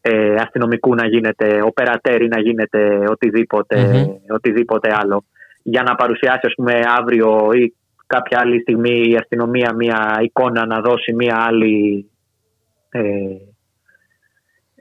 [0.00, 4.34] ε, αστυνομικού να γίνεται οπερατέρ ή να γίνεται οτιδήποτε, Μμμ.
[4.34, 5.24] οτιδήποτε άλλο.
[5.62, 7.74] Για να παρουσιάσει ας πούμε αύριο ή
[8.06, 12.10] κάποια άλλη στιγμή η αστυνομία μια εικόνα να δώσει μια άλλη
[12.90, 13.00] ε,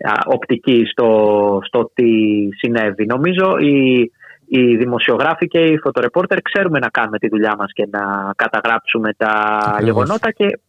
[0.10, 2.10] α, οπτική στο, στο τι
[2.57, 3.06] συνέβη.
[3.06, 4.11] Νομίζω οι,
[4.56, 9.32] οι δημοσιογράφοι και οι φωτορεπόρτερ ξέρουμε να κάνουμε τη δουλειά μας και να καταγράψουμε τα
[9.61, 9.84] Ακριβώς.
[9.84, 10.60] γεγονότα και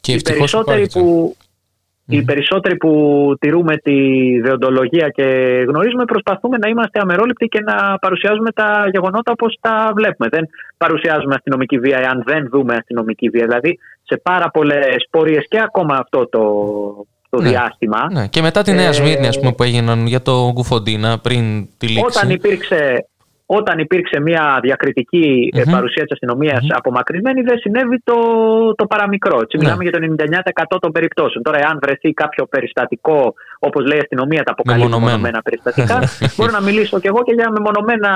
[0.00, 1.36] Και οι ευτυχώς περισσότεροι, υπάρχει που,
[2.06, 2.92] οι περισσότεροι που
[3.40, 3.94] τηρούμε τη
[4.40, 5.22] δεοντολογία και
[5.68, 10.28] γνωρίζουμε προσπαθούμε να είμαστε αμερόληπτοι και να παρουσιάζουμε τα γεγονότα όπως τα βλέπουμε.
[10.28, 13.44] Δεν παρουσιάζουμε αστυνομική βία εάν δεν δούμε αστυνομική βία.
[13.46, 16.42] Δηλαδή σε πάρα πολλές πορείες και ακόμα αυτό το,
[17.28, 17.48] το Ναι.
[17.48, 18.26] διάστημα Ναι.
[18.26, 21.86] Και μετά τη Νέα Ε, Σμύρνη, ας πούμε, που έγιναν για το Γκουφοντίνα πριν τη
[21.86, 22.04] λήξη.
[22.18, 23.08] όταν υπήρξε,
[23.46, 25.72] όταν υπήρξε μια διακριτική ε, Μμμ.
[25.72, 28.16] παρουσία της αστυνομίας απομακρυσμένη δεν συνέβη το,
[28.74, 29.38] το παραμικρό.
[29.42, 29.62] Έτσι, Ναι.
[29.62, 29.98] Μιλάμε για το
[30.74, 31.42] 99% των περιπτώσεων.
[31.44, 35.06] Τώρα, εάν βρεθεί κάποιο περιστατικό, όπως λέει η αστυνομία, τα αποκαλεί Μεμονωμένο.
[35.06, 35.98] μεμονωμένα περιστατικά,
[36.36, 38.12] μπορώ να μιλήσω κι εγώ και για μεμονωμένα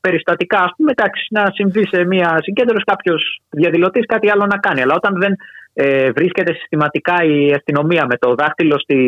[0.00, 0.58] περιστατικά.
[0.58, 4.80] Ας πούμε, εντάξει, να συμβεί σε μια συγκέντρωση κάποιος διαδηλωτής κάτι άλλο να κάνει.
[4.82, 5.32] Αλλά όταν δεν
[5.78, 8.98] ε, βρίσκεται συστηματικά η αστυνομία με το δάχτυλο στη,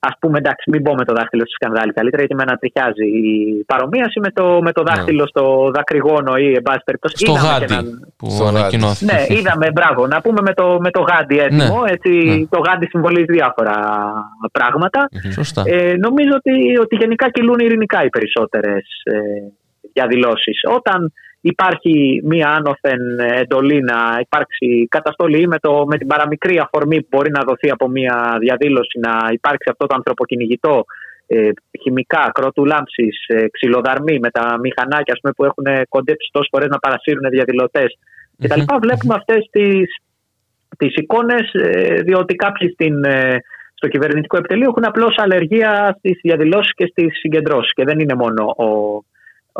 [0.00, 3.64] Α πούμε, εντάξει, μην πω με το δάχτυλο στη σκανδάλη καλύτερα, γιατί με ανατριχιάζει η
[3.66, 7.16] παρομοίαση με το, με το δάχτυλο στο δακρυγόνο ή, εν πάση περιπτώσει.
[7.16, 8.58] Στο είδαμε και γάντι έναν- που Στο γάντι.
[8.58, 9.12] ανακοινώθηκε.
[9.12, 10.06] Ναι, είδαμε, μπράβο.
[10.06, 11.80] Να πούμε με το, με το γάντι έτοιμο.
[11.84, 12.46] Ναι, Έτσι, ναι.
[12.46, 13.76] Το γάντι συμβολίζει διάφορα
[14.52, 15.08] πράγματα.
[15.32, 15.62] Σωστά.
[15.66, 19.18] Ε, νομίζω ότι, ότι γενικά κυλούν ειρηνικά οι περισσότερες ε,
[19.92, 20.60] διαδηλώσεις.
[20.78, 27.08] Όταν υπάρχει μία άνωθεν εντολή να υπάρξει καταστολή με, το, με την παραμικρή αφορμή που
[27.10, 30.84] μπορεί να δοθεί από μία διαδήλωση να υπάρξει αυτό το ανθρωποκυνηγητό
[31.26, 31.50] ε,
[31.82, 36.68] χημικά, κρότου λάμψη, ε, ξυλοδαρμοί με τα μηχανάκια ας πούμε, που έχουν κοντέψει τόσες φορές
[36.68, 37.98] να παρασύρουν διαδηλωτές
[38.38, 38.60] κτλ.
[38.80, 39.88] Βλέπουμε αυτές τις
[40.78, 43.36] τις εικόνες ε, διότι κάποιοι στην, ε,
[43.74, 48.44] στο κυβερνητικό επιτελείο έχουν απλώς αλλεργία στις διαδηλώσεις και στις συγκεντρώσεις και δεν είναι μόνο
[48.44, 48.66] ο,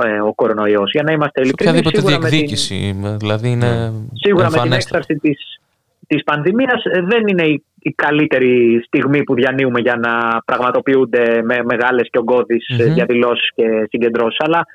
[0.04, 0.90] ε, ο κορονοϊός.
[0.92, 2.96] Για να είμαστε Σε ειλικρινείς, οποιαδήποτε σίγουρα με την, διεκδίκηση.
[3.18, 3.92] Δηλαδή είναι
[4.22, 4.96] σίγουρα με την εμφανέστατο.
[4.98, 5.60] έκφραση της,
[6.06, 11.56] της πανδημίας ε, δεν είναι η, η καλύτερη στιγμή που διανύουμε για να πραγματοποιούνται με
[11.64, 12.94] μεγάλες και ογκώδεις ε, Μμμ.
[12.94, 14.38] διαδηλώσεις και συγκεντρώσεις.
[14.40, 14.66] Αλλά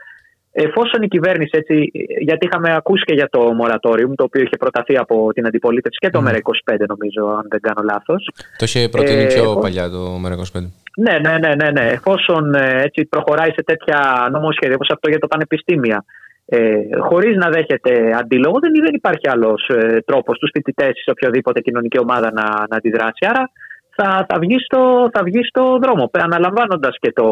[0.51, 1.91] εφόσον η κυβέρνηση έτσι,
[2.21, 6.09] γιατί είχαμε ακούσει και για το moratorium, το οποίο είχε προταθεί από την αντιπολίτευση και
[6.09, 8.29] το ΜΕΡΑ25 νομίζω, αν δεν κάνω λάθος.
[8.57, 10.59] Το είχε προτείνει Ε, πιο εγώ- παλιά το ΜΕΡΑ25.
[10.97, 11.87] Ναι, ναι, ναι, ναι, ναι.
[11.89, 16.05] Εφόσον ε, έτσι προχωράει σε τέτοια νομοσχέδια όπως αυτό για το πανεπιστήμια,
[16.45, 16.75] ε,
[17.09, 21.59] χωρίς να δέχεται αντίλογο, δεν, δεν υπάρχει άλλος ε, τρόπος στους φοιτητές ή σε οποιοδήποτε
[21.61, 23.25] κοινωνική ομάδα να, να αντιδράσει.
[23.29, 23.51] Άρα
[23.95, 27.25] θα, θα, βγει στο, θα βγει στο δρόμο, αναλαμβάνοντας και το,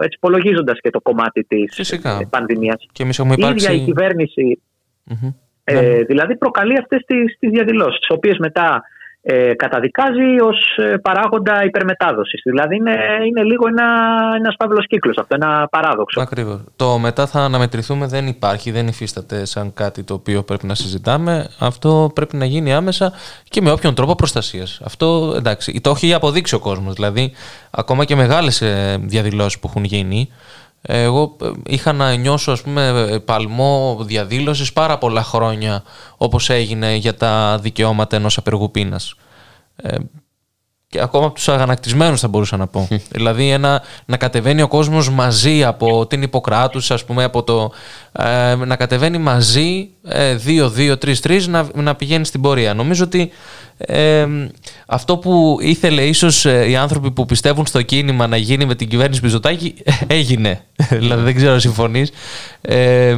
[0.00, 2.28] έτσι υπολογίζοντας και το κομμάτι της Φυσικά.
[2.30, 2.86] πανδημίας.
[2.92, 3.84] Και εμείς έχουμε Η ίδια η υπάρξει.
[3.84, 4.62] κυβέρνηση
[5.04, 5.28] Μμμ.
[5.64, 6.02] ε, Ναι.
[6.04, 8.82] δηλαδή προκαλεί αυτές τις, τις διαδηλώσεις, τις οποίες μετά
[9.26, 12.40] ε, καταδικάζει ως ε, παράγοντα υπερμετάδοσης.
[12.44, 12.96] Δηλαδή είναι,
[13.26, 13.86] είναι λίγο ένα,
[14.36, 16.20] ένας παύλος κύκλος αυτό, ένα παράδοξο.
[16.20, 16.60] Ακριβώς.
[16.76, 21.48] Το μετά θα αναμετρηθούμε δεν υπάρχει, δεν υφίσταται σαν κάτι το οποίο πρέπει να συζητάμε.
[21.58, 23.12] Αυτό πρέπει να γίνει άμεσα
[23.48, 24.80] και με όποιον τρόπο προστασίας.
[24.84, 26.94] Αυτό εντάξει, το έχει αποδείξει ο κόσμος.
[26.94, 27.32] Δηλαδή,
[27.70, 30.28] ακόμα και μεγάλες ε, διαδηλώσεις που έχουν γίνει,
[30.86, 35.82] εγώ ε, είχα να νιώσω ας πούμε ε, παλμό διαδήλωσης πάρα πολλά χρόνια
[36.16, 39.14] όπως έγινε για τα δικαιώματα ενός απεργού πείνας.
[40.94, 42.88] Ε, και ακόμα από τους αγανακτισμένους θα μπορούσα να πω.
[43.10, 47.72] δηλαδή ένα, να κατεβαίνει ο κόσμος μαζί από την Ιπποκράτους, ας πούμε, από το,
[48.12, 49.88] ε, να κατεβαίνει μαζί
[50.46, 52.74] 2-2-3-3 να, να πηγαίνει στην πορεία.
[52.74, 53.30] Νομίζω ότι
[53.76, 54.26] ε,
[54.86, 58.88] αυτό που ήθελε ίσως ε, οι άνθρωποι που πιστεύουν στο κίνημα να γίνει με την
[58.88, 59.74] κυβέρνηση Πιζωτάκη
[60.06, 60.64] έγινε.
[61.00, 62.10] δηλαδή δεν ξέρω αν συμφωνείς.
[62.60, 63.16] Ε,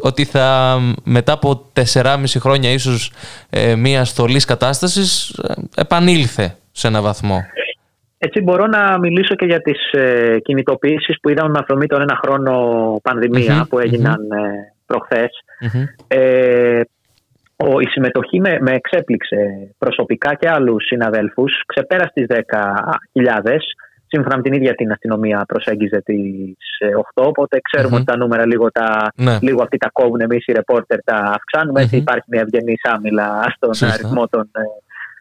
[0.00, 3.12] ότι θα μετά από 4,5 χρόνια ίσως
[3.50, 7.38] ε, μια στολής κατάστασης ε, επανήλθε σε ένα βαθμό.
[8.18, 12.20] Έτσι μπορώ να μιλήσω και για τις ε, κινητοποιήσεις που είδαμε με αφορμή τον ένα
[12.24, 12.54] χρόνο
[13.02, 15.30] πανδημία Μμμ, που έγιναν ε, προχθές.
[15.60, 15.84] Μμμ.
[16.08, 16.80] Ε,
[17.56, 19.36] ο, η συμμετοχή με, με εξέπληξε
[19.78, 21.62] προσωπικά και άλλους συναδέλφους.
[21.66, 23.56] Ξεπέρασε τις 10.000.
[24.06, 27.24] Σύμφωνα με την ίδια την αστυνομία προσέγγιζε τις ε, 8.
[27.26, 27.96] Οπότε ξέρουμε Μμμ.
[27.96, 29.38] ότι τα νούμερα λίγο, τα, Ναι.
[29.40, 30.20] λίγο αυτοί τα κόβουν.
[30.20, 31.80] Εμείς οι ρεπόρτερ τα αυξάνουμε.
[31.80, 32.00] Έτσι Μμμ.
[32.02, 33.94] υπάρχει μια ευγενή άμυλα στον Σωστά.
[33.94, 34.60] αριθμό των, ε,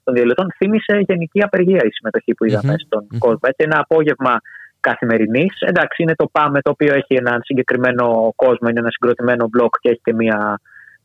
[0.07, 0.47] των διαλυτών.
[0.57, 2.85] Θύμισε γενική απεργία η συμμετοχή που είδαμε Μμμ.
[2.85, 3.17] στον Μμμ.
[3.25, 3.45] κόσμο.
[3.51, 4.33] Έτσι, ένα απόγευμα
[4.79, 5.53] καθημερινής.
[5.71, 8.05] Εντάξει, είναι το ΠΑΜΕ το οποίο έχει έναν συγκεκριμένο
[8.35, 10.59] κόσμο, είναι ένα συγκροτημένο μπλοκ και έχει και μια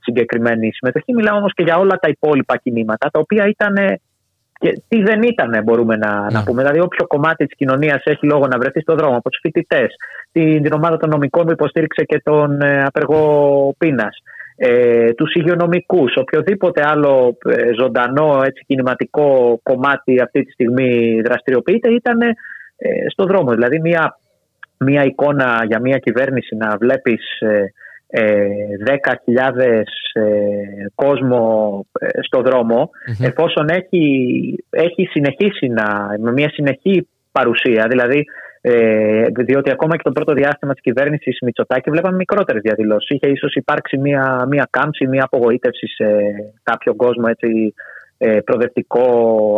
[0.06, 1.14] συγκεκριμένη συμμετοχή.
[1.14, 3.74] Μιλάω όμως και για όλα τα υπόλοιπα κινήματα, τα οποία ήταν.
[4.62, 6.62] Και τι δεν ήταν, μπορούμε να, να πούμε.
[6.62, 9.94] Δηλαδή, όποιο κομμάτι της κοινωνίας έχει λόγο να βρεθεί στον δρόμο, από τους φοιτητές,
[10.32, 13.22] την, την ομάδα των νομικών που υποστήριξε και τον ε, απεργό
[13.78, 14.16] πείνας,
[14.64, 22.20] ε, τους υγειονομικούς, οποιοδήποτε άλλο ε, ζωντανό έτσι, κινηματικό κομμάτι αυτή τη στιγμή δραστηριοποιείται, ήταν
[22.20, 22.34] ε,
[23.08, 23.50] στο δρόμο.
[23.50, 24.18] Δηλαδή, μια,
[24.78, 27.72] μια εικόνα για μια κυβέρνηση να βλέπεις ε,
[28.06, 28.46] ε,
[28.86, 29.58] 10.000
[30.12, 30.22] ε,
[30.94, 32.90] κόσμο ε, στο δρομο
[33.20, 38.24] εφόσον έχει, έχει συνεχίσει να, με μια συνεχή παρουσία, δηλαδή
[38.64, 43.08] ε, διότι ακόμα και το πρώτο διάστημα της κυβέρνησης Μητσοτάκη βλέπαμε μικρότερες διαδηλώσεις.
[43.10, 46.06] Είχε ίσως υπάρξει μια, μια κάμψη, μια απογοήτευση σε
[46.62, 47.74] κάποιο κόσμο έτσι,
[48.18, 49.04] ε, προοδευτικό,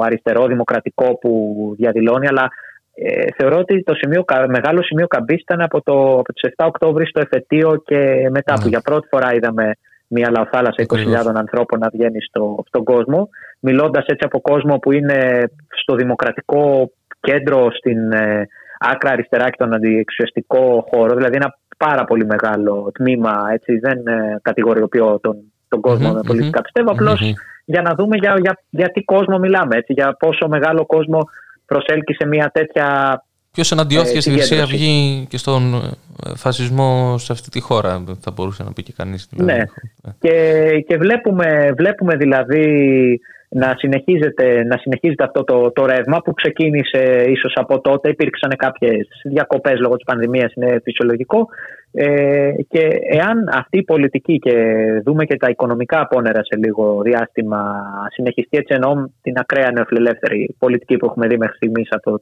[0.02, 1.31] αριστερό, δημοκρατικό που
[1.78, 2.48] διαδηλώνει, αλλά
[2.94, 7.09] ε, θεωρώ ότι το σημείο, μεγάλο σημείο καμπής ήταν από, το, από τις 7 Οκτώβρης
[7.09, 9.72] στο εφετείο και μετά που για πρώτη φορά είδαμε
[10.09, 13.28] μια λαοθάλασσα 20.000 ανθρώπων να βγαίνει στο, στον κόσμο
[13.60, 15.51] μιλώντας έτσι από κόσμο που είναι
[15.82, 16.90] στο δημοκρατικό
[17.20, 18.48] κέντρο στην ε,
[18.93, 24.39] άκρα αριστερά και τον αντιεξουσιαστικό χώρο δηλαδή ένα πάρα πολύ μεγάλο τμήμα έτσι δεν ε,
[24.43, 25.36] κατηγοριοποιώ τον,
[25.69, 27.35] τον κόσμο με πολιτικά πιστεύω απλώς
[27.65, 31.28] για να δούμε για, για, για τι κόσμο μιλάμε έτσι, για πόσο μεγάλο κόσμο
[31.66, 32.86] προσέλκυσε μια τέτοια.
[33.52, 34.74] Ποιος εναντιώθηκε ε, στη Χρυσή συγκέντρωση.
[34.74, 39.28] Αυγή και στον ε, φασισμό σε αυτή τη χώρα, θα μπορούσε να πει και κανείς.
[39.31, 39.59] Ναι.
[40.20, 43.20] Και, και βλέπουμε, βλέπουμε δηλαδή
[43.55, 48.09] να συνεχίζεται, να συνεχίζεται αυτό το, το ρεύμα που ξεκίνησε ίσως από τότε.
[48.09, 51.48] Υπήρξαν κάποιες διακοπές λόγω της πανδημίας, είναι φυσιολογικό.
[51.93, 54.55] Ε, και εάν αυτή η πολιτική και
[55.05, 57.82] δούμε και τα οικονομικά απόνερα σε λίγο διάστημα
[58.12, 62.20] συνεχιστεί έτσι εννοώ την ακραία νεοφιλελεύθερη πολιτική που έχουμε δει μέχρι στιγμής από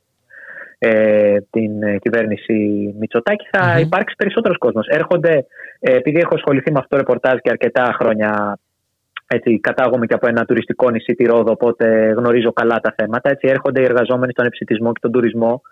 [0.78, 2.54] ε, την ε, κυβέρνηση
[2.98, 4.86] Μητσοτάκη θα υπάρξει περισσότερος κόσμος.
[4.86, 5.46] Έρχονται,
[5.80, 8.58] ε, επειδή έχω ασχοληθεί με αυτό το ρεπορτάζ και αρκετά χρόνια
[9.34, 13.30] έτσι, κατάγομαι και από ένα τουριστικό νησί τη Ρόδο, οπότε γνωρίζω καλά τα θέματα.
[13.30, 15.62] Έτσι, έρχονται οι εργαζόμενοι στον εψητισμό και τον τουρισμό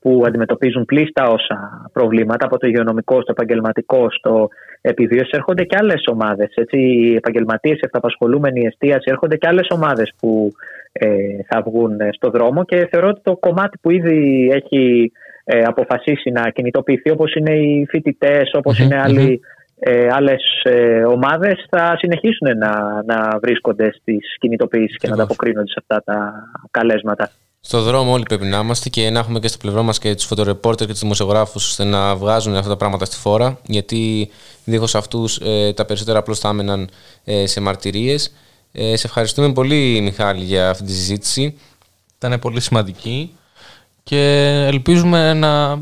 [0.00, 4.48] που αντιμετωπίζουν πλήστα όσα προβλήματα, από το υγειονομικό στο επαγγελματικό, στο
[4.80, 5.30] επιβίωση.
[5.32, 6.54] Έρχονται και άλλες ομάδες.
[6.70, 10.52] Οι επαγγελματίες, οι αυταπασχολούμενοι, η εστίαση, έρχονται και άλλες ομάδες που
[10.92, 11.06] ε,
[11.48, 15.12] θα βγουν στο δρόμο και θεωρώ ότι το κομμάτι που ήδη έχει
[15.44, 19.40] ε, αποφασίσει να κινητοποιηθεί, όπως είναι οι φοιτητές, όπως είναι άλλοι
[19.82, 25.76] ε, άλλες ε, ομάδες θα συνεχίσουν να, να βρίσκονται στις κινητοποιήσεις και να ανταποκρίνονται σε
[25.78, 26.32] αυτά τα
[26.70, 27.30] καλέσματα.
[27.62, 30.24] Στο δρόμο όλοι πρέπει να είμαστε και να έχουμε και στο πλευρό μας και τους
[30.24, 34.30] φωτορεπόρτερ και τους δημοσιογράφους ώστε να βγάζουν αυτά τα πράγματα στη φόρα γιατί
[34.64, 36.88] δίχως αυτούς ε, τα περισσότερα απλώς θα άμεναν
[37.24, 38.34] ε, σε μαρτυρίες.
[38.72, 41.58] Ε, σε ευχαριστούμε πολύ Μιχάλη για αυτή τη συζήτηση.
[42.16, 43.34] Ήταν πολύ σημαντική
[44.02, 45.76] και ελπίζουμε να, Να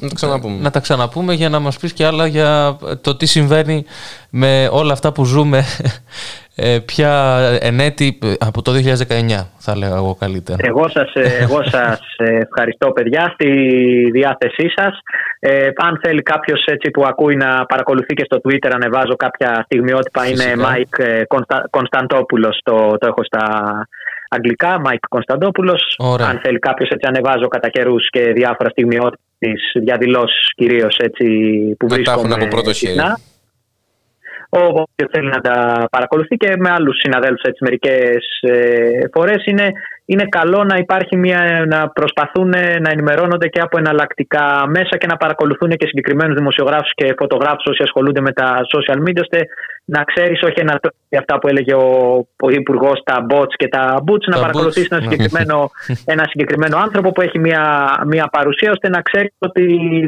[0.00, 0.58] τα ξαναπούμε.
[0.60, 3.84] να τα ξαναπούμε για να μας πεις και άλλα για το τι συμβαίνει
[4.30, 5.62] με όλα αυτά που ζούμε
[6.54, 10.58] ε, πια ενέτη από το 2019 θα λέγα εγώ καλύτερα.
[10.62, 13.48] Εγώ σας, ε, εγώ σας ε, ευχαριστώ παιδιά στη
[14.12, 14.98] διάθεσή σας.
[15.40, 20.26] Ε, αν θέλει κάποιος έτσι που ακούει να παρακολουθεί και στο Twitter ανεβάζω κάποια στιγμιότυπα
[20.28, 20.68] είναι Φυσικά.
[20.76, 23.44] Mike ε, Κωνστα- Κωνσταντόπουλος το, το έχω στα
[24.28, 26.26] αγγλικά Mike Κωνσταντόπουλος Ωραία.
[26.26, 31.24] αν θέλει κάποιος έτσι ανεβάζω κατά καιρούς και διάφορα στιγμιότυπα τις διαδηλώσεις κυρίως έτσι
[31.78, 32.96] που Να τα έχουν βρίσκομαι από πρώτο χέρι.
[34.50, 34.68] Συχνά.
[34.68, 38.40] Όποιος θέλει να τα παρακολουθεί και με άλλους συναδέλφους έτσι μερικές
[39.12, 39.72] φορές είναι,
[40.04, 42.48] είναι καλό να υπάρχει μια, να προσπαθούν
[42.80, 47.82] να ενημερώνονται και από εναλλακτικά μέσα και να παρακολουθούν και συγκεκριμένους δημοσιογράφους και φωτογράφους όσοι
[47.82, 49.46] ασχολούνται με τα social media ώστε
[49.84, 50.80] να ξέρεις όχι ένα
[51.18, 51.88] αυτά που έλεγε ο,
[52.42, 54.96] ο Υπουργό τα bots και τα boots να Τα παρακολουθήσει bots.
[54.96, 55.70] ένα συγκεκριμένο,
[56.14, 57.62] ένα συγκεκριμένο άνθρωπο που έχει μια,
[58.06, 59.62] μια παρουσία ώστε να ξέρεις ότι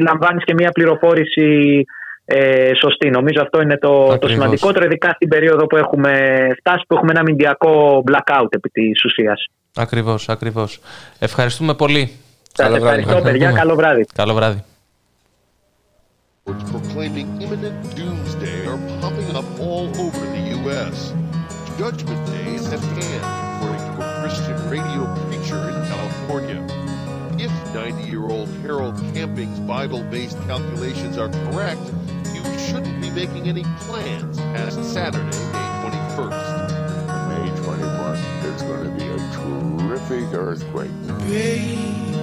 [0.07, 1.85] λαμβάνεις και μια πληροφόρηση
[2.25, 3.09] ε, σωστή.
[3.09, 4.31] Νομίζω αυτό είναι το, το Ακριβώς.
[4.31, 6.11] σημαντικότερο, ειδικά στην περίοδο που έχουμε
[6.57, 9.45] φτάσει, που έχουμε ένα μηντιακό blackout επί της ουσίας.
[9.75, 10.79] Ακριβώς, ακριβώς.
[11.19, 12.11] Ευχαριστούμε πολύ.
[12.53, 12.99] Σα Καλό βράδυ.
[12.99, 13.47] ευχαριστώ, παιδιά.
[13.47, 13.59] Ευχαριστούμε.
[13.59, 14.05] Καλό βράδυ.
[14.15, 14.63] Καλό βράδυ.
[16.47, 20.95] Reports proclaiming imminent doomsday are popping up all over the U.S.
[21.81, 26.59] Judgment Day is at hand, according to a Christian radio preacher in California.
[27.45, 31.85] If 90-year-old Harold Camping's Bible-based calculations are correct,
[32.45, 36.69] you shouldn't be making any plans past Saturday, May 21st.
[37.29, 40.91] May 21st, there's going to be a terrific earthquake.
[41.27, 42.15] Baby,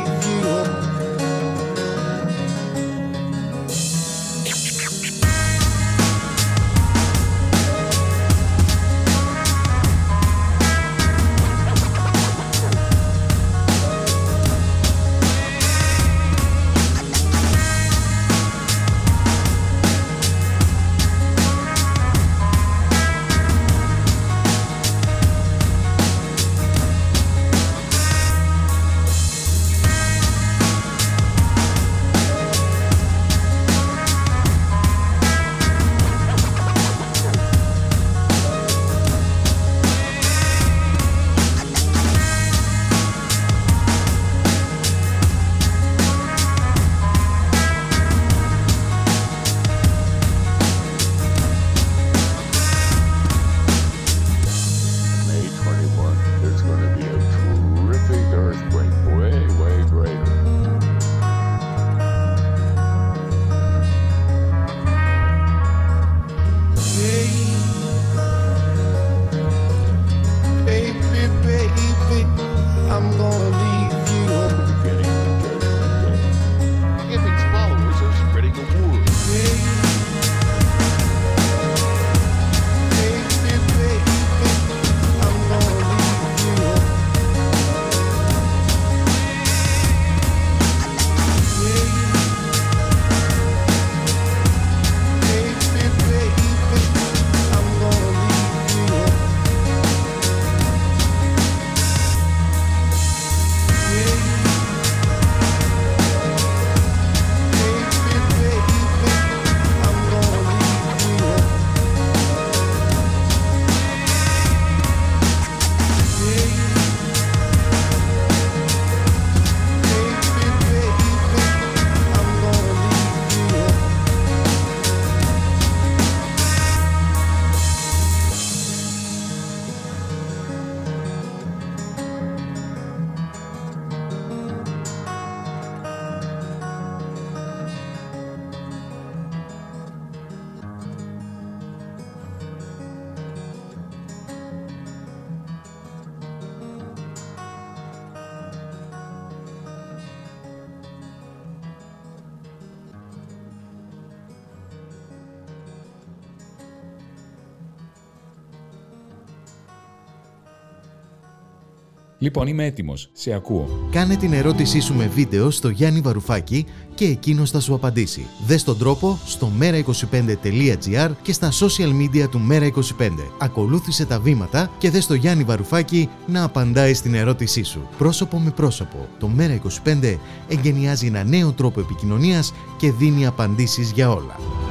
[162.25, 163.11] Λοιπόν, είμαι έτοιμος.
[163.13, 163.89] Σε ακούω.
[163.91, 168.27] Κάνε την ερώτησή σου με βίντεο στο Γιάννη Βαρουφάκη και εκείνος θα σου απαντήσει.
[168.47, 173.11] Δες τον τρόπο στο mera25.gr και στα social media του Mera25.
[173.39, 177.89] Ακολούθησε τα βήματα και δες το Γιάννη Βαρουφάκη να απαντάει στην ερώτησή σου.
[177.99, 179.09] Πρόσωπο με πρόσωπο.
[179.19, 180.17] Το Mera25
[180.49, 184.64] εγκαινιάζει ένα νέο τρόπο επικοινωνίας και δίνει απαντήσεις για όλα.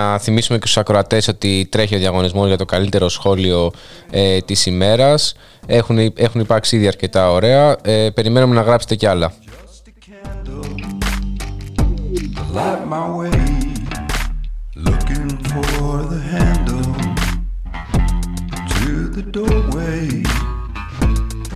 [0.00, 3.70] Να θυμίσουμε και στους ακροατές ότι τρέχει ο διαγωνισμός για το καλύτερο σχόλιο
[4.10, 5.34] ε, της ημέρας.
[5.66, 7.76] Έχουν, έχουν υπάρξει ήδη αρκετά ωραία.
[7.82, 9.32] Ε, περιμένουμε να γράψετε κι άλλα.
[12.58, 13.40] light my way,
[14.88, 16.92] looking for the handle
[18.74, 20.02] to the doorway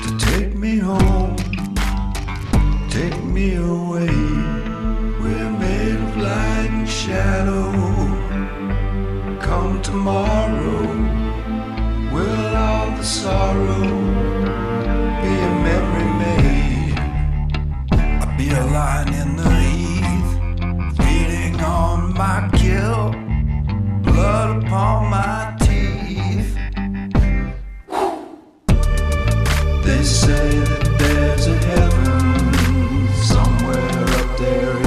[0.04, 1.34] to take me home,
[2.98, 3.46] take me
[3.76, 4.14] away.
[5.20, 7.93] We're made of light and shadow.
[9.54, 10.82] Come tomorrow,
[12.12, 13.86] will all the sorrow
[15.22, 16.98] be a memory made?
[18.20, 20.32] I'll be a lion in the heath
[20.98, 23.12] feeding on my kill,
[24.02, 26.56] blood upon my teeth.
[29.84, 34.83] They say that there's a heaven somewhere up there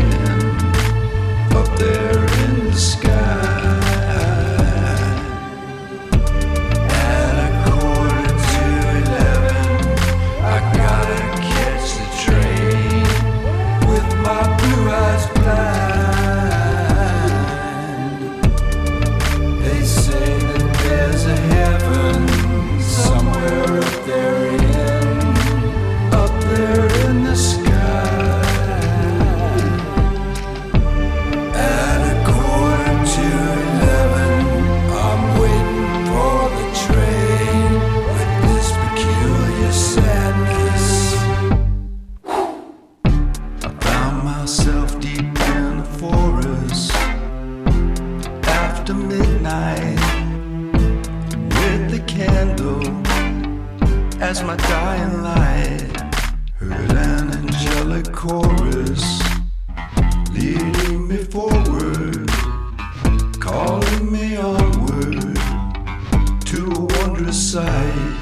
[66.48, 68.18] to a wondrous sight.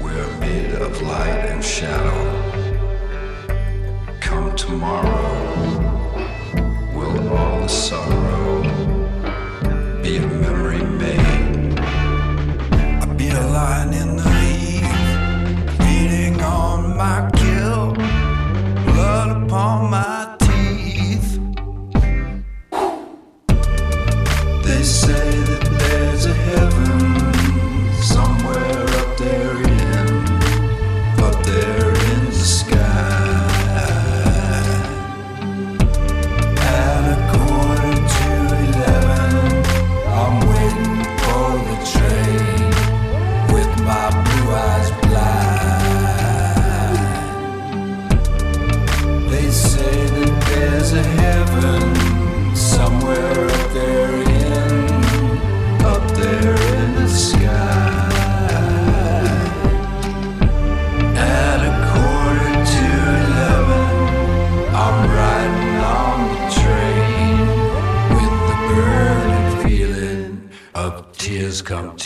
[0.00, 2.18] We're made of light and shadow.
[4.20, 5.68] Come tomorrow,
[6.94, 8.47] will all the sorrow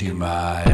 [0.03, 0.72] to my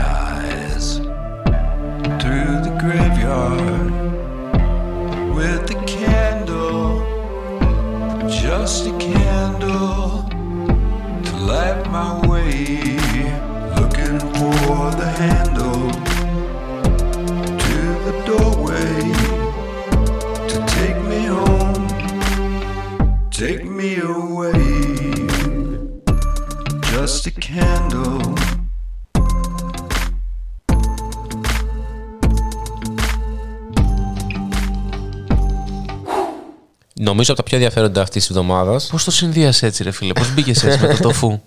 [37.19, 38.87] Νομίζω από τα πιο ενδιαφέροντα αυτής της εβδομάδας.
[38.87, 41.41] Πώς το συνδύασες έτσι, ρε φίλε, πώς μπήκες έτσι με το τοφού.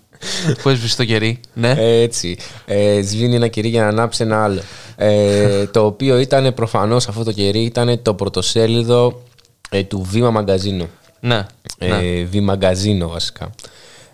[0.62, 1.76] Που έσβησε το κερί; Ναι.
[1.78, 2.38] Έτσι.
[2.66, 4.62] Ε, σβήνει ένα κερί για να ανάψει ένα άλλο.
[4.96, 9.22] Ε, το οποίο ήταν προφανώς αυτό το κερί ήταν το πρωτοσέλιδο
[9.70, 10.90] ε, του Βήμα Μαγκαζίνου.
[11.20, 11.46] Ναι.
[11.78, 13.50] Ε, Βιμαγκαζίνο βασικά.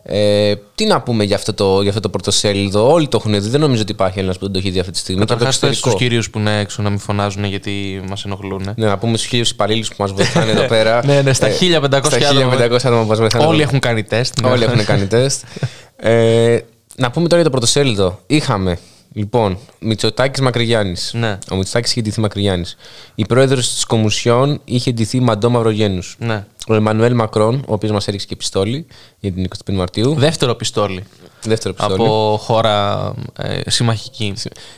[0.09, 3.49] Ε, τι να πούμε για αυτό, το, για αυτό το πρωτοσέλιδο; Όλοι το έχουν δει.
[3.49, 5.25] Δεν νομίζω ότι υπάρχει ένα που δεν το έχει δει αυτή τη στιγμή.
[5.25, 6.03] Και από το Καταρχά, στου εξωτερικό.
[6.03, 8.73] κυρίους που είναι έξω να μην φωνάζουν γιατί μας ενοχλούν.
[8.75, 11.05] Ναι, να πούμε στους χίλιου υπαλλήλους που μας βοηθάνε εδώ πέρα.
[11.05, 12.55] Ναι, ναι, στα Ε, 1500 στα άτομα.
[12.57, 13.45] 1500 άτομα που μας βοηθάνε.
[13.45, 13.63] Όλοι εδώ.
[13.67, 14.41] έχουν κάνει τεστ.
[14.41, 14.49] ναι.
[14.49, 15.43] Όλοι έχουν κάνει τεστ.
[15.95, 16.57] Ε,
[16.95, 18.19] να πούμε τώρα για το πρωτοσέλιδο.
[18.27, 18.79] Είχαμε
[19.17, 21.11] λοιπόν Μητσοτάκης Μακρυγιάννης.
[21.13, 21.37] Ναι.
[21.51, 22.75] Ο Μητσοτάκης είχε ντυθεί Μακρυγιάννης.
[23.15, 26.15] Η πρόεδρος της Κομισιόν είχε ντυθεί Μαντό Μαυρογέννους.
[26.19, 26.45] Ναι.
[26.67, 28.85] Ο Εμμανουέλ Μακρόν, ο οποίος μας έριξε και πιστόλι
[29.19, 30.15] για την 25 Μαρτίου.
[30.15, 31.03] Δεύτερο πιστόλι.
[31.43, 32.01] Δεύτερο πιστόλι.
[32.01, 34.33] Από χώρα ε, συμμαχική.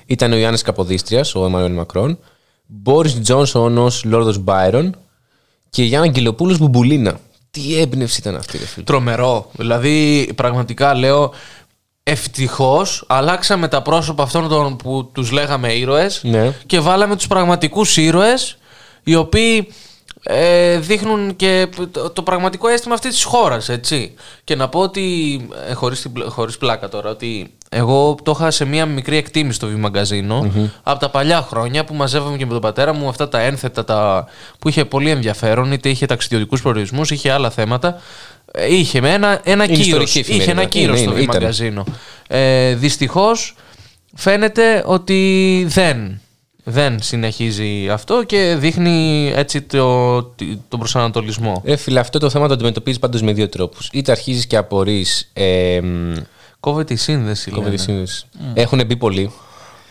[0.06, 2.20] Ήταν ο Ιωάννη Καποδίστριας, ο Εμμανουέλ Μακρόν.
[2.66, 4.96] Μπόρις Τζόνσον ως Λόρδος Μπάιρον.
[5.70, 7.20] Και Γιάννα Αγγελοπούλος Μπουμπουλίνα.
[7.52, 8.84] Τι έμπνευση ήταν αυτή, ρε φίλε.
[8.84, 9.50] Τρομερό.
[9.52, 11.34] Δηλαδή, πραγματικά λέω,
[12.10, 16.52] ευτυχώς αλλάξαμε τα πρόσωπα αυτών των που τους λέγαμε ήρωες Ναι.
[16.66, 18.58] και βάλαμε τους πραγματικούς ήρωες
[19.04, 19.74] οι οποίοι
[20.24, 24.14] ε, δείχνουν και το, το πραγματικό αίσθημα αυτής της χώρας, έτσι.
[24.44, 25.02] Και να πω ότι,
[25.70, 29.56] ε, χωρίς, την πλ- χωρίς πλάκα τώρα, ότι εγώ το είχα σε μία μικρή εκτίμηση
[29.56, 30.52] στο βιομαγκαζίνο
[30.84, 34.26] από τα παλιά χρόνια που μαζεύαμε και με τον πατέρα μου αυτά τα ένθετα τα,
[34.60, 38.02] που είχε πολύ ενδιαφέρον, είτε είχε ταξιδιωτικούς προορισμούς, είχε άλλα θέματα.
[38.52, 39.86] Ε, Είχε με ένα, ένα Είναι κύρος.
[39.88, 40.52] ιστορική Είχε εφημερίδα.
[40.52, 41.32] ένα κύρος Είναι, στο είναι, ήταν.
[41.32, 41.84] βιομαγκαζίνο.
[42.28, 43.56] Ε, Δυστυχώς
[44.16, 46.22] φαίνεται ότι δεν.
[46.64, 50.22] Δεν συνεχίζει αυτό και δείχνει έτσι το,
[50.68, 51.62] τον προσανατολισμό.
[51.66, 53.90] Ρε φίλε, αυτό το θέμα το αντιμετωπίζεις πάντως με δύο τρόπους.
[53.94, 55.06] Είτε αρχίζεις και απορρεί.
[55.34, 55.80] Ε,
[56.60, 57.52] Κόβεται η σύνδεση.
[57.52, 57.84] κόβεται η λένε.
[57.84, 58.26] σύνδεση.
[58.54, 59.32] Έχουν μπει πολλοί.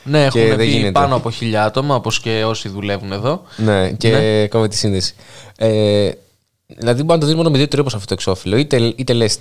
[0.05, 0.90] Ναι, Και έχουν δεν πει γίνεται.
[0.93, 3.43] πάνω από χιλιά άτομα, όπως και όσοι δουλεύουν εδώ.
[3.56, 4.47] Ναι, και Ναι.
[4.47, 5.14] κόβεται η σύνδεση.
[5.59, 6.10] Ε,
[6.77, 8.57] δηλαδή, μπορεί να το δει μόνο με δύο τρόπους αυτό το εξώφυλλο.
[8.57, 9.39] Είτε, είτε λες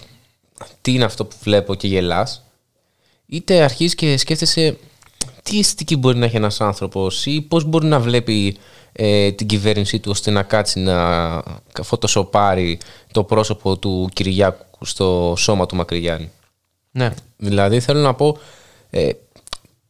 [0.81, 2.43] τι είναι αυτό που βλέπω και γελάς,
[3.25, 4.77] είτε αρχίζεις και σκέφτεσαι
[5.43, 8.57] τι αισθητική μπορεί να έχει ένας άνθρωπος ή πώς μπορεί να βλέπει
[8.91, 11.43] ε, την κυβέρνησή του ώστε να κάτσει να
[11.81, 12.79] φωτοσοπάρει
[13.11, 16.31] το πρόσωπο του Κυριάκου στο σώμα του Μακρυγιάννη.
[16.91, 17.13] Ναι.
[17.37, 18.37] Δηλαδή θέλω να πω
[18.89, 19.09] ε,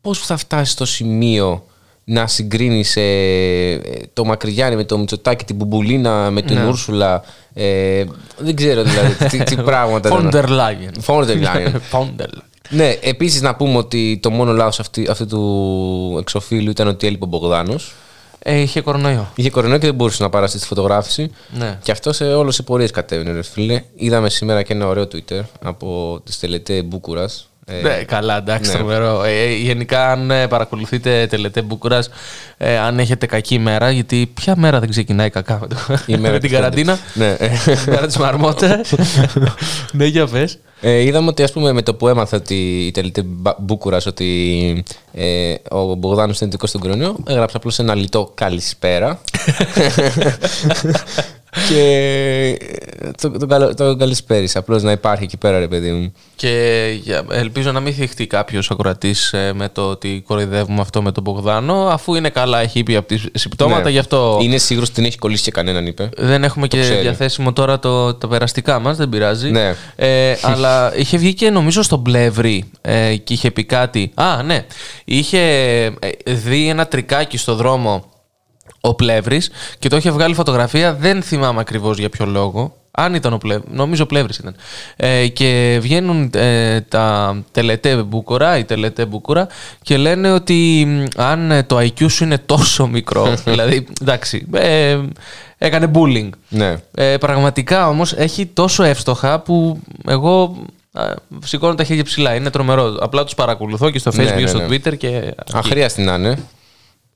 [0.01, 1.65] πώς θα φτάσει στο σημείο
[2.09, 3.79] να συγκρίνεις ε,
[4.13, 6.65] το Μακρυγιάννη με το Μητσοτάκη, την Μπουμπουλίνα με την Ναι.
[6.67, 7.23] Ούρσουλα.
[7.53, 8.03] Ε,
[8.37, 10.09] δεν ξέρω δηλαδή τι, τι πράγματα.
[10.09, 10.91] Φόντερ Λάγεν.
[10.99, 11.81] Φόντερ Λάγεν.
[11.91, 12.27] Φόντερ.
[12.69, 17.23] ναι, επίσης να πούμε ότι το μόνο λάθος αυτή, αυτού του εξοφίλου ήταν ότι έλειπε
[17.23, 17.93] ο Μπογδάνος.
[18.39, 19.31] Ε, είχε κορονοϊό.
[19.35, 21.31] Είχε κορονοϊό και δεν μπορούσε να παραστεί στη φωτογράφηση.
[21.57, 21.79] Ναι.
[21.83, 23.83] Και αυτό σε όλες τι πορείες κατέβαινε, ρε φίλε.
[23.95, 27.49] Είδαμε σήμερα και ένα ωραίο Twitter από τη Τελετέ Μπούκουρας.
[27.81, 28.77] Ναι, καλά, εντάξει, ναι.
[28.77, 29.23] τρομερό.
[29.23, 31.99] Ε, ε, γενικά, αν ε, παρακολουθείτε τελετέ Μπούκουρα,
[32.57, 35.75] ε, αν έχετε κακή μέρα, γιατί ποια μέρα δεν ξεκινάει κακά με, το,
[36.05, 36.99] Η μέρα με την της καραντίνας.
[37.13, 37.35] Ναι.
[37.83, 38.81] Την μέρα της μαρμότα.
[39.91, 40.59] ναι, για πες.
[40.81, 43.23] Ε, είδαμε ότι ας πούμε με το που έμαθε ότι η Τελετέ
[43.57, 44.83] Μπούκουρας ότι
[45.13, 49.19] ε, ο Μπογδάνος είναι δικός στον κρονιό, έγραψε απλώς ένα λιτό καλησπέρα.
[51.69, 51.81] Και
[53.01, 54.57] ε, τον το, το, το καλησπέρισε.
[54.57, 56.13] Απλώς να υπάρχει εκεί πέρα, ρε παιδί μου.
[56.35, 61.23] Και για- ελπίζω να μην θυχτεί κάποιος ακροατής με το ότι κοροϊδεύουμε αυτό με τον
[61.23, 63.89] Μπογδάνο, αφού είναι καλά, έχει πει από τις συμπτώματα, Ναι.
[63.89, 66.09] γι' αυτό Είναι σίγουρος ότι την έχει κολλήσει και κανέναν, είπε.
[66.17, 67.01] δεν έχουμε Το και ξέρει.
[67.01, 69.51] διαθέσιμο τώρα το, τα περαστικά μας, δεν πειράζει.
[69.51, 69.75] Ναι.
[69.95, 74.11] Ε, αλλά είχε βγει και νομίζω στον Πλεύρη ε, και είχε πει κάτι.
[74.15, 74.65] Α, ναι.
[75.05, 75.39] Είχε
[75.99, 78.05] ε, δει ένα τρικάκι στο δρόμο
[78.87, 79.49] ο Πλεύρης
[79.79, 80.93] και το είχε βγάλει φωτογραφία.
[80.93, 82.75] Δεν θυμάμαι ακριβώς για ποιο λόγο.
[82.99, 84.55] Αν ήταν ο Πλεύρης, νομίζω ο Πλεύρης ήταν.
[84.95, 89.47] Ε, και βγαίνουν ε, τα τελετέ μπούκορα, η τελετέ μπούκορα
[89.81, 94.97] και λένε ότι μ, αν ε, το IQ σου είναι τόσο μικρό, δηλαδή, εντάξει, ε,
[95.57, 96.29] έκανε bullying.
[96.49, 96.75] Ναι.
[96.95, 100.55] Ε, πραγματικά όμως έχει τόσο εύστοχα που εγώ
[100.91, 102.35] α, σηκώνω τα χέρια ψηλά.
[102.35, 102.95] Είναι τρομερό.
[102.99, 104.67] Απλά τους παρακολουθώ και στο Ναι, Facebook και ναι, στο ναι.
[104.67, 105.33] Twitter και...
[105.53, 106.37] Αχρίαστη να είναι.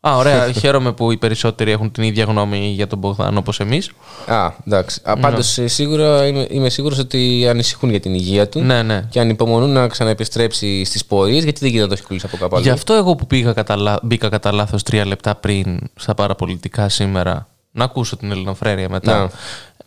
[0.08, 0.52] Α, ωραία.
[0.52, 3.92] Χαίρομαι που οι περισσότεροι έχουν την ίδια γνώμη για τον Μπογδάν όπως εμείς.
[4.26, 5.00] Α, εντάξει.
[5.04, 9.06] Α, πάντως, ε, σίγουρα είμαι, είμαι σίγουρος ότι ανησυχούν για την υγεία του Ναι, ναι.
[9.10, 12.56] και ανυπομονούν να ξαναεπιστρέψει στις πορείες γιατί δεν γίνεται να το έχει κολλήσει από κάπου
[12.56, 12.64] αλλού.
[12.66, 16.90] Γι' αυτό εγώ που πήγα κατά, λα- μπήκα κατά λάθος τρία λεπτά πριν στα παραπολιτικά
[16.90, 19.22] σήμερα να ακούσω την Ελληνοφρένεια μετά.
[19.22, 19.28] Ναι.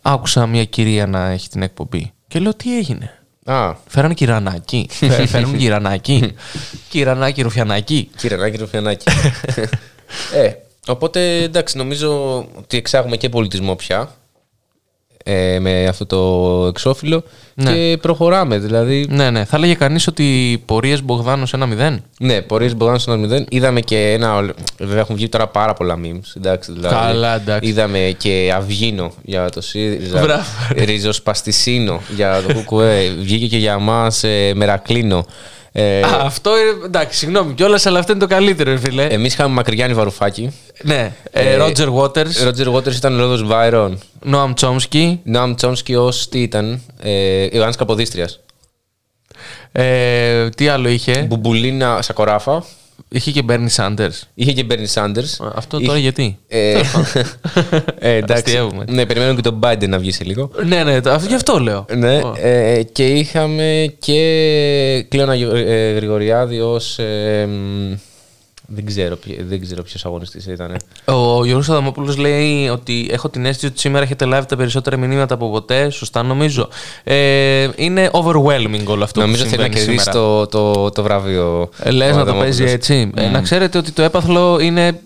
[0.01, 2.11] Άκουσα μια κυρία να έχει την εκπομπή.
[2.27, 4.87] Και λέω τι έγινε; Α, Φέραν κυρανάκι.
[4.91, 6.33] Φε- Φέρνουν κυρανάκι.
[6.89, 8.09] κυρανάκι, ρουφιανάκι.
[8.17, 9.05] κύριε Νάκη Ρουφιανάκη.
[10.33, 10.51] ε,
[10.87, 14.09] οπότε εντάξει, νομίζω ότι εξάγουμε και πολιτισμό πια
[15.27, 17.23] ε, με αυτό το εξώφυλλο
[17.53, 17.71] Ναι.
[17.73, 18.57] και προχωράμε.
[18.57, 19.45] Δηλαδή, Ναι, ναι.
[19.45, 21.97] Θα έλεγε κανείς ότι πορείες Μπογδάνος 1-0.
[22.19, 23.43] ναι, πορείες Μπογδάνος στο 1-0.
[23.49, 24.53] Είδαμε και ένα.
[24.77, 26.33] Βέβαια, έχουν βγει τώρα πάρα πολλά memes.
[26.37, 27.69] Εντάξει, δηλαδή, Καλά, εντάξει.
[27.69, 30.19] Είδαμε και Αυγίνο για το ΣΥΡΙΖΑ.
[30.21, 30.43] Μπράβο.
[30.75, 33.13] Ριζοσπαστισίνο για το ΚΚΕ.
[33.19, 35.25] Βγήκε και για μας ε, Μερακλίνο.
[35.77, 36.85] Ε, Α, αυτό είναι.
[36.85, 39.03] Εντάξει, συγγνώμη κιόλας, αλλά αυτό είναι το καλύτερο, ρε φίλε.
[39.05, 40.51] Εμείς είχαμε Μακρυγιάννη Βαρουφάκη.
[40.81, 41.13] ναι.
[41.31, 43.99] Ε, Roger Waters, Ρότζερ Waters ήταν ο Ρόδο Βάιρον.
[44.31, 45.17] Noam Chomsky.
[45.23, 46.81] Νόμ Τσόμσκι ως τι ήταν.
[47.01, 48.39] Ε, Ιωάννης Καποδίστριας.
[49.71, 52.63] Ε, τι άλλο είχε; Μπουμπουλίνα Σακοράφα.
[53.09, 54.21] Είχε και Bernie Sanders.
[54.33, 55.23] Είχε και Μπέρνι Σάντερ.
[55.55, 56.79] Αυτό τώρα γιατί; Ε,
[57.99, 58.43] ε, εντάξει.
[58.43, 58.85] Αστειεύουμε.
[58.89, 60.51] Ναι, περιμένουμε και τον Biden να βγει σε λίγο.
[60.65, 61.85] ναι, ναι, το- αυτό- γι' αυτό λέω.
[61.95, 62.33] Ναι, Ω.
[62.37, 66.99] ε, και είχαμε και Κλέωνα ε, Γρηγοριάδη ως...
[66.99, 67.93] ε, μ,
[68.67, 70.75] δεν ξέρω, ποιο- δεν ξέρω ποιος αγωνιστής ήταν.
[71.05, 75.33] Ο Γιώργος Αδαμόπουλος λέει ότι έχω την αίσθηση ότι σήμερα έχετε λάβει τα περισσότερα μηνύματα
[75.33, 75.89] από ποτέ.
[75.89, 76.69] Σωστά νομίζω.
[77.03, 80.11] Ε, είναι overwhelming όλο αυτό Νομίζω που θέλει να συμβαίνει κερδίσει σήμερα.
[80.11, 81.69] το, το, το βραβείο.
[81.83, 82.57] Ε, λες ο να το Αδαμόπουλος.
[82.57, 83.11] παίζει έτσι.
[83.15, 83.31] Ε, Μμ.
[83.31, 84.99] να ξέρετε ότι το έπαθλο είναι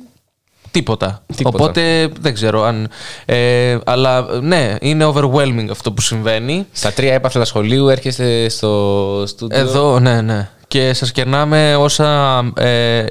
[0.72, 1.24] τίποτα.
[1.36, 1.58] Τίποτα.
[1.64, 2.88] Οπότε δεν ξέρω αν.
[3.26, 6.66] Ε, αλλά ναι, είναι overwhelming αυτό που συμβαίνει.
[6.72, 9.58] Στα τρία έπαθλα σχολείου έρχεστε στο στούντιο.
[9.60, 10.50] Εδώ, ναι, ναι.
[10.70, 13.06] Και σας κερνάμε όσα, ε,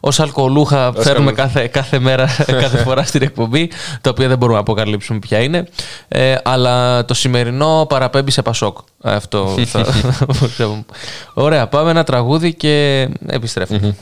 [0.00, 2.28] όσα αλκοολούχα φέρνουμε κάθε, κάθε μέρα,
[2.62, 5.68] κάθε φορά στην εκπομπή, τα οποία δεν μπορούμε να αποκαλύψουμε ποια είναι.
[6.08, 8.78] Ε, αλλά το σημερινό παραπέμπει σε Πασόκ.
[9.02, 9.86] Αυτό θα,
[11.44, 13.96] Ωραία, πάμε ένα τραγούδι και επιστρέφουμε.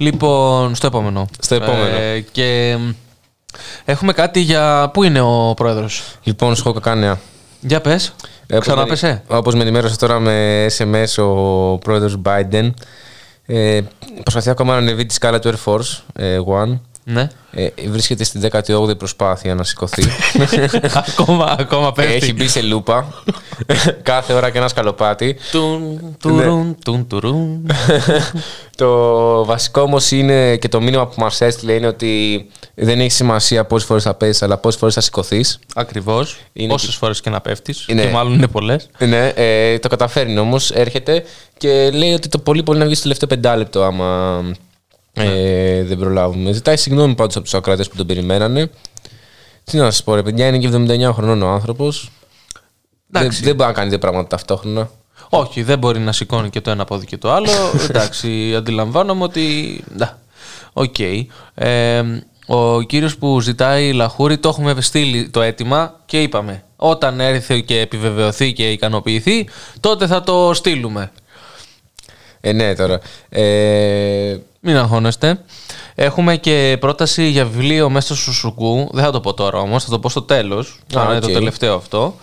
[0.00, 1.26] Λοιπόν, στο επόμενο.
[1.40, 1.96] Στο επόμενο.
[1.96, 2.90] Ε, και μ,
[3.84, 4.90] έχουμε κάτι για.
[4.92, 7.20] Πού είναι ο πρόεδρος; Λοιπόν, σου έχω κακάνεα.
[7.60, 8.14] Για πες.
[8.58, 9.22] Ξανάπεσε.
[9.26, 12.70] Όπως με ενημέρωσε τώρα με SMS ο πρόεδρος Biden,
[13.46, 13.80] ε,
[14.22, 16.78] προσπαθεί ακόμα να ανεβεί τη σκάλα του Air Force ε, One.
[17.04, 17.28] Ναι.
[17.52, 20.02] Ε, βρίσκεται στην 18η προσπάθεια να σηκωθεί.
[21.08, 22.12] ακόμα, ακόμα πέφτει.
[22.14, 23.22] Έχει μπει σε λούπα.
[24.02, 25.36] Κάθε ώρα και ένα σκαλοπάτι.
[25.50, 27.66] Τουν, τουρουν, τουν, τουρουν.
[28.76, 33.64] το βασικό όμως είναι και το μήνυμα που μας έστειλε είναι ότι δεν έχει σημασία
[33.64, 35.58] πόσες φορές θα πέσεις, αλλά πόσες φορές θα σηκωθείς.
[35.74, 36.38] Ακριβώς.
[36.52, 37.84] Είναι Όσες και- φορές και να πέφτεις.
[37.88, 38.88] Είναι- Και μάλλον είναι πολλές.
[38.98, 41.24] Ναι, ε, το καταφέρνει όμως, έρχεται
[41.58, 44.42] και λέει ότι το πολύ πολύ να βγει στο τελευταίο πεντάλεπτο άμα
[45.12, 46.52] ε, δεν προλάβουμε.
[46.52, 48.70] Ζητάει συγγνώμη πάντως από τους ακράτε που τον περιμένανε.
[49.64, 52.10] Τι να σας πω, ρε παιδιά, είναι και 79 χρονών ο άνθρωπος.
[53.06, 53.42] Δεν, Εντάξει.
[53.42, 54.90] δεν μπορεί να κάνει δύο πράγματα ταυτόχρονα.
[55.28, 57.50] Όχι, δεν μπορεί να σηκώνει και το ένα πόδι και το άλλο.
[57.88, 59.40] Εντάξει, αντιλαμβάνομαι ότι.
[59.96, 60.18] Να,
[60.72, 60.98] οκ.
[61.54, 62.02] Ε,
[62.46, 67.80] ο κύριος που ζητάει λαχούρι το έχουμε στείλει το αίτημα και είπαμε όταν έρθει και
[67.80, 69.48] επιβεβαιωθεί και ικανοποιηθεί
[69.80, 71.12] τότε θα το στείλουμε.
[72.40, 73.00] Ε, ναι, τώρα.
[73.28, 75.40] Ε, Μην αγχώνεστε.
[75.94, 78.88] Έχουμε και πρόταση για βιβλίο μέσα στο Σουσουκού.
[78.92, 80.78] Δεν θα το πω τώρα όμως, θα το πω στο τέλος.
[80.94, 81.20] Α, είναι οκ.
[81.20, 82.16] το τελευταίο αυτό.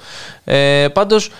[0.43, 1.31] Ε, πάντως,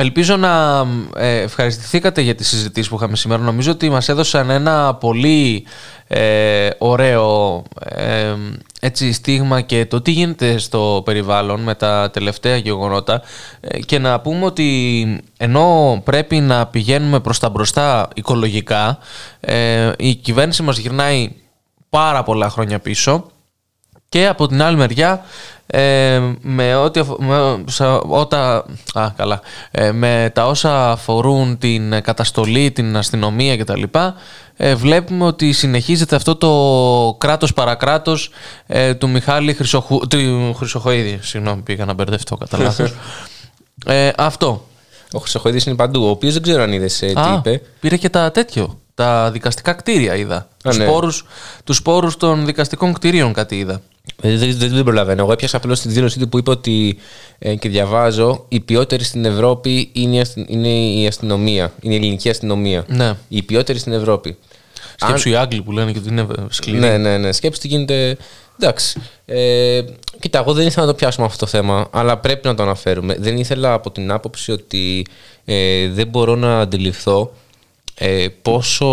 [0.00, 0.84] ελπίζω να
[1.16, 3.42] ε, ευχαριστηθήκατε για τις συζητήσεις που είχαμε σήμερα.
[3.42, 5.66] Νομίζω ότι μας έδωσαν ένα πολύ
[6.06, 8.34] ε, ωραίο ε,
[8.80, 13.22] έτσι, στίγμα και το τι γίνεται στο περιβάλλον με τα τελευταία γεγονότα
[13.60, 18.98] ε, και να πούμε ότι ενώ πρέπει να πηγαίνουμε προς τα μπροστά οικολογικά
[19.40, 21.30] ε, η κυβέρνηση μας γυρνάει
[21.88, 23.30] πάρα πολλά χρόνια πίσω
[24.08, 25.24] και από την άλλη μεριά
[25.66, 28.64] ε, με, ό,τι, αφο- με, σα- ότα,
[28.94, 29.40] α, καλά,
[29.70, 33.82] ε, με τα όσα αφορούν την καταστολή, την αστυνομία κτλ.
[34.56, 38.30] Ε, βλέπουμε ότι συνεχίζεται αυτό το κράτος παρακράτος
[38.66, 41.18] ε, του Μιχάλη Χρυσοχου, του Χρυσοχοίδη.
[41.22, 42.94] Συγγνώμη, πήγα να μπερδευτώ κατά λάθος.
[43.86, 44.66] ε, αυτό.
[45.12, 47.62] ο Χρυσοχοίδης είναι παντού, ο οποίος δεν ξέρω αν είδες τι Α, είπε.
[47.80, 48.78] Πήρε και τα τέτοιο.
[48.94, 50.48] Τα δικαστικά κτίρια είδα.
[50.64, 50.84] Τους ναι.
[50.84, 51.24] σπόρους,
[51.64, 53.80] τους σπόρους των δικαστικών κτίριων κάτι είδα.
[54.22, 55.22] Ε, Δεν, δεν, δεν προλαβαίνω.
[55.22, 56.98] Εγώ έπιασα απλώς τη δήλωσή του που είπε ότι
[57.38, 61.72] ε, και διαβάζω η ποιότερη στην Ευρώπη είναι η, αστυ- είναι η αστυνομία.
[61.80, 62.84] Είναι η ελληνική αστυνομία.
[62.88, 63.12] Ναι.
[63.28, 64.36] Η ποιότερη στην Ευρώπη.
[64.96, 66.78] Σκέψου οι Άγγλοι που λένε και ότι είναι σκληροί.
[66.78, 67.32] Ναι, ναι, ναι.
[67.32, 68.16] Σκέψου τι γίνεται.
[68.60, 69.00] Εντάξει.
[69.26, 69.80] Ε,
[70.20, 73.16] κοίτα, εγώ δεν ήθελα να το πιάσουμε αυτό το θέμα, αλλά πρέπει να το αναφέρουμε.
[73.18, 75.06] Δεν ήθελα από την άποψη ότι
[75.44, 77.32] ε, δεν μπορώ να αντιληφθώ
[77.94, 78.86] ε, πόσο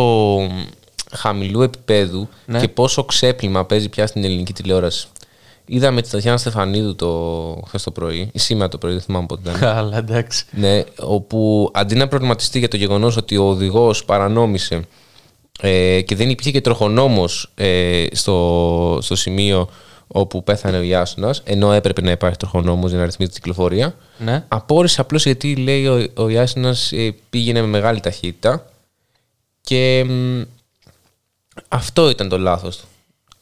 [1.12, 2.60] χαμηλού επίπεδου Ναι.
[2.60, 5.08] και πόσο ξέπλυμα παίζει πια στην ελληνική τηλεόραση.
[5.68, 9.42] Είδαμε τη Τατιάνα Στεφανίδου το χθες το πρωί, ή σήμερα το πρωί, δεν θυμάμαι πότε
[9.50, 9.60] ήταν.
[9.60, 10.46] Καλά, εντάξει.
[10.52, 14.82] Ναι, όπου αντί να προβληματιστεί για το γεγονός ότι ο οδηγός παρανόμησε
[15.62, 19.70] ε, και δεν υπήρχε και τροχονόμος ε, στο, στο σημείο
[20.08, 24.46] όπου πέθανε ο Ιάσονας, ενώ έπρεπε να υπάρχει τροχονόμος για να ρυθμίσει την κυκλοφορία, Ναι.
[24.48, 28.66] απόρρισε απλώς γιατί λέει ο, ο Ιάσονας ε, πήγαινε με μεγάλη ταχύτητα
[29.62, 30.42] και μ,
[31.68, 32.86] αυτό ήταν το λάθος του.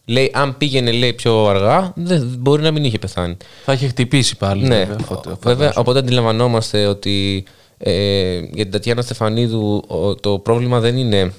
[0.05, 3.37] Λέει, αν πήγαινε λέει, πιο αργά, δεν, μπορεί να μην είχε πεθάνει.
[3.65, 4.67] Θα είχε χτυπήσει πάλι.
[4.67, 5.37] Ναι, βέβαια, φω- βέβαια.
[5.41, 5.73] φαντάζομαι.
[5.77, 7.43] Οπότε αντιλαμβανόμαστε ότι
[7.77, 11.33] ε, για την Τατιάνα Στεφανίδου ο- το πρόβλημα δεν είναι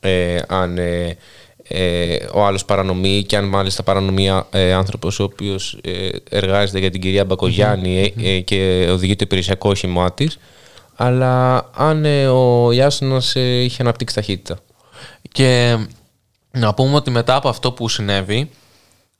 [0.00, 1.16] ε, αν ε,
[1.68, 6.90] ε, ο άλλος παρανομεί και αν μάλιστα παρανομεί ε, άνθρωπος ο οποίος ε, εργάζεται για
[6.90, 10.38] την κυρία Μπακογιάννη ε, ε, και οδηγεί το υπηρεσιακό όχημά της,
[10.96, 14.58] αλλά αν ε, ο Ιάσονας ε, είχε αναπτύξει ταχύτητα.
[15.32, 15.76] Και
[16.50, 18.50] να πούμε ότι μετά από αυτό που συνέβη,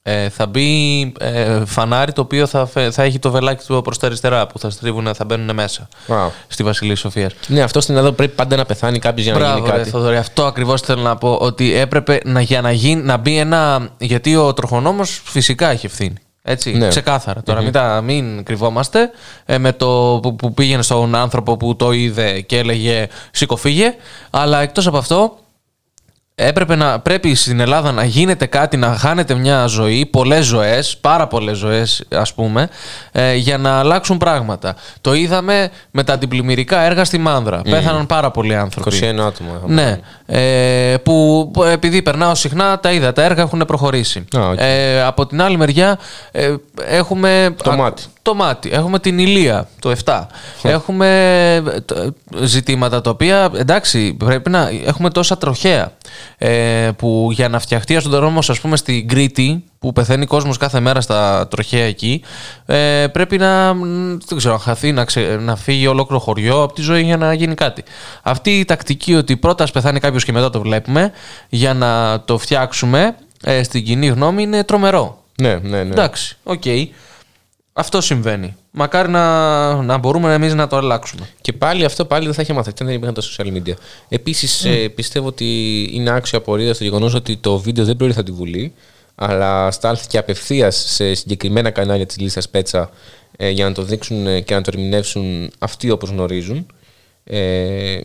[0.02, 3.98] ε, θα μπει ε, φανάρι το οποίο θα, φε- θα έχει το βελάκι του προς
[3.98, 6.28] τα αριστερά που θα στρίβουν, θα μπαίνουν μέσα Wow.
[6.48, 7.32] στη Βασιλή Σοφίας.
[7.46, 9.90] Ναι, αυτό στην Ελλάδα πρέπει πάντα να πεθάνει κάποιος για να Μπράβο, γίνει ρε, κάτι.
[9.90, 11.36] Θοδωρή, αυτό ακριβώς θέλω να πω.
[11.40, 13.88] Ότι έπρεπε να, για να, γίνει, να μπει ένα.
[13.98, 16.14] Γιατί ο τροχονόμος φυσικά έχει ευθύνη.
[16.42, 16.88] Έτσι, Ναι.
[16.88, 17.42] ξεκάθαρα.
[17.42, 19.10] Τώρα μην, τα, μην κρυβόμαστε
[19.44, 23.94] ε, με το που, που πήγαινε στον άνθρωπο που το είδε και έλεγε σήκω φύγε.
[24.30, 25.38] Αλλά εκτός από αυτό,
[26.46, 31.26] έπρεπε να, πρέπει στην Ελλάδα να γίνεται κάτι, να χάνεται μια ζωή, πολλές ζωές, πάρα
[31.26, 32.68] πολλές ζωές ας πούμε,
[33.12, 34.74] ε, για να αλλάξουν πράγματα.
[35.00, 37.62] Το είδαμε με τα αντιπλημμυρικά έργα στη Μάνδρα.
[37.70, 38.96] Πέθαναν πάρα πολλοί άνθρωποι.
[39.02, 39.50] 21 άτομα.
[39.58, 39.74] είχαμε.
[39.74, 39.98] Ναι.
[40.26, 43.12] Ε, που που επειδή περνάω συχνά, τα είδα.
[43.12, 44.24] Τα έργα έχουν προχωρήσει.
[44.36, 44.56] Α, οκ.
[44.60, 45.98] ε, από την άλλη μεριά,
[46.32, 46.54] ε,
[46.84, 47.54] έχουμε.
[47.62, 48.02] Το α- μάτι.
[48.02, 50.26] Το το μάτι, έχουμε την ηλία, το 7.
[50.62, 51.08] έχουμε
[51.54, 55.92] ε, το- ζητήματα τα οποία, εντάξει, πρέπει να έχουμε τόσα τροχαία.
[56.38, 60.80] Ε, που για να φτιαχτεί ο δρόμο, ας πούμε, στην Κρήτη, που πεθαίνει κόσμος κάθε
[60.80, 62.22] μέρα στα τροχαία εκεί,
[62.66, 63.82] ε, πρέπει να, μ,
[64.26, 67.32] δεν ξέρω, να χαθεί, να, ξε- να φύγει ολόκληρο χωριό από τη ζωή για να
[67.32, 67.84] γίνει κάτι.
[68.22, 71.12] Αυτή η τακτική ότι πρώτα ας πεθάνει κάποιος και μετά το βλέπουμε,
[71.48, 75.22] για να το φτιάξουμε ε, στην κοινή γνώμη είναι τρομερό.
[75.40, 75.90] Ναι, ναι, ναι.
[75.90, 76.62] Εντάξει, οκ.
[77.80, 78.56] Αυτό συμβαίνει.
[78.70, 81.28] Μακάρι να, να μπορούμε εμείς να το αλλάξουμε.
[81.40, 82.72] Και πάλι αυτό πάλι δεν θα είχε μάθει.
[82.76, 83.74] Δεν υπήρχαν τα social media.
[84.08, 88.36] Επίσης, πιστεύω ότι είναι άξιο απορίας το γεγονός ότι το βίντεο δεν προήλθε από τη
[88.36, 88.72] Βουλή,
[89.14, 92.90] αλλά στάλθηκε απευθείας σε συγκεκριμένα κανάλια της λίστας Πέτσα
[93.36, 96.66] ε, για να το δείξουν ε, και να το ερμηνεύσουν αυτοί όπως γνωρίζουν.
[97.24, 98.00] Ε,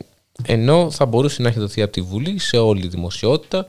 [0.46, 3.68] ενώ θα μπορούσε να έχει δοθεί από τη Βουλή σε όλη τη δημοσιότητα.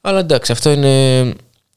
[0.00, 1.18] Αλλά εντάξει, αυτό είναι,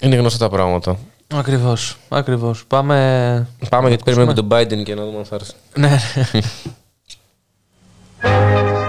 [0.04, 1.00] είναι γνωστά τα πράγματα.
[1.34, 1.98] Ακριβώς.
[2.10, 2.66] Ακριβώς.
[2.68, 3.48] Πάμε.
[3.70, 5.54] Πάμε γιατί περιμένουμε τον Biden και να δούμε αν θα έρθει.
[5.76, 5.98] Ναι.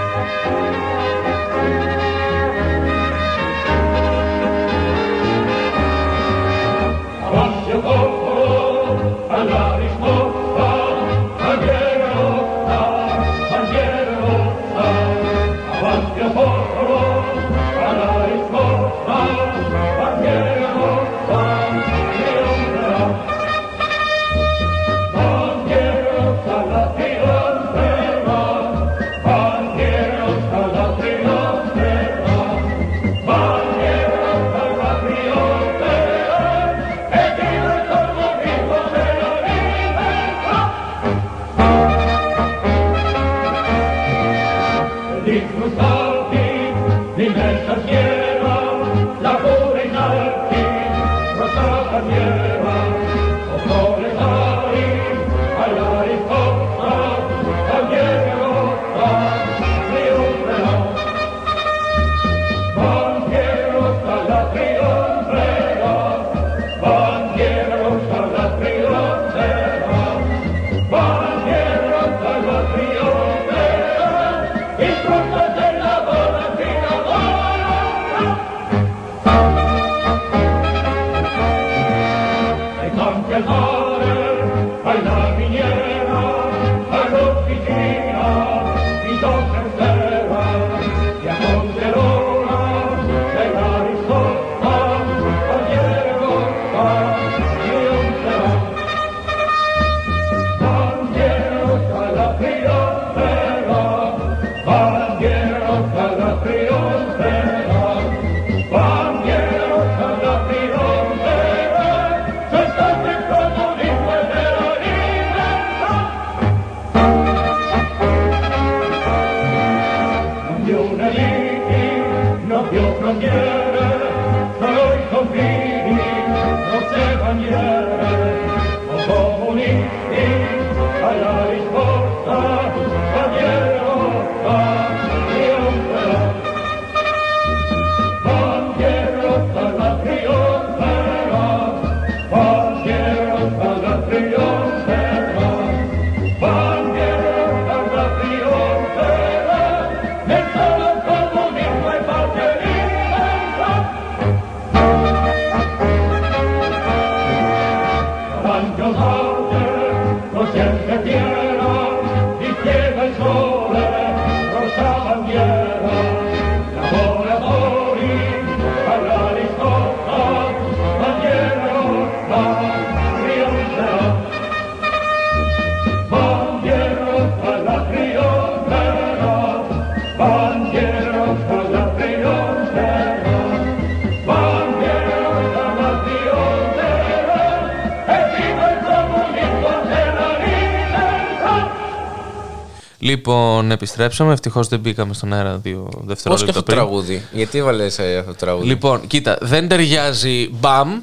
[193.13, 194.33] Λοιπόν, επιστρέψαμε.
[194.33, 196.77] Ευτυχώς δεν μπήκαμε στον αέρα δύο Πώς και δευτερόλεπτα αυτό το πριν.
[196.77, 201.01] τραγούδι; Γιατί έβαλε αυτό το τραγούδι; Λοιπόν, κοίτα, δεν ταιριάζει μπαμ,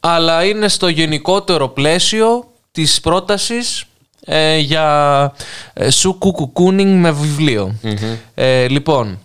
[0.00, 3.84] αλλά είναι στο γενικότερο πλαίσιο της πρότασης
[4.24, 5.32] ε, για
[5.72, 7.74] ε, σου κουκουκούνινγκ με βιβλιο
[8.34, 9.18] Ε, λοιπόν,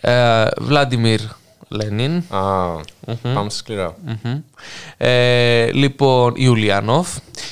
[0.00, 1.20] ε, Βλάντιμιρ,
[1.68, 2.16] Λένιν.
[2.28, 2.40] Α,
[3.22, 3.94] πάμε στα σκληρά.
[4.04, 4.40] Μμμ.
[4.96, 7.08] Ε, λοιπόν, Ιουλιανόφ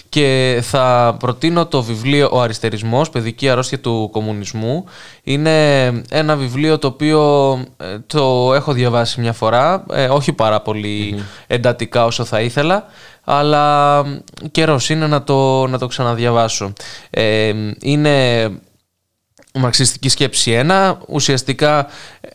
[0.09, 4.84] και θα προτείνω το βιβλίο «Ο αριστερισμός, παιδική αρρώστια του κομμουνισμού».
[5.22, 11.24] Είναι ένα βιβλίο το οποίο ε, το έχω διαβάσει μια φορά, ε, όχι πάρα πολύ
[11.47, 12.84] εντατικά όσο θα ήθελα,
[13.24, 14.02] αλλά
[14.51, 16.72] καιρός είναι να το, να το ξαναδιαβάσω.
[17.10, 18.48] Ε, είναι
[19.59, 20.95] Μαρξιστική σκέψη 1.
[21.09, 21.87] Ουσιαστικά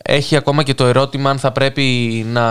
[0.04, 1.82] έχει ακόμα και το ερώτημα αν θα πρέπει
[2.32, 2.46] να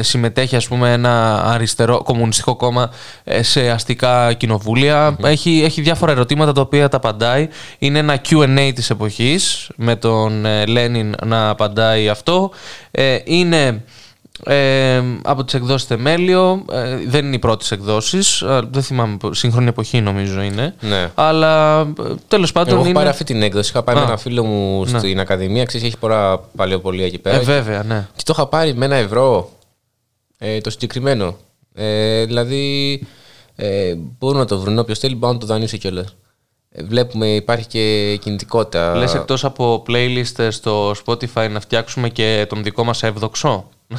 [0.00, 2.90] συμμετέχει ας πούμε ένα αριστερό κομμουνιστικό κόμμα
[3.24, 5.16] ε, σε αστικά κοινοβούλια.
[5.22, 7.48] Έχει, έχει διάφορα ερωτήματα τα οποία τα απαντάει.
[7.78, 12.50] Είναι ένα Q&A της εποχής με τον ε, Λένιν να απαντάει αυτό.
[12.90, 13.84] Ε, είναι
[14.46, 16.64] ε, από τις εκδόσεις Θεμέλιο.
[16.72, 18.42] Ε, δεν είναι οι πρώτες εκδόσεις.
[18.42, 20.74] Ε, δεν θυμάμαι, σύγχρονη εποχή νομίζω είναι.
[20.80, 21.10] Ναι.
[21.14, 22.98] Αλλά ε, τέλος πάντων Εγώ έχω είναι...
[22.98, 23.70] πάρει αυτή την έκδοση.
[23.70, 23.98] Είχα πάει Α.
[23.98, 24.98] με ένα φίλο μου Ναι.
[24.98, 25.64] στην Ακαδημία.
[25.64, 27.36] Ξέρεις, έχει πολλά παλαιοπολία εκεί πέρα.
[27.36, 28.06] Ε, βέβαια, ναι.
[28.16, 29.50] Και το είχα πάρει με ένα ευρώ
[30.38, 31.36] ε, το συγκεκριμένο.
[31.74, 33.00] Ε, δηλαδή,
[33.56, 34.78] ε, μπορούν να το βρουν.
[34.78, 36.16] Όποιος θέλει, μπορεί να το δανείσει κιόλας.
[36.70, 38.94] Ε, βλέπουμε, υπάρχει και κινητικότητα.
[38.96, 43.68] Λες εκτός από playlist στο Spotify να φτιάξουμε και τον δικό μας εύδοξο.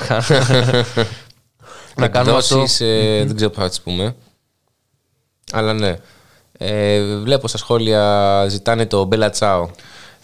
[1.95, 2.55] να κάνουμε αυτό.
[2.55, 4.15] Εκδόσεις, ε, δεν ξέρω πώς θα τις πούμε.
[5.51, 5.95] Αλλά ναι.
[6.57, 9.65] Ε, βλέπω στα σχόλια ζητάνε το Bella Ciao.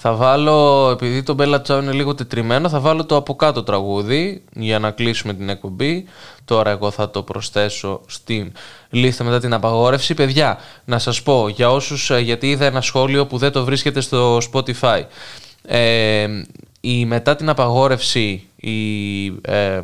[0.02, 4.44] Θα βάλω, επειδή το Bella Ciao είναι λίγο τετριμένο, θα βάλω το από κάτω τραγούδι
[4.54, 6.06] για να κλείσουμε την εκπομπή.
[6.46, 8.52] Τώρα εγώ θα το προσθέσω στην
[8.90, 10.14] λίστα μετά την απαγόρευση.
[10.14, 14.02] Παιδιά, να σας πω, για όσους, ε, γιατί είδα ένα σχόλιο που δεν το βρίσκεται
[14.02, 15.02] στο Spotify.
[15.62, 16.28] Ε,
[16.82, 19.82] η, μετά την απαγόρευση η ε,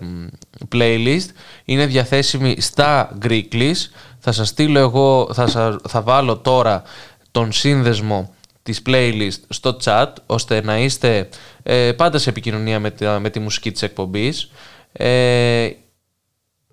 [0.76, 1.26] playlist
[1.65, 3.73] είναι διαθέσιμη στα Greeklish.
[4.19, 6.84] Θα σας στείλω εγώ, θα, σας, θα βάλω τώρα
[7.31, 11.30] τον σύνδεσμο της playlist στο chat ώστε να είστε
[11.63, 14.51] ε, πάντα σε επικοινωνία με, τα- με τη μουσική της εκπομπής.
[14.91, 15.69] Ε,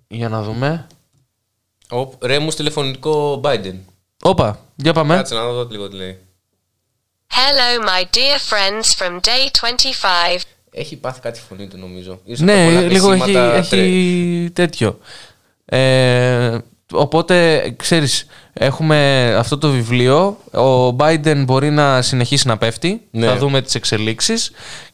[0.07, 0.87] για να δούμε.
[1.91, 3.75] Ο, ρε μου στο τηλεφωνικό Biden.
[4.23, 5.15] Όπα, για πάμε.
[5.15, 6.17] Κάτσε να δω λίγο τι λέει.
[7.39, 9.43] Hello, my dear friends from day
[10.37, 10.41] 25.
[10.71, 12.19] Έχει πάθει κάτι η φωνή του νομίζω.
[12.23, 14.99] Ίσως από τα Ναι, πολλά λίγο έχει, κλεισίματα έχει τέτοιο.
[15.65, 16.57] Ε,
[16.93, 20.37] οπότε, ξέρεις, έχουμε αυτό το βιβλίο.
[20.53, 23.01] Ο Biden μπορεί να συνεχίσει να πέφτει.
[23.11, 23.27] Ναι.
[23.27, 24.51] Θα δούμε τις εξελίξεις.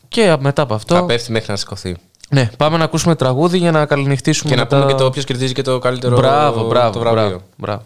[0.07, 0.95] Και μετά από αυτό...
[0.95, 1.95] Θα πέφτει μέχρι να σηκωθεί.
[2.29, 5.25] Ναι, πάμε να ακούσουμε τραγούδι για να καληνυχτήσουμε Και να μετά- πούμε και το ποιος
[5.25, 7.21] κερδίζει και το καλύτερο Μπράβο, μπράβο, το βραβείο.
[7.27, 7.83] μπράβο, μπράβο.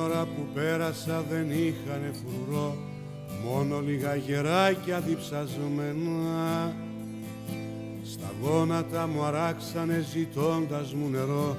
[0.00, 2.76] Σύνορα που πέρασα δεν είχαν φρουρό.
[3.44, 6.74] Μόνο λίγα γεράκια διψασμένα
[8.04, 11.56] Στα γόνατα μου αράξανε ζητώντας μου νερό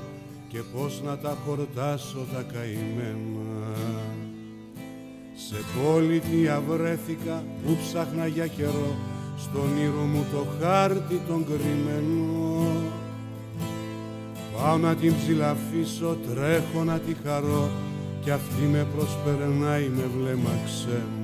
[0.47, 3.75] Και πώς να τα χορτάσω τα καημένα.
[5.35, 8.95] Σε πολιτεία βρέθηκα που ψάχνα για καιρό
[9.37, 12.65] Στον ήρω μου το χάρτη τον κρυμμένο.
[14.57, 17.69] Πάω να την ψηλαφίσω, τρέχω να τη χαρώ
[18.21, 21.19] Κι αυτή με προσπερνάει με βλέμμα ξένο.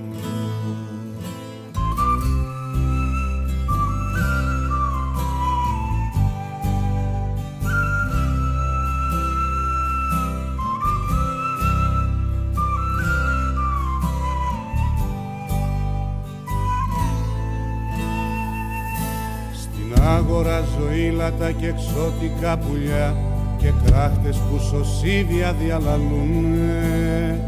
[19.53, 27.39] Στην άγορα ζωήλατα και εξώτικα πουλιά και κράχτες που σωσίδια διαλαλούνε.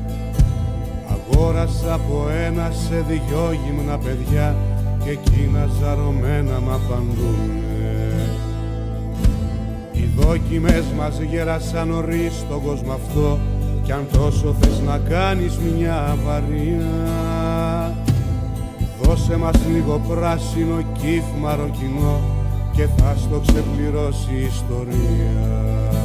[1.12, 4.56] Αγόρασα από ένα σε δυο γυμνα παιδιά
[5.04, 7.70] και εκείνα ζαρωμένα μ' απαντούνε.
[9.92, 13.40] Οι δόκιμες μας γέρασαν νωρίς στον κόσμο αυτό
[13.84, 16.86] κι αν τόσο θες να κάνεις μια αβαρία.
[19.02, 22.22] Δώσε μας λίγο πράσινο κύφ μαροκινό
[22.72, 25.99] και θα στο ξεπληρώσει η ιστορία.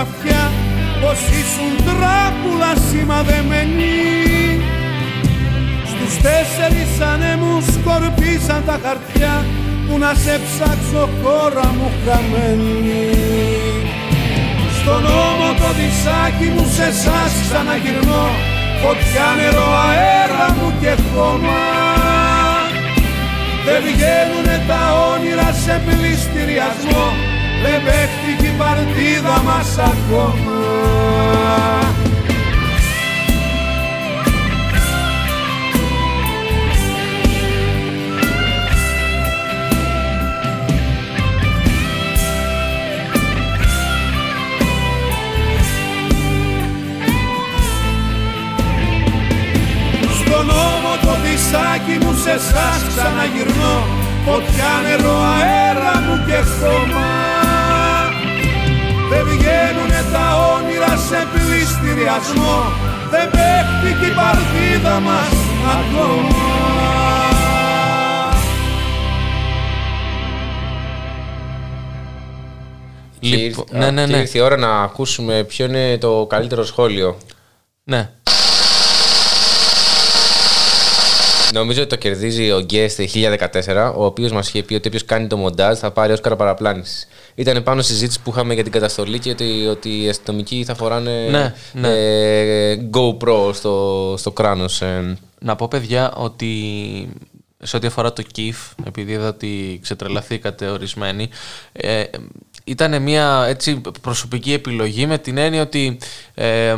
[0.00, 0.44] Τα αυτιά
[1.00, 3.96] πως ήσουν τράπουλα σημαδεμένοι
[5.90, 9.34] Στους τέσσερις ανέμους σκορπίσαν τα χαρτιά
[9.86, 13.06] που να σε ψάξω χώρα μου χαμένη.
[14.78, 18.26] Στον ώμο το δισάκι μου σε εσάς ξαναγυρνώ
[18.82, 21.62] φωτιά νερό αέρα μου και χώμα.
[23.66, 24.82] Δεν βγαίνουνε τα
[25.12, 27.06] όνειρα σε πληστηριασμό
[27.64, 27.80] Δεν
[28.20, 30.60] παίχτηκε η παρτίδα μας ακόμα.
[50.14, 53.86] Στον νόμο το δισάκι μου σε εσάς ξαναγυρνώ.
[54.24, 57.19] Φωτιά νερό αέρα μου και χώμα
[59.72, 62.62] Δεν βγαίνουνε τα όνειρα σε πληστηριασμό
[63.10, 65.30] Δεν παίχτηκε η παρτίδα μας
[65.78, 66.38] ακόμα
[73.20, 74.18] Και Λοιπόν, ήρθε- ναι, ναι, και ναι.
[74.18, 77.16] ήρθε η ώρα να ακούσουμε ποιο είναι το καλύτερο σχόλιο.
[77.84, 78.10] Ναι.
[81.52, 85.26] Νομίζω ότι το κερδίζει ο Guest 1014, ο οποίος μας είχε πει ότι όποιος κάνει
[85.26, 87.08] το μοντάζ θα πάρει Όσκαρα παραπλάνησης.
[87.34, 90.74] Ήταν πάνω στη συζήτηση που είχαμε για την καταστολή και ότι, ότι οι αστυνομικοί θα
[90.74, 91.88] φοράνε Ναι, ναι.
[91.88, 94.82] ε, GoPro στο, στο κράνος.
[94.82, 95.18] Ε.
[95.40, 96.52] Να πω παιδιά ότι
[97.62, 101.28] σε ό,τι αφορά το KIF, επειδή είδα ότι ξετρελαθήκατε ορισμένοι,
[101.72, 102.04] ε,
[102.64, 105.98] ήταν μια έτσι προσωπική επιλογή με την έννοια ότι
[106.34, 106.74] ε,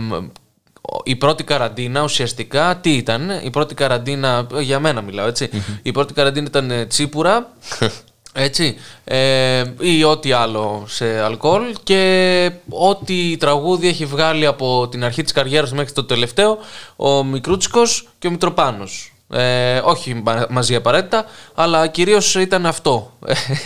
[1.05, 5.51] η πρώτη καραντίνα ουσιαστικά τι ήταν, η πρώτη καραντίνα, για μένα μιλάω έτσι,
[5.83, 7.53] η πρώτη καραντίνα ήταν ε, τσίπουρα,
[8.33, 15.23] έτσι, ε, ή ό,τι άλλο σε αλκοόλ και ό,τι τραγούδι έχει βγάλει από την αρχή
[15.23, 16.59] της καριέρας μέχρι το τελευταίο
[16.97, 19.07] ο Μικρούτσικος και ο Μητροπάνος.
[19.35, 23.13] Ε, όχι μα- μαζί απαραίτητα, αλλά κυρίως ήταν αυτό.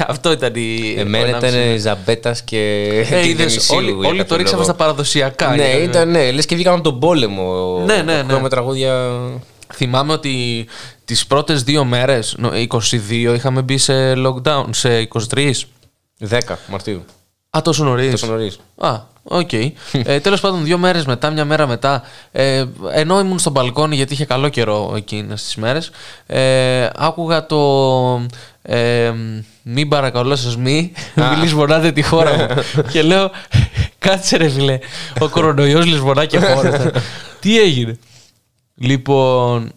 [0.06, 0.94] αυτό ήταν η...
[0.98, 2.59] Εμένα ο ενάμιση ήταν Ζαμπέτας και.
[3.10, 4.72] Ε, και είδες, Διονυσίου όλοι, για όλοι το κάποιο ρίξαμε λόγο.
[4.72, 5.48] στα παραδοσιακά.
[5.56, 7.78] Ναι, ήταν- ήταν, ναι, λες και βγήκαμε από τον πόλεμο.
[7.86, 8.40] Ναι, ναι, ναι.
[8.40, 9.10] Με τραγούδια.
[9.74, 10.66] Θυμάμαι ότι
[11.05, 15.68] τις πρώτες δύο μέρες, νο- 22, είχαμε μπει σε lockdown, σε 23.
[16.18, 17.05] 10 Μαρτίου.
[17.56, 18.10] Α, τόσο νωρίς.
[18.10, 18.59] Τόσο νωρίς.
[18.76, 19.52] Α, οκ.
[19.52, 22.02] ε, Τέλος πάντων, δύο μέρες μετά, μια μέρα μετά,
[22.32, 25.90] ε, ενώ ήμουν στο μπαλκόνι γιατί είχε καλό καιρό εκείνες τις μέρες,
[26.26, 28.26] ε, άκουγα το.
[28.62, 29.12] Ε,
[29.62, 32.47] μην παρακαλώ σα μη, μη λησμονάτε τη χώρα μου.
[32.93, 33.30] και λέω,
[33.98, 34.78] κάτσε ρε φιλέ,
[35.20, 36.90] ο κορονοϊός λησμονά και χώρα.
[37.40, 37.98] Τι έγινε;
[38.78, 39.73] Λοιπόν,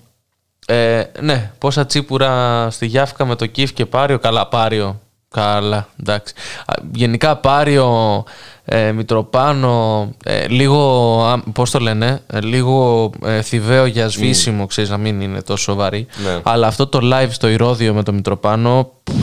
[0.67, 4.19] ε, ναι, πόσα τσίπουρα στη Γιάφκα με το Κιφ και Πάριο.
[4.19, 4.99] Καλά, Πάριο.
[5.29, 6.33] Καλά, εντάξει.
[6.65, 8.23] Α, Γενικά Πάριο,
[8.65, 14.89] ε, Μητροπάνο, ε, λίγο, α, πώς το λένε, ε, λίγο ε, θηβαίο για σβήσιμο, ξέρεις,
[14.89, 16.07] να μην είναι τόσο βαρύ.
[16.23, 16.39] Ναι.
[16.43, 19.13] Αλλά αυτό το live στο Ηρώδιο με το Μητροπάνο, πφ,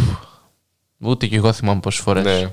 [0.99, 2.25] ούτε και εγώ θυμάμαι πόσες φορές.
[2.25, 2.51] Ναι.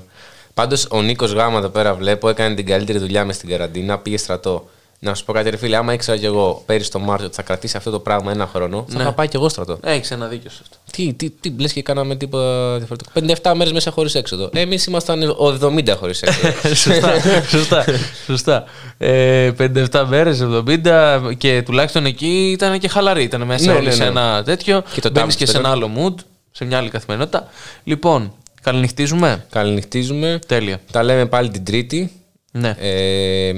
[0.54, 4.18] Πάντως ο Νίκος Γάμα εδώ πέρα βλέπω έκανε την καλύτερη δουλειά μες στην καραντίνα, πήγε
[4.18, 4.68] στρατό.
[5.04, 7.42] Να σου πω κάτι, ρε φίλε, άμα ήξερα κι εγώ πέρυσι το Μάρτιο ότι θα
[7.42, 9.02] κρατήσει αυτό το πράγμα ένα χρόνο, θα Ναι.
[9.02, 9.78] είχα πάει κι εγώ στρατό.
[9.82, 10.76] Έχεις ένα δίκιο σε αυτό.
[10.92, 13.10] Τι, τι, τι λες και κάναμε τίποτα διαφορετικό.
[13.50, 14.50] 57 μέρες μέσα χωρίς έξοδο.
[14.54, 16.74] Εμείς ήμασταν ο 70 χωρίς έξοδο.
[16.74, 17.12] σωστά,
[17.48, 17.84] σωστά,
[18.26, 18.64] σωστά.
[18.98, 23.22] Ε, 57 μέρες, 70 και τουλάχιστον εκεί ήταν και χαλαρή.
[23.22, 24.08] Ήταν μέσα Ναι, όλοι ναι, σε ναι.
[24.08, 24.82] ένα τέτοιο.
[24.94, 25.72] Και το Μπαίνεις και σε ένα dumpster.
[25.72, 26.14] άλλο mood,
[26.50, 27.48] σε μια άλλη καθημερινότητα.
[27.84, 28.32] Λοιπόν,
[28.62, 29.44] καληνυχτίζουμε.
[29.50, 30.38] Καληνυχτίζουμε.
[30.46, 30.80] Τέλεια.
[30.92, 32.12] Τα λέμε πάλι την Τρίτη.
[32.56, 32.74] Ναι.
[32.78, 33.52] Ε,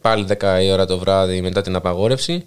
[0.00, 2.46] πάλι 10 η ώρα το βράδυ μετά την απαγόρευση.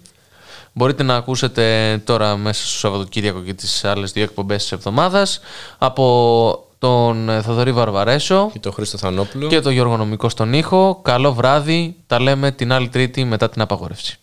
[0.72, 5.40] Μπορείτε να ακούσετε τώρα μέσα στο Σαββατοκύριακο και τις άλλες δύο εκπομπές της εβδομάδας
[5.78, 9.48] από τον ε, Θοδωρή Βαρβαρέσο Και το Χρήστο Θανόπουλο.
[9.48, 11.00] και τον Γιώργο Νομικό στον ήχο.
[11.02, 11.96] Καλό βράδυ.
[12.06, 14.18] Τα λέμε την άλλη Τρίτη μετά την απαγόρευση.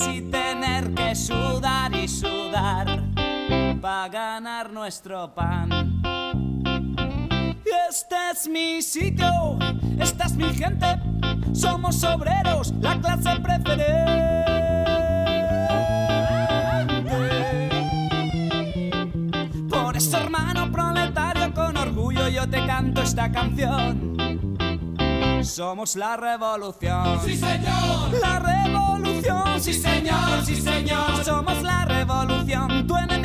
[0.00, 3.02] Y tener que sudar y sudar
[3.82, 6.00] para ganar nuestro pan.
[7.90, 9.58] Este es mi sitio,
[9.98, 10.86] esta es mi gente,
[11.52, 14.42] somos obreros, la clase preferente.
[19.68, 24.41] Por eso, hermano proletario, con orgullo yo te canto esta canción.
[25.44, 27.20] Somos la revolución.
[27.24, 28.12] Sí, señor.
[28.20, 29.60] La revolución.
[29.60, 30.44] Sí, señor.
[30.44, 31.24] Sí, señor.
[31.24, 32.86] Somos la revolución.
[32.86, 33.21] Tu enemigo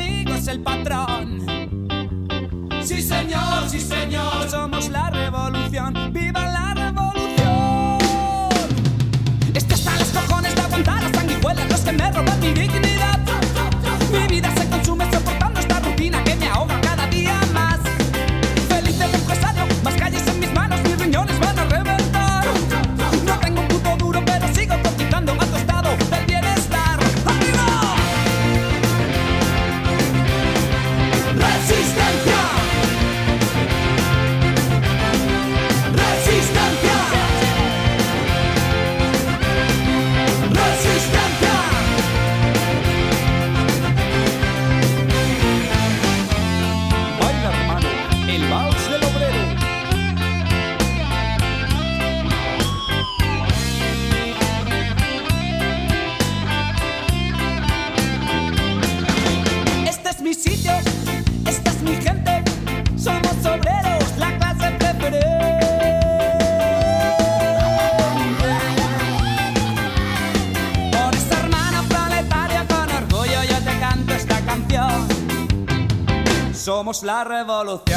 [77.02, 77.87] la revolución.